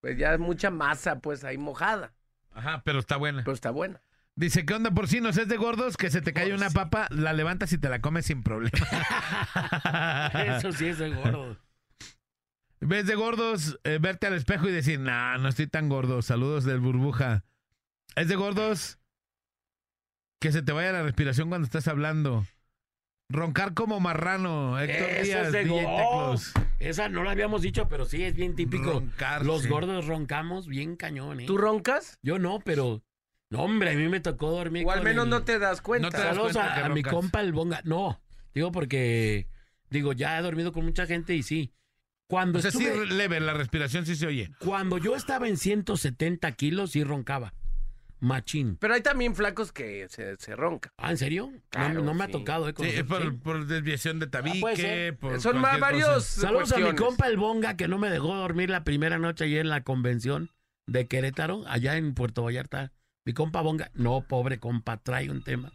[0.00, 2.12] pues ya es mucha masa pues ahí mojada,
[2.52, 3.42] Ajá, pero está buena.
[3.42, 4.02] pero está buena.
[4.38, 5.38] Dice, ¿qué onda porcinos?
[5.38, 8.26] Es de gordos que se te cae una papa, la levantas y te la comes
[8.26, 8.70] sin problema.
[10.58, 11.56] Eso sí es de gordo.
[12.80, 16.20] ¿Ves de gordos eh, verte al espejo y decir, nah, no estoy tan gordo?
[16.20, 17.44] Saludos del burbuja.
[18.14, 18.98] Es de gordos
[20.38, 22.46] que se te vaya la respiración cuando estás hablando.
[23.30, 24.78] Roncar como marrano.
[24.78, 25.78] Héctor Eso Díaz, es de DJ.
[25.80, 26.52] Teclos.
[26.78, 28.92] Esa no la habíamos dicho, pero sí es bien típico.
[28.92, 29.68] Roncar, Los sí.
[29.68, 31.46] gordos roncamos bien cañón, ¿eh?
[31.46, 32.18] ¿Tú roncas?
[32.22, 33.02] Yo no, pero.
[33.50, 34.84] No, hombre, a mí me tocó dormir.
[34.86, 36.06] O al con menos el- no te das cuenta.
[36.08, 37.12] No te das Saludos cuenta a, que a mi roncas.
[37.12, 37.80] compa el Bonga.
[37.84, 38.20] No,
[38.54, 39.46] digo porque.
[39.88, 41.72] Digo, ya he dormido con mucha gente y sí.
[42.28, 44.50] Cuando O sea, sí, estuve- leve, la respiración sí se oye.
[44.58, 47.54] Cuando yo estaba en 170 kilos, sí roncaba.
[48.18, 48.78] Machín.
[48.80, 50.92] Pero hay también flacos que se, se ronca.
[50.96, 51.50] Ah, ¿en serio?
[51.52, 52.32] No- Claro, no, me ha sí.
[52.32, 52.72] tocado, ¿eh?
[52.76, 53.30] Sí, conocer- es por, sí.
[53.30, 55.16] por desviación de tabique, puede ser.
[55.18, 56.40] por Son más cualquier varios cosa.
[56.40, 57.00] Saludos a mi cuestiones.
[57.00, 60.50] compa el Bonga que no me dejó dormir la primera noche ayer en la convención
[60.86, 62.92] de Querétaro, allá en Puerto Vallarta.
[63.26, 65.72] Mi compa Bonga, no, pobre compa, trae un tema.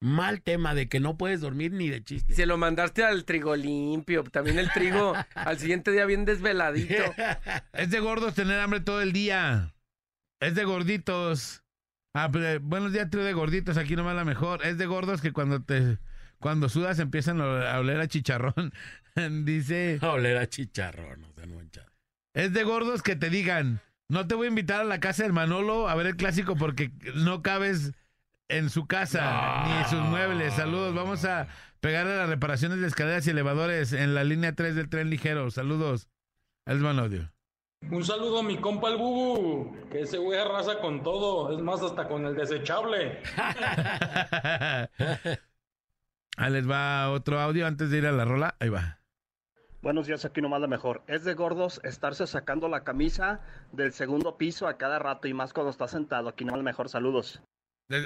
[0.00, 2.34] Mal tema de que no puedes dormir ni de Y chiste.
[2.34, 7.04] se lo mandaste al trigo limpio, también el trigo al siguiente día bien desveladito.
[7.72, 9.72] Es de gordos tener hambre todo el día.
[10.40, 11.62] Es de gorditos.
[12.14, 13.76] Ah, pero, eh, buenos días, trío de gorditos.
[13.76, 14.66] Aquí nomás la mejor.
[14.66, 15.98] Es de gordos que cuando te
[16.40, 18.72] cuando sudas empiezan a oler a chicharrón.
[19.44, 21.92] Dice, A oler a chicharrón, no sean manchados.
[22.34, 23.80] es de gordos que te digan,
[24.12, 26.90] no te voy a invitar a la casa del Manolo a ver el clásico porque
[27.14, 27.92] no cabes
[28.48, 30.52] en su casa ni en sus muebles.
[30.52, 31.48] Saludos, vamos a
[31.80, 35.50] pegar a las reparaciones de escaleras y elevadores en la línea 3 del tren ligero.
[35.50, 36.10] Saludos.
[36.66, 37.32] Es Manodio.
[37.90, 41.80] Un saludo a mi compa el Bubu, que ese güey arrasa con todo, es más,
[41.80, 43.22] hasta con el desechable.
[46.36, 48.56] Ahí les va otro audio antes de ir a la rola.
[48.60, 49.01] Ahí va.
[49.82, 51.02] Buenos días, aquí nomás la mejor.
[51.08, 53.40] Es de gordos estarse sacando la camisa
[53.72, 56.28] del segundo piso a cada rato y más cuando está sentado.
[56.28, 57.42] Aquí nomás la mejor, saludos.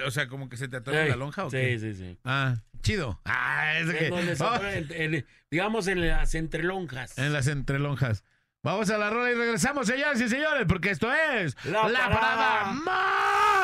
[0.07, 1.79] O sea, como que se te atora Ey, la lonja o sí, qué?
[1.79, 2.19] sí, sí.
[2.25, 3.21] Ah, chido.
[3.27, 7.19] Ah, es que- donde se vamos- pone en- en- digamos en las entrelonjas.
[7.19, 8.25] en las entrelonjas.
[8.67, 12.65] Vamos a la rola y regresamos, señoras y señores, porque esto es La Parada Parada.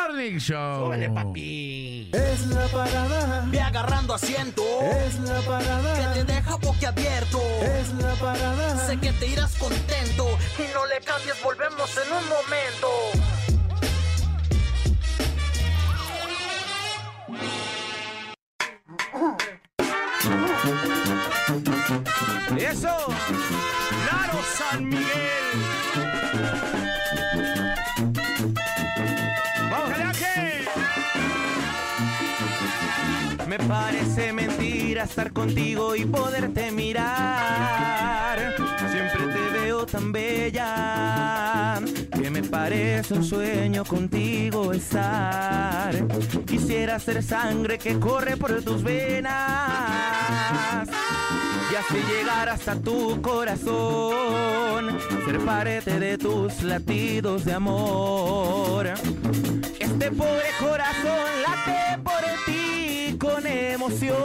[0.07, 0.85] Morning Show.
[0.87, 2.09] Súbele, papi.
[2.13, 4.63] Es la parada, Ve agarrando asiento.
[4.81, 7.41] es la parada, Que te deja boquiabierto.
[7.63, 8.87] es la parada.
[8.87, 10.39] Sé que te irás contento.
[10.61, 13.52] Y no le cambies, volvemos en un momento.
[24.81, 25.05] Miguel.
[29.71, 29.93] Vamos.
[33.49, 38.55] Me parece mentira estar contigo y poderte mirar.
[38.91, 41.83] Siempre te veo tan bella
[42.13, 45.95] que me parece un sueño contigo estar.
[46.47, 50.89] Quisiera ser sangre que corre por tus venas
[51.73, 58.89] y así llegar hasta tu corazón, ser parte de tus latidos de amor.
[59.81, 64.17] Este pobre corazón late por ti con emoción.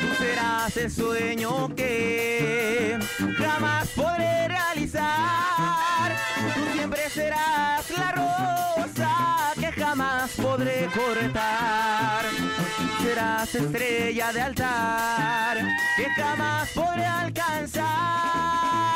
[0.00, 2.98] Tú serás el sueño que
[3.36, 6.16] jamás podré realizar.
[6.54, 12.51] Tú siempre serás la rosa que jamás podré cortar.
[13.12, 15.58] Estrella de altar
[15.96, 18.91] que jamás podré alcanzar.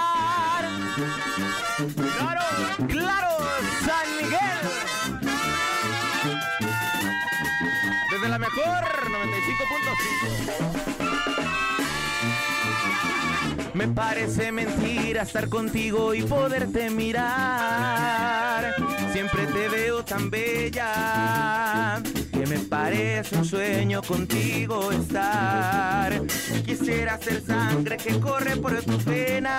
[13.76, 18.74] Me parece mentira estar contigo y poderte mirar.
[19.12, 26.22] Siempre te veo tan bella que me parece un sueño contigo estar.
[26.64, 29.54] Quisiera ser sangre que corre por tus venas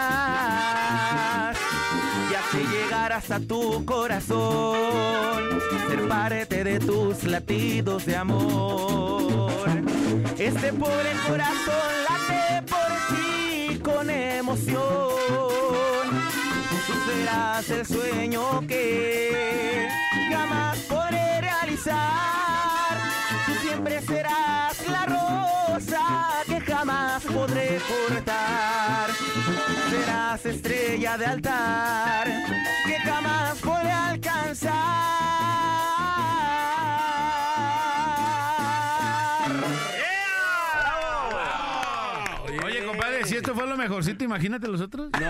[2.31, 9.69] y así llegar hasta tu corazón, ser parte de tus latidos de amor.
[10.39, 12.86] Este pobre corazón late por
[13.97, 14.77] con emoción.
[16.85, 19.87] Tú serás el sueño que
[20.31, 22.95] jamás podré realizar.
[23.47, 26.03] Tú siempre serás la rosa
[26.47, 29.09] que jamás podré cortar.
[29.89, 32.27] Serás estrella de altar
[32.85, 35.66] que jamás podré alcanzar.
[43.57, 45.09] Fue lo mejorcito, imagínate los otros.
[45.11, 45.19] No.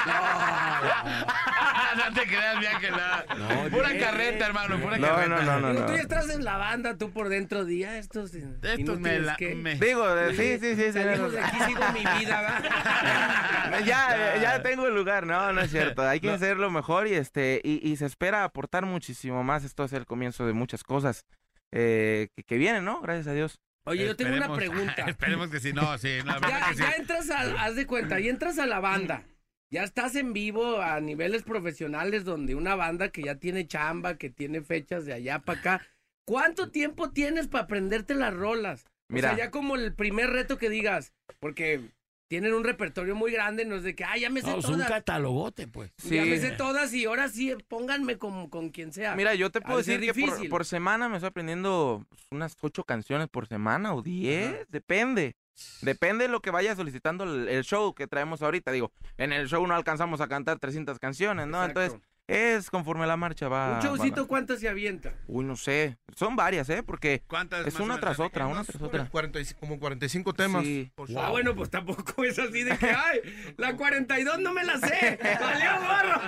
[1.96, 3.24] no te creas, bien que nada.
[3.70, 5.28] pura carreta, hermano, pura No, carreta.
[5.28, 5.86] no, no, no, no.
[5.86, 8.32] tú ya estás en la banda, tú por dentro, día estos.
[8.34, 10.82] Estos me la- me- Digo, eh, sí, sí, sí.
[10.86, 13.80] sí, Salimos de aquí, sigo mi vida, ¿verdad?
[13.84, 16.02] ya, ya tengo el lugar, no, no es cierto.
[16.02, 19.64] Hay que hacerlo mejor y este y, y se espera aportar muchísimo más.
[19.64, 21.24] Esto es el comienzo de muchas cosas
[21.72, 23.00] eh, que, que vienen, ¿no?
[23.00, 23.58] Gracias a Dios.
[23.86, 25.04] Oye, yo tengo una pregunta.
[25.06, 26.82] Esperemos que sí, no, sí, no, la verdad Ya, que sí.
[26.82, 29.24] ya entras a, haz de cuenta, y entras a la banda.
[29.72, 34.28] Ya estás en vivo a niveles profesionales donde una banda que ya tiene chamba, que
[34.28, 35.86] tiene fechas de allá para acá.
[36.26, 38.84] ¿Cuánto tiempo tienes para aprenderte las rolas?
[39.08, 39.32] Mira.
[39.32, 41.90] O sea, ya como el primer reto que digas, porque
[42.30, 44.64] tienen un repertorio muy grande, no es de que, ah, ya me sé No, es
[44.66, 44.88] un todas.
[44.88, 45.90] catalogote, pues.
[46.04, 49.16] Ya me sé todas y ahora sí, pónganme con, con quien sea.
[49.16, 53.26] Mira, yo te puedo decir que por, por semana me estoy aprendiendo unas ocho canciones
[53.28, 55.34] por semana o diez, depende.
[55.82, 58.70] Depende de lo que vaya solicitando el, el show que traemos ahorita.
[58.70, 61.58] Digo, en el show no alcanzamos a cantar 300 canciones, ¿no?
[61.64, 61.82] Exacto.
[61.82, 63.68] Entonces, es conforme la marcha va.
[63.68, 65.12] Un va- showcito, ¿cuántas se avienta?
[65.26, 65.98] Uy, no sé.
[66.16, 66.82] Son varias, ¿eh?
[66.82, 69.06] Porque ¿Cuántas es una tras otra, una tras otra.
[69.08, 70.62] 45, como 45 temas.
[70.62, 70.92] Sí.
[70.94, 73.20] por Ah, bueno, pues tampoco es así de que, ay,
[73.56, 75.18] la 42 no me la sé.
[75.40, 76.20] ¡Valió gorro!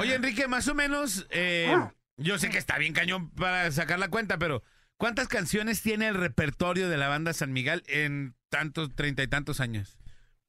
[0.00, 1.76] Oye, Enrique, más o menos, eh,
[2.16, 4.62] yo sé que está bien cañón para sacar la cuenta, pero
[4.96, 9.60] ¿cuántas canciones tiene el repertorio de la banda San Miguel en tantos, treinta y tantos
[9.60, 9.98] años?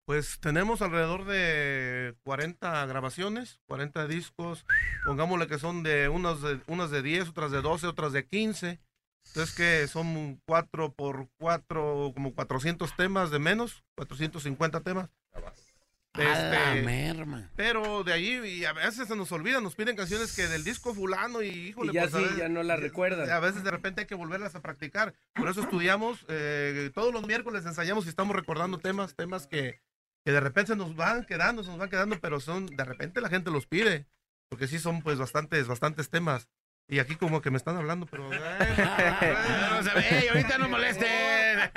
[0.10, 4.66] Pues tenemos alrededor de 40 grabaciones, 40 discos.
[5.06, 8.80] Pongámosle que son de unas de, unas de 10, otras de 12, otras de 15.
[9.28, 15.10] Entonces que son 4 por 4, como 400 temas de menos, 450 temas.
[16.14, 17.52] A la Este, merma.
[17.56, 20.96] pero de ahí y a veces se nos olvida, nos piden canciones que del disco
[20.96, 23.30] fulano y híjole, Y ya pues, sí, veces- ya no la recuerdan.
[23.30, 25.14] A veces de repente hay que volverlas a practicar.
[25.36, 29.80] Por eso estudiamos, eh, todos los miércoles ensayamos y estamos recordando temas, temas que,
[30.30, 33.20] que de repente se nos van quedando, se nos van quedando, pero son, de repente
[33.20, 34.06] la gente los pide,
[34.48, 36.48] porque sí son pues bastantes, bastantes temas.
[36.88, 38.32] Y aquí como que me están hablando, pero...
[38.32, 41.72] Ey, ahorita no molesten.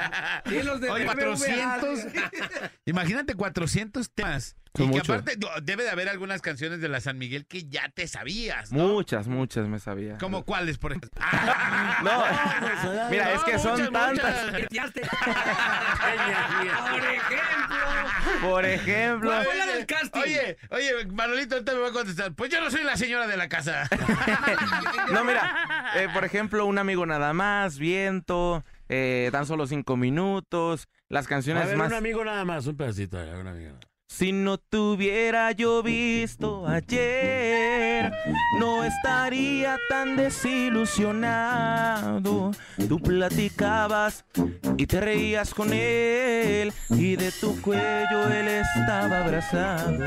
[0.46, 1.14] Sí, los de Oye, BBVA.
[1.14, 2.00] 400.
[2.84, 4.56] Imagínate 400 temas.
[4.74, 7.64] Son y que aparte no, debe de haber algunas canciones de la San Miguel que
[7.64, 8.88] ya te sabías, ¿no?
[8.88, 10.16] Muchas, muchas me sabía.
[10.18, 11.10] ¿Como cuáles, por ejemplo?
[12.02, 14.52] No, pues, mira, es que son muchas, tantas.
[14.52, 14.90] muchas.
[16.90, 17.61] Por ejemplo.
[18.42, 19.30] Por ejemplo.
[19.30, 20.20] ¿Cuál fue la del casting?
[20.20, 22.32] Oye, oye, Manolito ahorita me va a contestar.
[22.34, 23.88] Pues yo no soy la señora de la casa.
[25.12, 30.88] No, mira, eh, por ejemplo, un amigo nada más, viento, eh, tan solo cinco minutos,
[31.08, 31.88] las A canciones ver, más.
[31.90, 33.78] un amigo nada más, un pedacito, a ver, un amigo.
[34.14, 38.12] Si no te hubiera yo visto ayer,
[38.60, 42.50] no estaría tan desilusionado.
[42.88, 44.26] Tú platicabas
[44.76, 50.04] y te reías con él, y de tu cuello él estaba abrazado.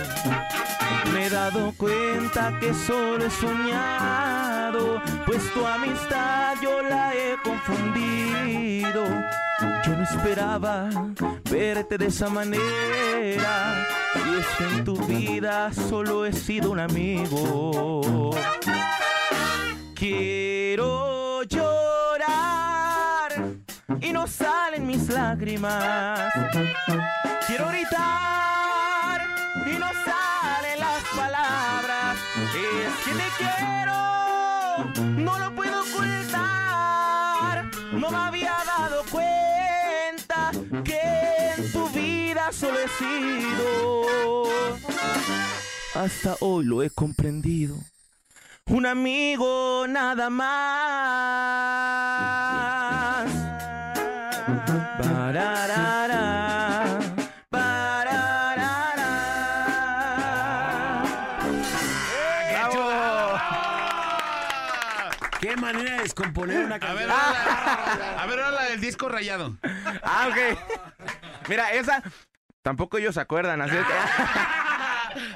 [1.12, 9.04] Me he dado cuenta que solo he soñado, pues tu amistad yo la he confundido.
[9.86, 10.90] Yo no esperaba
[11.50, 13.86] verte de esa manera,
[14.16, 18.32] y es que en tu vida solo he sido un amigo.
[19.96, 23.32] Quiero llorar
[24.02, 26.32] y no salen mis lágrimas.
[27.48, 29.22] Quiero gritar
[29.66, 32.18] y no salen las palabras.
[32.54, 33.98] Es que te quiero,
[35.18, 37.66] no lo puedo ocultar.
[37.94, 38.65] No me había
[40.84, 41.00] que
[41.58, 44.06] en tu vida solo he sido.
[45.96, 47.76] Hasta hoy lo he comprendido.
[48.68, 50.56] Un amigo nada más.
[55.00, 56.86] Bararara,
[65.40, 66.98] Qué manera de descomponer una A canción.
[67.08, 69.58] ver, ahora la, a ver, ahora la del disco rayado.
[70.04, 70.60] Ah, ok.
[71.50, 72.02] Mira, esa
[72.62, 73.84] tampoco ellos se acuerdan, así que...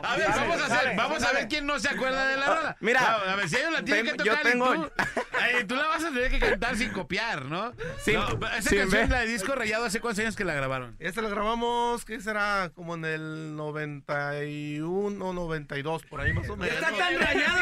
[0.04, 2.78] A ver, vamos a hacer, vamos a ver quién no se acuerda de la rola.
[2.82, 3.00] Mira,
[3.32, 4.92] a ver, si ellos la tienen que tengo- yo tocar y tengo-
[5.40, 7.74] tú, Ay, tú la vas a tener que cantar sin copiar, ¿no?
[8.00, 9.10] Sin- No, esa canción, ver.
[9.10, 10.96] la de Disco Rayado, ¿hace cuántos años que la grabaron?
[11.00, 12.72] Esta la grabamos, ¿qué será?
[12.76, 16.76] Como en el 91 o 92, por ahí más o menos.
[16.76, 17.60] Está tan rayado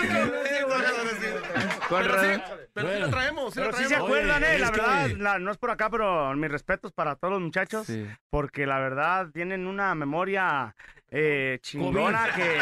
[1.90, 2.42] Con Pero sí,
[2.74, 4.08] pero sí la traemos, sí la Pero sí se traemos.
[4.10, 7.16] acuerdan, Oye, eh, la que- verdad, la- no es por acá, pero mis respetos para
[7.16, 8.06] todos los muchachos, Sí.
[8.30, 10.76] porque la verdad tienen una memoria
[11.10, 12.58] eh, chingona que,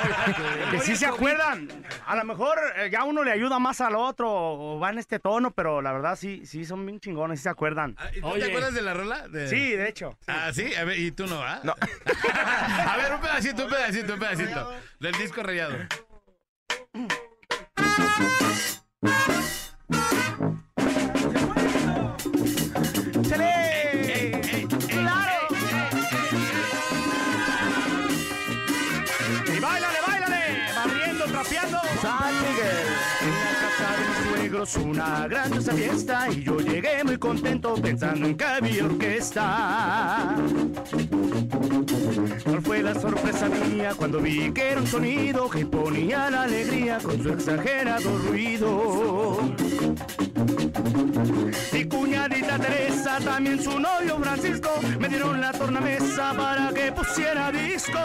[0.70, 1.68] que sí se acuerdan.
[2.06, 5.18] A lo mejor eh, ya uno le ayuda más al otro o va en este
[5.18, 7.96] tono, pero la verdad sí, sí son bien chingones, sí se acuerdan.
[8.14, 9.28] ¿Y tú te acuerdas de la rola?
[9.28, 10.18] De- Sí, de hecho.
[10.26, 11.60] Ah, sí, a ver, y tú no, ¿ah?
[11.64, 11.74] No.
[12.86, 14.74] a ver, un pedacito, un pedacito, un pedacito.
[15.00, 15.74] Del disco rayado.
[34.66, 40.34] suegros una grandiosa fiesta y yo llegué muy contento pensando en que orquesta.
[42.44, 46.98] ¿Cuál fue la sorpresa mía cuando vi que era un sonido que ponía la alegría
[46.98, 49.38] con su exagerado ruido?
[51.72, 57.98] Mi cuñadita Teresa, también su novio Francisco, me dieron la tornamesa para que pusiera disco.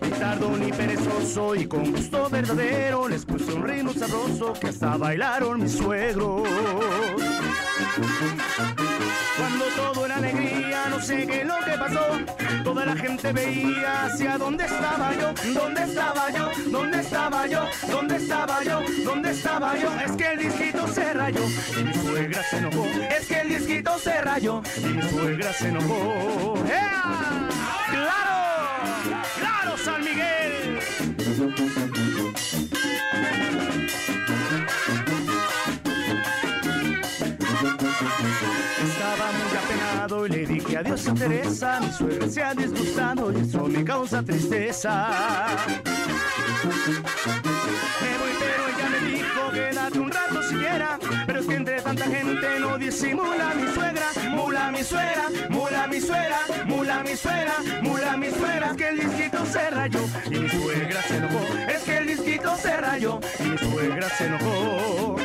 [0.00, 4.96] Ni tardo ni perezoso y con gusto verdadero les puse un ritmo sabroso que hasta
[5.04, 6.48] bailaron mis suegros.
[9.36, 12.06] Cuando todo era alegría, no sé qué lo que pasó.
[12.64, 18.16] Toda la gente veía hacia dónde estaba yo, dónde estaba yo, dónde estaba yo, dónde
[18.16, 19.88] estaba yo, dónde estaba yo.
[20.06, 21.44] Es que el disquito se rayó
[21.78, 22.86] y mi suegra se enojó.
[23.18, 26.54] Es que el disquito se rayó y mi suegra se enojó.
[26.66, 27.48] ¡Ea!
[27.90, 28.36] ¡Claro!
[29.38, 30.63] ¡Claro, San Miguel!
[40.84, 41.80] Le dije adiós a Teresa.
[41.80, 45.08] Mi suegra se ha disgustado y eso me causa tristeza.
[48.00, 50.98] Me voy, pero ella me dijo quédate un rato siquiera.
[51.26, 54.06] Pero es que entre tanta gente no disimula mi suegra.
[54.30, 58.70] Mula mi suegra, mula mi suegra, mula mi suegra, mula mi suegra.
[58.70, 61.44] Es que el disquito se rayó y mi suegra se enojó.
[61.68, 65.16] Es que el disquito se rayó y mi suegra se enojó.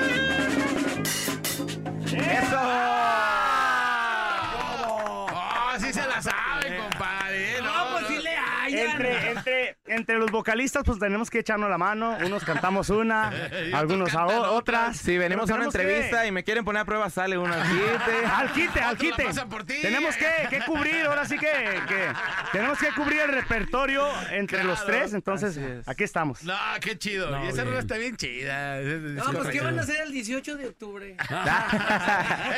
[2.11, 3.48] ¡Eso!
[8.79, 12.17] Entre, entre, entre los vocalistas, pues tenemos que echarnos la mano.
[12.25, 13.31] Unos cantamos una,
[13.73, 14.97] algunos a otras.
[14.97, 17.61] Si venimos a una que- entrevista y me quieren poner a prueba, sale uno al
[17.63, 18.25] quite.
[18.39, 19.25] Al quite, al quite.
[19.81, 21.47] Tenemos que, que cubrir, ahora sí que,
[21.87, 22.07] que
[22.51, 25.13] tenemos que cubrir el repertorio entre los tres.
[25.13, 26.43] Entonces, aquí estamos.
[26.43, 27.29] No, qué chido.
[27.31, 28.79] No, y esa rola está bien chida.
[28.81, 31.15] No, pues ¿qué van a hacer el 18 de octubre?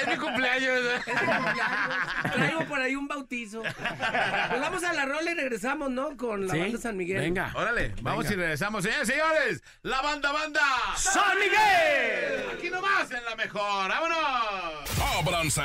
[0.01, 0.79] Es mi cumpleaños.
[1.05, 2.33] Es mi cumpleaños.
[2.33, 3.61] Traigo por ahí un bautizo.
[3.61, 6.15] Pues vamos a la rola y regresamos, ¿no?
[6.17, 7.20] Con la Sí, banda San Miguel.
[7.55, 8.33] Órale, vamos Venga.
[8.33, 8.83] y regresamos.
[8.83, 10.61] Señores, señores, la banda, banda.
[10.97, 12.45] ¡San Miguel!
[12.57, 13.89] Aquí nomás en la mejor.
[13.89, 14.89] ¡Vámonos!
[15.19, 15.61] ¡Ábranse!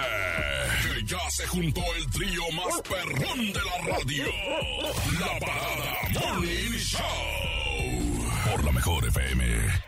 [0.83, 4.24] Que ya se juntó el trío más perrón de la radio.
[5.20, 8.51] La parada Morning Show.
[8.51, 9.85] Por la mejor FM.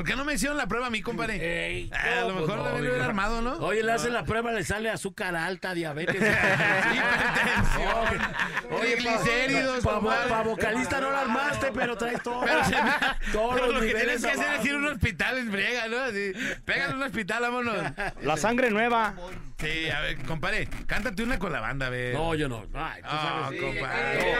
[0.00, 1.90] ¿Por qué no me hicieron la prueba a mí, compadre?
[1.92, 3.58] Ah, a lo mejor pues la no, hubiera armado, ¿no?
[3.58, 6.16] Oye, le hacen la prueba, le sale azúcar alta, diabetes.
[8.70, 10.48] Oye, triglicéridos, Para compadre.
[10.48, 12.40] vocalista no la armaste, pero traes todo.
[12.46, 12.92] Pero, se me-
[13.30, 15.88] todos pero los lo que tienes que hacer es ir a un hospital en friega,
[15.88, 15.98] ¿no?
[15.98, 16.32] Así,
[16.64, 17.76] pégale a un hospital, vámonos.
[18.22, 19.14] La sangre nueva.
[19.60, 22.14] Sí, a ver, compadre, cántate una con la banda, a ver.
[22.14, 22.64] No, yo no.
[22.74, 23.60] Ay, tú Ah, sabes.
[23.60, 24.34] compadre.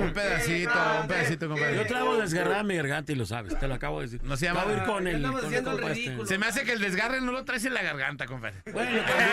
[0.00, 0.72] Un pedacito,
[1.02, 1.76] un pedacito, compadre.
[1.76, 4.20] Yo traigo desgarrada mi garganta y lo sabes, te lo acabo de decir.
[4.24, 4.60] No se llama.
[4.62, 5.22] Acabo de ir con el.
[5.22, 6.26] Con este.
[6.26, 8.62] Se me hace que el desgarre no lo traes en la garganta, compadre.
[8.72, 9.28] Bueno, también.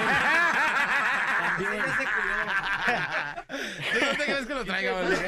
[3.93, 5.21] ¿Tú dónde crees que lo traiga, Bolito?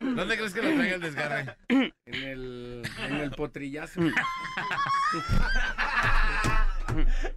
[0.00, 1.56] ¿Dónde crees que lo traiga el desgarre?
[1.68, 4.00] En el, en el potrillazo.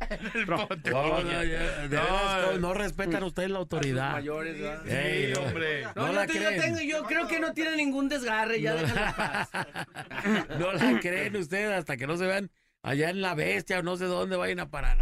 [0.09, 0.45] El.
[0.47, 4.11] No, no, ya, de veras, no, no respetan ustedes la autoridad.
[4.13, 4.87] mayores, ¿verdad?
[4.87, 5.41] Ey, no.
[5.41, 5.83] hombre.
[5.83, 6.61] No, No yo, la te- yo creen.
[6.61, 9.49] tengo, yo creo que no tiene ningún desgarre, ya paz.
[10.59, 12.51] No la creen ustedes hasta que no se vean
[12.83, 14.97] allá en la bestia o no sé dónde vayan a parar.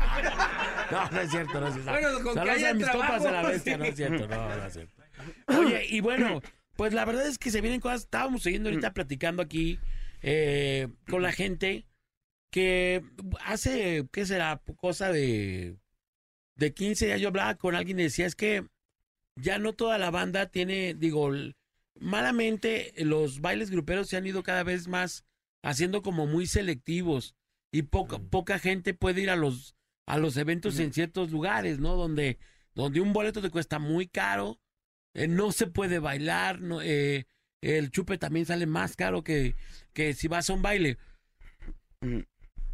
[0.91, 1.91] No, no es cierto, no es cierto.
[1.91, 3.79] Bueno, con que Saludos haya a mis trabajo, compas de la bestia, sí.
[3.79, 4.93] no es cierto, no, no es cierto.
[5.47, 6.41] Oye, y bueno,
[6.75, 8.93] pues la verdad es que se vienen cosas, estábamos siguiendo ahorita Mm.
[8.93, 9.79] platicando aquí
[10.21, 11.85] eh, con la gente
[12.53, 13.03] que
[13.43, 14.61] hace, ¿qué será?
[14.77, 15.75] Cosa de
[16.55, 18.67] de 15 días yo hablaba con alguien y decía, es que
[19.35, 21.31] ya no toda la banda tiene, digo,
[21.99, 25.25] malamente los bailes gruperos se han ido cada vez más
[25.63, 27.35] haciendo como muy selectivos
[27.71, 29.75] y poca, poca gente puede ir a los,
[30.05, 31.95] a los eventos en ciertos lugares, ¿no?
[31.95, 32.37] Donde,
[32.75, 34.59] donde un boleto te cuesta muy caro,
[35.15, 37.25] eh, no se puede bailar, no, eh,
[37.61, 39.55] el chupe también sale más caro que,
[39.93, 40.99] que si vas a un baile.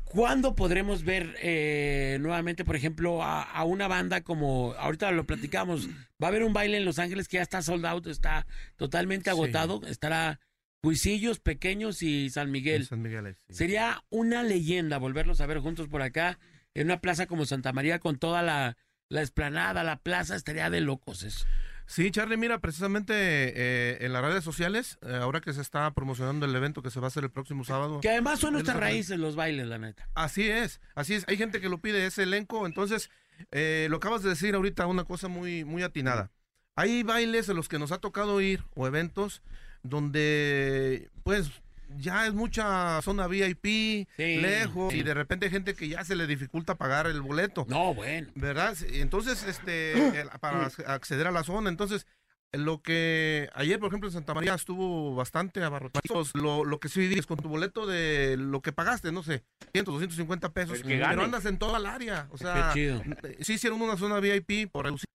[0.09, 5.87] ¿Cuándo podremos ver eh, nuevamente, por ejemplo, a, a una banda como, ahorita lo platicamos,
[6.21, 9.29] va a haber un baile en Los Ángeles que ya está sold out, está totalmente
[9.29, 10.39] agotado, estará
[10.81, 12.87] Cuisillos, Pequeños y San Miguel.
[12.87, 13.53] San Miguel, sí.
[13.53, 16.39] Sería una leyenda volverlos a ver juntos por acá,
[16.73, 18.77] en una plaza como Santa María, con toda la,
[19.09, 21.45] la esplanada, la plaza, estaría de locos eso.
[21.89, 26.45] Sí, Charlie, mira, precisamente eh, en las redes sociales, eh, ahora que se está promocionando
[26.45, 27.99] el evento que se va a hacer el próximo sábado.
[27.99, 30.07] Que además son nuestras raíces los bailes, la neta.
[30.13, 31.25] Así es, así es.
[31.27, 33.09] Hay gente que lo pide ese elenco, entonces
[33.51, 36.29] eh, lo acabas de decir ahorita una cosa muy muy atinada.
[36.75, 39.41] Hay bailes en los que nos ha tocado ir o eventos
[39.81, 41.49] donde pues
[41.97, 46.27] ya es mucha zona VIP, lejos y de repente hay gente que ya se le
[46.27, 47.65] dificulta pagar el boleto.
[47.69, 48.29] No, bueno.
[48.35, 48.75] ¿Verdad?
[48.93, 52.05] Entonces, este el- para acceder a la zona, entonces
[52.51, 56.01] lo que ayer, por ejemplo, en Santa María estuvo bastante abarrotado.
[56.33, 59.43] Lo, lo que sí es con tu boleto de lo que pagaste, no sé,
[59.73, 62.27] 100, 250 pesos, pero andas en toda el área.
[62.31, 63.03] O sea, Qué chido.
[63.23, 65.05] eh, sí hicieron una zona VIP por reducir,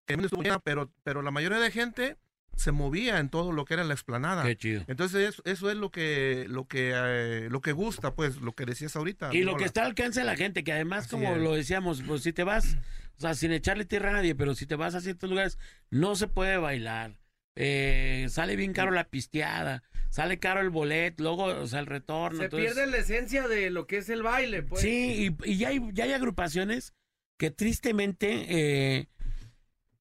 [0.62, 2.16] pero, pero la mayoría de gente
[2.56, 4.44] se movía en todo lo que era la explanada.
[4.44, 4.84] Qué chido.
[4.86, 8.64] Entonces eso, eso es lo que lo que eh, lo que gusta, pues, lo que
[8.64, 9.30] decías ahorita.
[9.34, 11.42] Y lo que está al alcance de la gente, que además, como es.
[11.42, 12.76] lo decíamos, pues si te vas,
[13.16, 15.58] o sea, sin echarle tierra a nadie, pero si te vas a ciertos lugares,
[15.90, 17.18] no se puede bailar.
[17.56, 22.38] Eh, sale bien caro la pisteada, sale caro el bolet, luego, o sea, el retorno.
[22.38, 24.82] Se entonces- pierde la esencia de lo que es el baile, pues.
[24.82, 26.94] Sí, y, y ya, hay, ya hay agrupaciones
[27.38, 29.08] que tristemente, eh,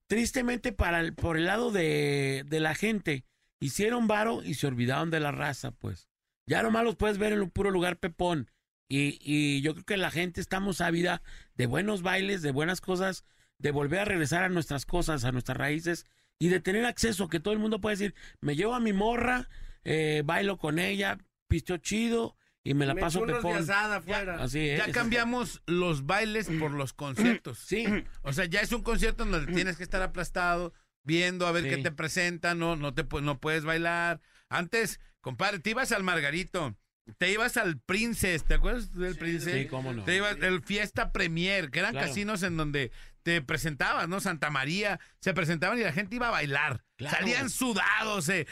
[0.06, 3.24] tristemente para el, por el lado de, de la gente,
[3.60, 6.08] hicieron varo y se olvidaron de la raza, pues.
[6.46, 8.50] Ya nomás los puedes ver en un puro lugar pepón.
[8.88, 11.22] Y, y yo creo que la gente estamos ávida
[11.54, 13.24] de buenos bailes, de buenas cosas,
[13.58, 16.06] de volver a regresar a nuestras cosas, a nuestras raíces
[16.38, 19.48] y de tener acceso, que todo el mundo puede decir, me llevo a mi morra,
[19.84, 21.18] eh, bailo con ella,
[21.48, 23.56] pisteo chido y me la Me paso pepón.
[23.58, 24.42] asada afuera.
[24.42, 24.78] Así es.
[24.84, 27.58] Ya cambiamos los bailes por los conciertos.
[27.58, 27.84] Sí.
[28.22, 30.72] O sea, ya es un concierto en donde tienes que estar aplastado,
[31.04, 31.68] viendo a ver Sí.
[31.70, 34.20] qué te presentan, no, no, te, no puedes bailar.
[34.48, 36.74] Antes, compadre, te ibas al Margarito,
[37.18, 39.52] te ibas al Princess, ¿te acuerdas del Princess?
[39.52, 40.04] Sí, cómo no.
[40.04, 42.06] Te ibas el Fiesta Premier, que eran Claro.
[42.08, 42.90] casinos en donde
[43.22, 44.20] te presentabas, ¿no?
[44.20, 46.82] Santa María, se presentaban y la gente iba a bailar.
[46.96, 47.16] Claro.
[47.18, 48.46] Salían sudados, eh,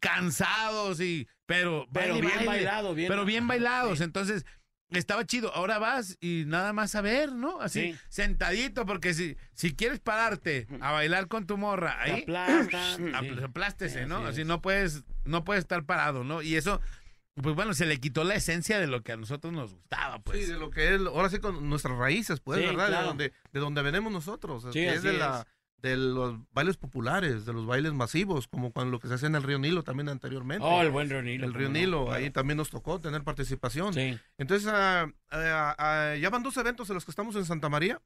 [0.00, 2.46] cansados y pero Pero baile bien baile.
[2.46, 4.00] bailado, bien- pero bien bailados.
[4.00, 4.44] Entonces,
[4.90, 5.52] estaba chido.
[5.54, 7.60] Ahora vas y nada más a ver, ¿no?
[7.60, 7.98] Así, Sí.
[8.08, 13.44] sentadito, porque si, si quieres pararte a bailar con tu morra, ahí aplastan, apl- sí.
[13.44, 14.18] aplástese, Sí, ¿no?
[14.26, 16.42] así no puedes, no puedes estar parado, ¿no?
[16.42, 16.80] Y eso,
[17.42, 20.38] pues bueno, se le quitó la esencia de lo que a nosotros nos gustaba, pues.
[20.46, 22.86] Sí, de lo que es, ahora sí con nuestras raíces, pues, Sí, ¿verdad?
[22.86, 23.02] claro.
[23.02, 24.64] De donde, de donde venimos nosotros.
[24.66, 25.46] Es así de la, es.
[25.84, 29.34] De los bailes populares, de los bailes masivos, como cuando lo que se hacía en
[29.34, 30.66] el Río Nilo también anteriormente.
[30.66, 32.16] Oh, el buen Río Nilo, El Río Nilo, claro.
[32.18, 33.92] ahí también nos tocó tener participación.
[33.92, 34.18] Sí.
[34.38, 38.00] Entonces, ah, ah, ah, ya van dos eventos en los que estamos en Santa María,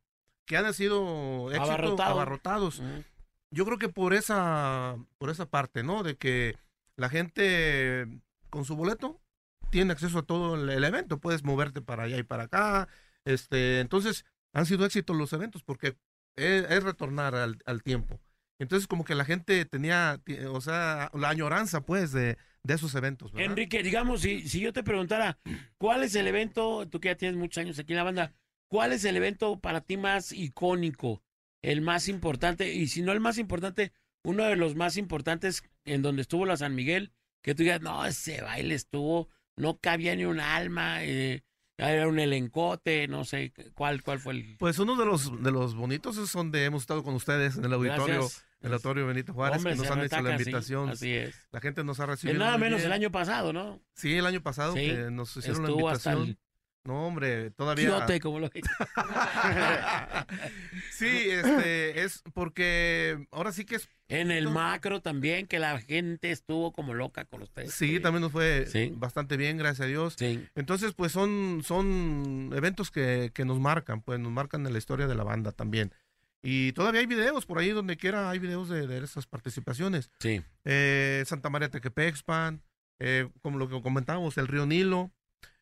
[0.45, 2.11] que han sido éxito, Abarrotado.
[2.15, 2.83] abarrotados.
[3.53, 6.03] Yo creo que por esa, por esa parte, ¿no?
[6.03, 6.57] De que
[6.97, 8.09] la gente
[8.51, 9.21] con su boleto
[9.71, 12.89] tiene acceso a todo el, el evento, puedes moverte para allá y para acá.
[13.25, 15.97] Este, entonces, han sido éxitos los eventos porque
[16.39, 18.21] es, retornar al, al tiempo.
[18.59, 20.21] Entonces, como que la gente tenía,
[20.51, 23.33] o sea, la añoranza, pues, de, de esos eventos.
[23.33, 23.51] ¿verdad?
[23.51, 25.39] Enrique, digamos, si, si yo te preguntara,
[25.79, 28.35] ¿cuál es el evento, tú que ya tienes muchos años aquí en la banda,
[28.69, 31.23] cuál es el evento para ti más icónico,
[31.63, 32.73] el más importante?
[32.75, 33.93] Y si no el más importante,
[34.25, 37.13] uno de los más importantes en donde estuvo la San Miguel,
[37.43, 41.45] que tú digas, no, ese baile estuvo, no cabía ni un alma, eh,
[41.79, 44.57] era un elencote, no sé, ¿cuál, cuál fue el...?
[44.59, 47.73] Pues uno de los de los bonitos es donde hemos estado con ustedes en el
[47.73, 48.45] auditorio, Gracias.
[48.61, 50.89] el auditorio Benito Juárez, Hombre, que nos han hecho la invitación.
[50.91, 51.35] así es.
[51.53, 52.39] La gente nos ha Es recibido.
[52.41, 52.87] nada muy menos bien.
[52.89, 53.81] el año pasado, ¿no?
[53.95, 56.37] Sí, el año pasado Sí, que nos hicieron la estuvo hasta invitación.
[56.43, 56.48] el-
[56.89, 57.89] No, hombre, todavía.
[57.89, 58.49] Quiote, como lo
[60.91, 63.91] sí, este, es porque ahora sí que es.
[64.09, 67.75] En el macro también, que la gente estuvo como loca con ustedes.
[67.75, 70.17] Sí, también nos fue bastante bien, gracias a Dios.
[70.55, 75.07] Entonces, pues son, son eventos que, que nos marcan, pues nos marcan en la historia
[75.07, 75.93] de la banda también.
[76.43, 80.11] Y todavía hay videos por ahí donde quiera, hay videos de, de esas participaciones.
[80.21, 80.43] Sí.
[80.65, 82.63] Eh, Santa María Tequepexpan,
[82.99, 85.13] eh, como lo que comentábamos, el río Nilo.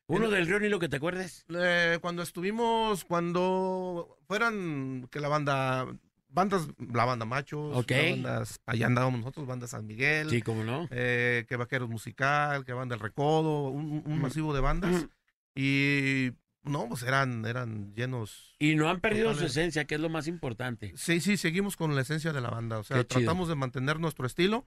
[0.09, 1.45] Uno del Río Nilo que te acuerdes.
[1.49, 5.87] Eh, cuando estuvimos, cuando fueran que la banda,
[6.29, 10.87] bandas, la banda Machos, bandas, allá andábamos nosotros, banda San Miguel, Sí, cómo no.
[10.91, 15.07] eh, que Vaqueros Musical, que banda El Recodo, un, un masivo de bandas.
[15.55, 18.55] Y no, pues eran, eran llenos.
[18.59, 20.93] Y no han perdido su esencia, que es lo más importante.
[20.97, 22.79] Sí, sí, seguimos con la esencia de la banda.
[22.79, 23.21] O sea, Qué chido.
[23.23, 24.67] tratamos de mantener nuestro estilo.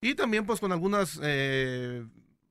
[0.00, 1.18] Y también, pues, con algunas.
[1.22, 2.04] eh,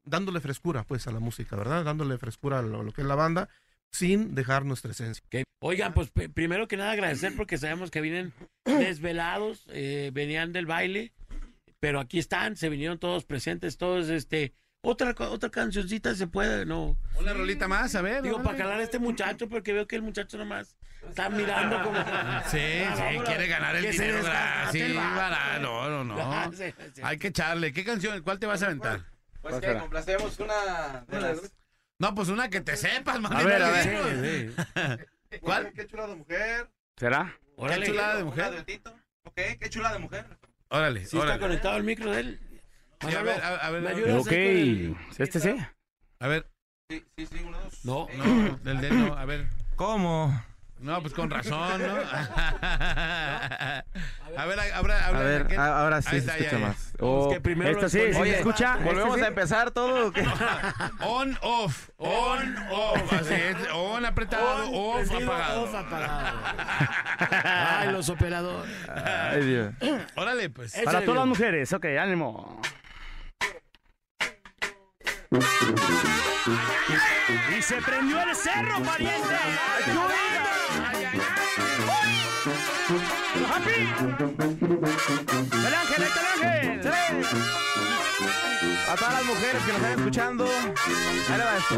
[0.06, 1.84] dándole frescura, pues, a la música, ¿verdad?
[1.84, 3.50] Dándole frescura a lo, lo que es la banda,
[3.92, 5.24] sin dejar nuestra esencia.
[5.62, 8.34] Oigan, pues primero que nada agradecer porque sabemos que vienen
[8.66, 11.14] desvelados, eh, venían del baile,
[11.80, 16.98] pero aquí están, se vinieron todos presentes, todos, este, otra, otra cancioncita se puede, no.
[17.18, 18.22] Una rolita más, a ver.
[18.22, 20.76] Digo, para calar a este muchacho, porque veo que el muchacho nomás
[21.08, 21.98] está mirando como...
[22.52, 22.58] Sí,
[22.96, 24.22] sí, quiere ganar el dinero.
[24.72, 24.84] Sí,
[25.62, 26.52] no, no, no.
[26.52, 27.02] Sí, sí.
[27.02, 27.72] Hay que echarle.
[27.72, 28.22] ¿Qué canción?
[28.24, 29.13] ¿Cuál te vas a aventar?
[29.44, 31.54] Pues que complacemos una de las...
[32.00, 33.34] No, pues una que te sepas, man.
[33.34, 33.84] A ver, a ver.
[33.84, 34.56] Sí,
[35.30, 35.38] sí.
[35.42, 35.72] ¿Cuál?
[35.74, 36.70] Qué chula de mujer.
[36.98, 37.38] ¿Será?
[37.68, 38.66] Qué chulada de mujer.
[39.26, 40.26] Ok, qué chula de mujer.
[40.70, 41.40] Órale, Sí está órale.
[41.40, 42.62] conectado el micro de él.
[43.08, 43.82] Sí, a ver, a, a ver.
[43.84, 45.56] ¿Me ayudas Ok, ahí este sí.
[46.20, 46.50] A ver.
[46.90, 47.86] Sí, sí, sí, uno, dos.
[47.86, 49.48] No, No, del de no, a ver.
[49.76, 50.34] ¿Cómo?
[50.84, 51.96] No, pues con razón, ¿no?
[54.36, 56.68] A ver, ahora, A ver, a- ahora sí Ahí se está, ya, escucha ya.
[56.68, 56.94] más.
[57.00, 58.78] Oh, Oh, que primero esto sí, ¿sí se escucha?
[58.78, 59.26] ¿Volvemos ¿Este sí?
[59.26, 60.26] a empezar todo o qué?
[61.02, 63.14] On, off, on, off.
[63.14, 63.56] Así es.
[63.74, 65.64] On apretado, off Prendido, apagado.
[65.64, 66.40] off apagado.
[67.80, 68.72] Ay, los operadores.
[68.90, 69.74] Ay, Dios.
[70.16, 70.74] Órale, pues.
[70.84, 72.60] Para todas las mujeres, ok, ánimo.
[77.58, 79.36] Y se prendió el cerro, pariente.
[83.52, 83.90] ¡Happy!
[85.66, 86.84] ¡El ángel, el ángel!
[86.84, 86.90] ¡Sí!
[88.92, 91.78] A todas las mujeres que nos están escuchando, ahí va esto.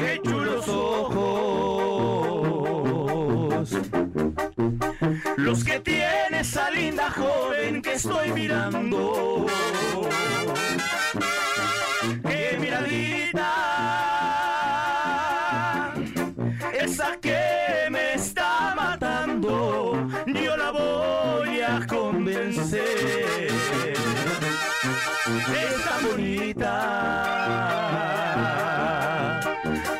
[0.00, 1.32] ¡Qué chulos ojos!
[5.38, 9.46] Los que tiene esa linda joven que estoy mirando.
[12.28, 13.48] ¡Qué miradita!
[16.72, 17.38] Esa que
[17.90, 23.52] me está matando, yo la voy a convencer.
[25.62, 26.74] Es tan bonita.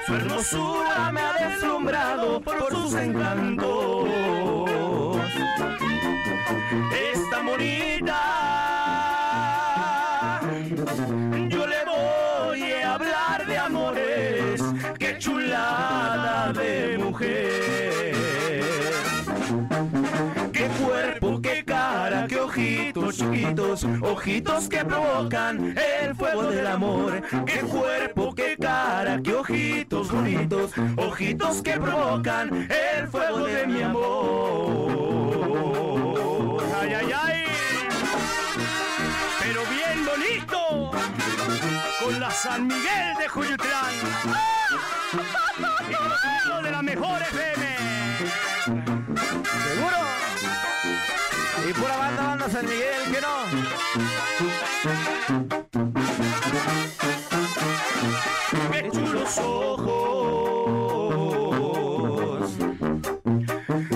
[0.06, 4.01] Su hermosura me ha deslumbrado por sus encantos.
[24.02, 27.22] Ojitos que provocan el fuego del amor.
[27.46, 34.92] Qué cuerpo, qué cara, qué ojitos bonitos, ojitos que provocan el fuego de mi amor.
[36.80, 37.44] Ay, ay, ay.
[39.40, 40.90] Pero bien bonito,
[42.02, 43.26] con la San Miguel de
[46.08, 49.01] los sonidos de la mejor FM.
[51.72, 53.46] Y pura banda, banda San Miguel, que no.
[58.72, 60.10] ¡Qué chulos ojos!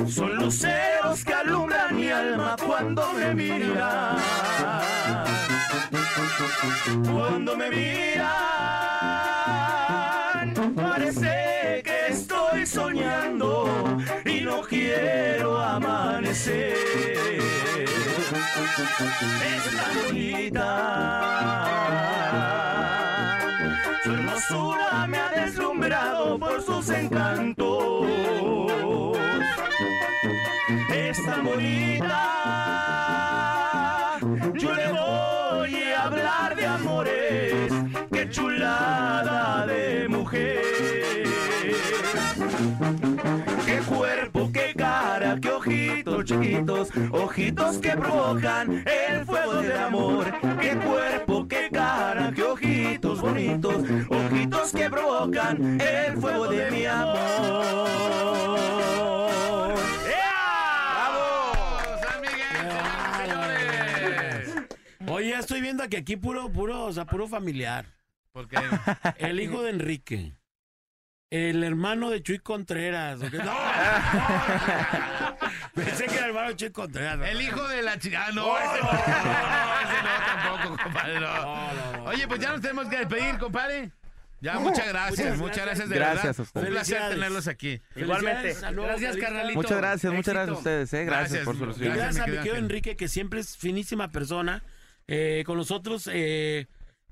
[0.08, 4.16] Son luceros que alumbran mi alma cuando me miran.
[7.12, 8.24] Cuando me miran,
[10.74, 13.68] parece que estoy soñando
[14.24, 16.95] y no quiero amanecer.
[18.78, 20.66] Es tan bonita.
[47.10, 50.26] Ojitos que provocan el fuego del amor.
[50.60, 57.96] Qué cuerpo, qué cara, qué ojitos bonitos, ojitos que provocan el fuego de mi amor.
[62.02, 62.70] San Miguel,
[63.16, 64.54] señores.
[65.08, 67.86] Oye, estoy viendo que aquí puro, puro, o sea, puro familiar.
[68.32, 68.56] Porque
[69.18, 70.34] El hijo de Enrique.
[71.30, 73.20] El hermano de Chuy Contreras.
[73.22, 73.38] ¿o qué?
[73.38, 75.36] No, no.
[75.74, 77.18] Pensé que era el hermano de Chuy Contreras.
[77.28, 78.30] El hijo de la chica.
[78.32, 78.98] No, ese no, no,
[79.80, 81.20] ese no, tampoco, compadre.
[81.20, 82.04] no.
[82.04, 83.90] Oye, pues ya nos tenemos que despedir, compadre.
[84.40, 86.40] Ya, muchas gracias, Muchas gracias de Gracias a verdad.
[86.42, 86.66] ustedes.
[86.68, 87.80] Un placer tenerlos aquí.
[87.96, 88.54] Igualmente.
[88.60, 89.54] Gracias, carnalito.
[89.54, 91.04] Muchas gracias, muchas gracias a ustedes, ¿eh?
[91.06, 91.96] Gracias, Gracias, por su gracias.
[91.96, 92.54] Gracias a mi querido.
[92.56, 94.62] Enrique, que siempre es finísima persona.
[95.08, 96.66] eh, con nosotros, eh,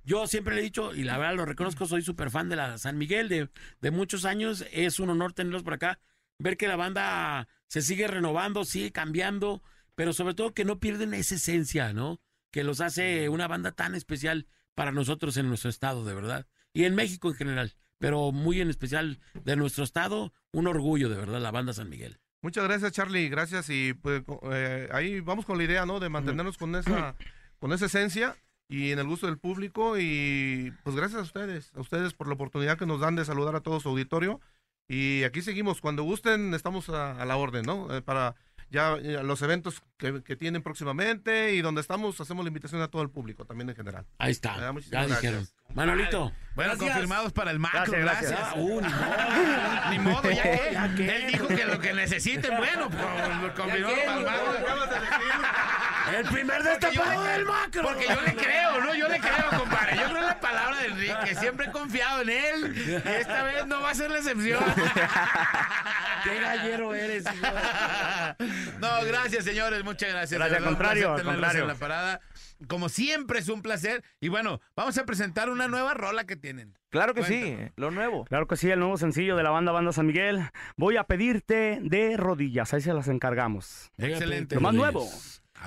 [0.05, 2.79] yo siempre le he dicho, y la verdad lo reconozco, soy súper fan de la
[2.79, 3.49] San Miguel de,
[3.81, 4.65] de muchos años.
[4.73, 5.99] Es un honor tenerlos por acá.
[6.39, 9.63] Ver que la banda se sigue renovando, sigue cambiando,
[9.95, 12.21] pero sobre todo que no pierden esa esencia, ¿no?
[12.51, 16.47] Que los hace una banda tan especial para nosotros en nuestro estado, de verdad.
[16.73, 21.17] Y en México en general, pero muy en especial de nuestro estado, un orgullo, de
[21.17, 22.19] verdad, la banda San Miguel.
[22.43, 23.31] Muchas gracias, Charlie.
[23.31, 23.71] Gracias.
[23.71, 24.23] Y pues
[24.53, 25.99] eh, ahí vamos con la idea, ¿no?
[25.99, 27.17] De mantenernos con esa,
[27.59, 28.37] con esa esencia
[28.69, 29.99] y en el gusto del público.
[29.99, 33.57] Y pues gracias a ustedes, a ustedes por la oportunidad que nos dan de saludar
[33.57, 34.41] a todo su auditorio.
[34.89, 35.81] Y aquí seguimos.
[35.81, 37.95] Cuando gusten, estamos a, a la orden, ¿no?
[37.95, 38.35] Eh, para
[38.71, 42.89] ya eh, los eventos que, que tienen próximamente y donde estamos, hacemos la invitación a
[42.89, 44.05] todo el público, también en general.
[44.19, 44.55] Ahí está.
[44.71, 45.47] Ah, Ya dijeron.
[45.75, 46.33] Manolito.
[46.57, 46.91] Bueno, Gracias.
[46.91, 48.31] confirmados para el macro, Gracias, gracias.
[48.31, 48.53] gracias.
[48.53, 48.81] Ah, uh,
[49.91, 50.23] ni modo.
[50.25, 50.71] Ni modo, ya que.
[50.73, 51.17] Ya que.
[51.17, 55.74] Él dijo que lo que necesiten, bueno, pues confirmado para el macro.
[56.13, 57.83] El primer destapado del macro.
[57.83, 58.95] porque yo le creo, ¿no?
[58.95, 59.97] Yo le creo, compadre.
[59.97, 61.35] Yo creo en la palabra de Enrique.
[61.37, 62.75] Siempre he confiado en él.
[62.77, 64.63] Y esta vez no va a ser la excepción.
[66.25, 67.53] Qué gallero eres, hijo.
[68.81, 69.85] No, gracias, señores.
[69.85, 70.39] Muchas gracias.
[70.39, 71.63] Gracias, al contrario, al contrario.
[71.63, 72.21] en la parada.
[72.69, 74.03] Como siempre es un placer.
[74.21, 76.79] Y bueno, vamos a presentar una nueva rola que tienen.
[76.91, 78.25] Claro que sí, lo nuevo.
[78.27, 80.41] Claro que sí, el nuevo sencillo de la banda Banda San Miguel.
[80.77, 83.91] Voy a pedirte de rodillas, ahí se las encargamos.
[83.99, 84.55] Excelente.
[84.55, 85.09] Lo más nuevo.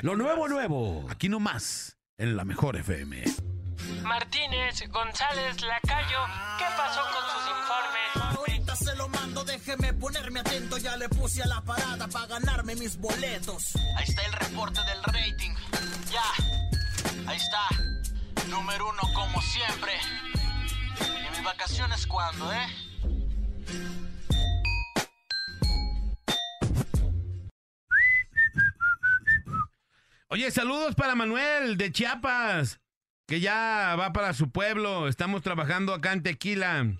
[0.02, 1.06] Lo nuevo, nuevo.
[1.10, 3.24] Aquí nomás, en la mejor FM.
[4.03, 6.19] Martínez, González, Lacayo,
[6.60, 8.38] ¿qué pasó con sus informes?
[8.38, 10.78] Ahorita se lo mando, déjeme ponerme atento.
[10.78, 13.76] Ya le puse a la parada para ganarme mis boletos.
[13.95, 15.56] Ahí está el reporte del rating.
[16.11, 17.68] Ya, ahí está.
[18.49, 19.94] Número uno como siempre.
[20.99, 22.68] ¿Y mis vacaciones cuándo, eh?
[30.29, 32.81] Oye, saludos para Manuel de Chiapas,
[33.29, 35.07] que ya va para su pueblo.
[35.07, 36.97] Estamos trabajando acá en Tequila.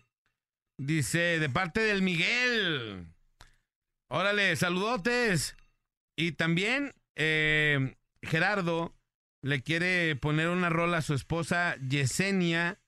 [0.79, 3.05] Dice, de parte del Miguel.
[4.09, 5.57] Órale, saludotes.
[6.15, 8.95] Y también eh, Gerardo
[9.43, 12.79] le quiere poner una rola a su esposa Yesenia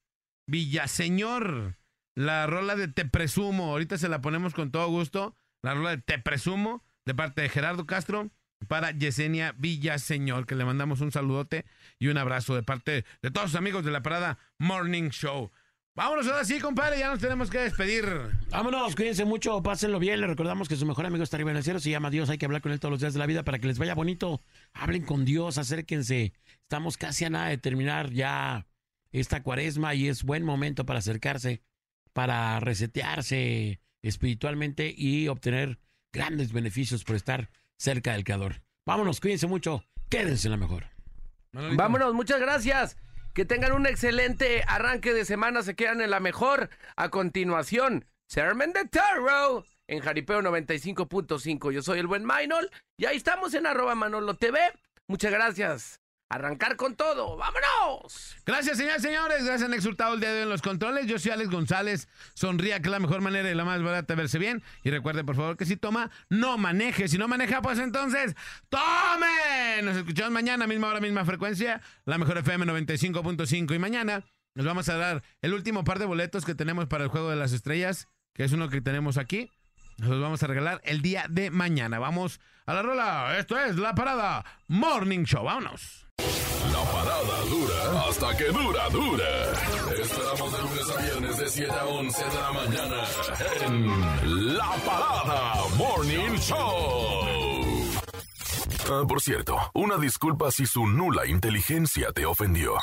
[0.48, 1.78] Villaseñor.
[2.16, 3.72] La rola de Te Presumo.
[3.72, 5.36] Ahorita se la ponemos con todo gusto.
[5.62, 8.32] La rola de Te Presumo de parte de Gerardo Castro
[8.68, 11.66] para Yesenia Villaseñor, que le mandamos un saludote
[11.98, 15.52] y un abrazo de parte de todos sus amigos de la parada Morning Show.
[15.96, 18.06] Vámonos ahora sí, compadre, ya nos tenemos que despedir.
[18.52, 20.22] Vámonos, cuídense mucho, pásenlo bien.
[20.22, 22.30] Les recordamos que su mejor amigo está arriba en el cielo, se llama Dios.
[22.30, 23.96] Hay que hablar con él todos los días de la vida para que les vaya
[23.96, 24.42] bonito.
[24.72, 26.32] Hablen con Dios, acérquense.
[26.62, 28.66] Estamos casi a nada de terminar ya
[29.12, 31.64] esta cuaresma y es buen momento para acercarse,
[32.14, 35.80] para resetearse espiritualmente y obtener
[36.14, 37.50] grandes beneficios por estar
[37.80, 38.62] cerca del Creador.
[38.86, 40.86] Vámonos, cuídense mucho, quédense en la mejor.
[41.52, 42.98] Vámonos, muchas gracias.
[43.34, 45.64] Que tengan un excelente arranque de semana.
[45.64, 46.70] Se quedan en la mejor.
[46.96, 51.72] A continuación, Sermon de Tarot en Jaripeo 95.5.
[51.72, 54.60] Yo soy el buen Maynol y ahí estamos en arroba Manolo TV.
[55.08, 56.00] Muchas gracias.
[56.32, 57.38] Arrancar con todo.
[57.38, 58.36] ¡Vámonos!
[58.46, 59.44] Gracias, señores, señores.
[59.44, 61.08] Gracias, han exultado el día de hoy en los controles.
[61.08, 62.08] Yo soy Alex González.
[62.36, 64.62] Sonría, que es la mejor manera y la más barata verse bien.
[64.84, 67.08] Y recuerde, por favor, que si toma, no maneje.
[67.08, 68.36] Si no maneja, pues entonces,
[68.70, 69.82] ¡tome!
[69.82, 71.82] Nos escuchamos mañana, misma hora, misma frecuencia.
[72.06, 73.74] La mejor FM 95.5.
[73.74, 74.24] Y mañana
[74.54, 77.38] nos vamos a dar el último par de boletos que tenemos para el Juego de
[77.38, 79.50] las Estrellas, que es uno que tenemos aquí.
[80.00, 82.00] Nos los vamos a regalar el día de mañana.
[82.00, 83.38] Vamos a la rola.
[83.38, 85.44] Esto es La Parada Morning Show.
[85.44, 86.06] Vámonos.
[86.72, 89.54] La parada dura hasta que dura, dura.
[90.02, 93.04] Esperamos de lunes a viernes de 7 a 11 de la mañana
[93.66, 97.40] en La Parada Morning Show.
[98.92, 102.76] Ah, por cierto, una disculpa si su nula inteligencia te ofendió.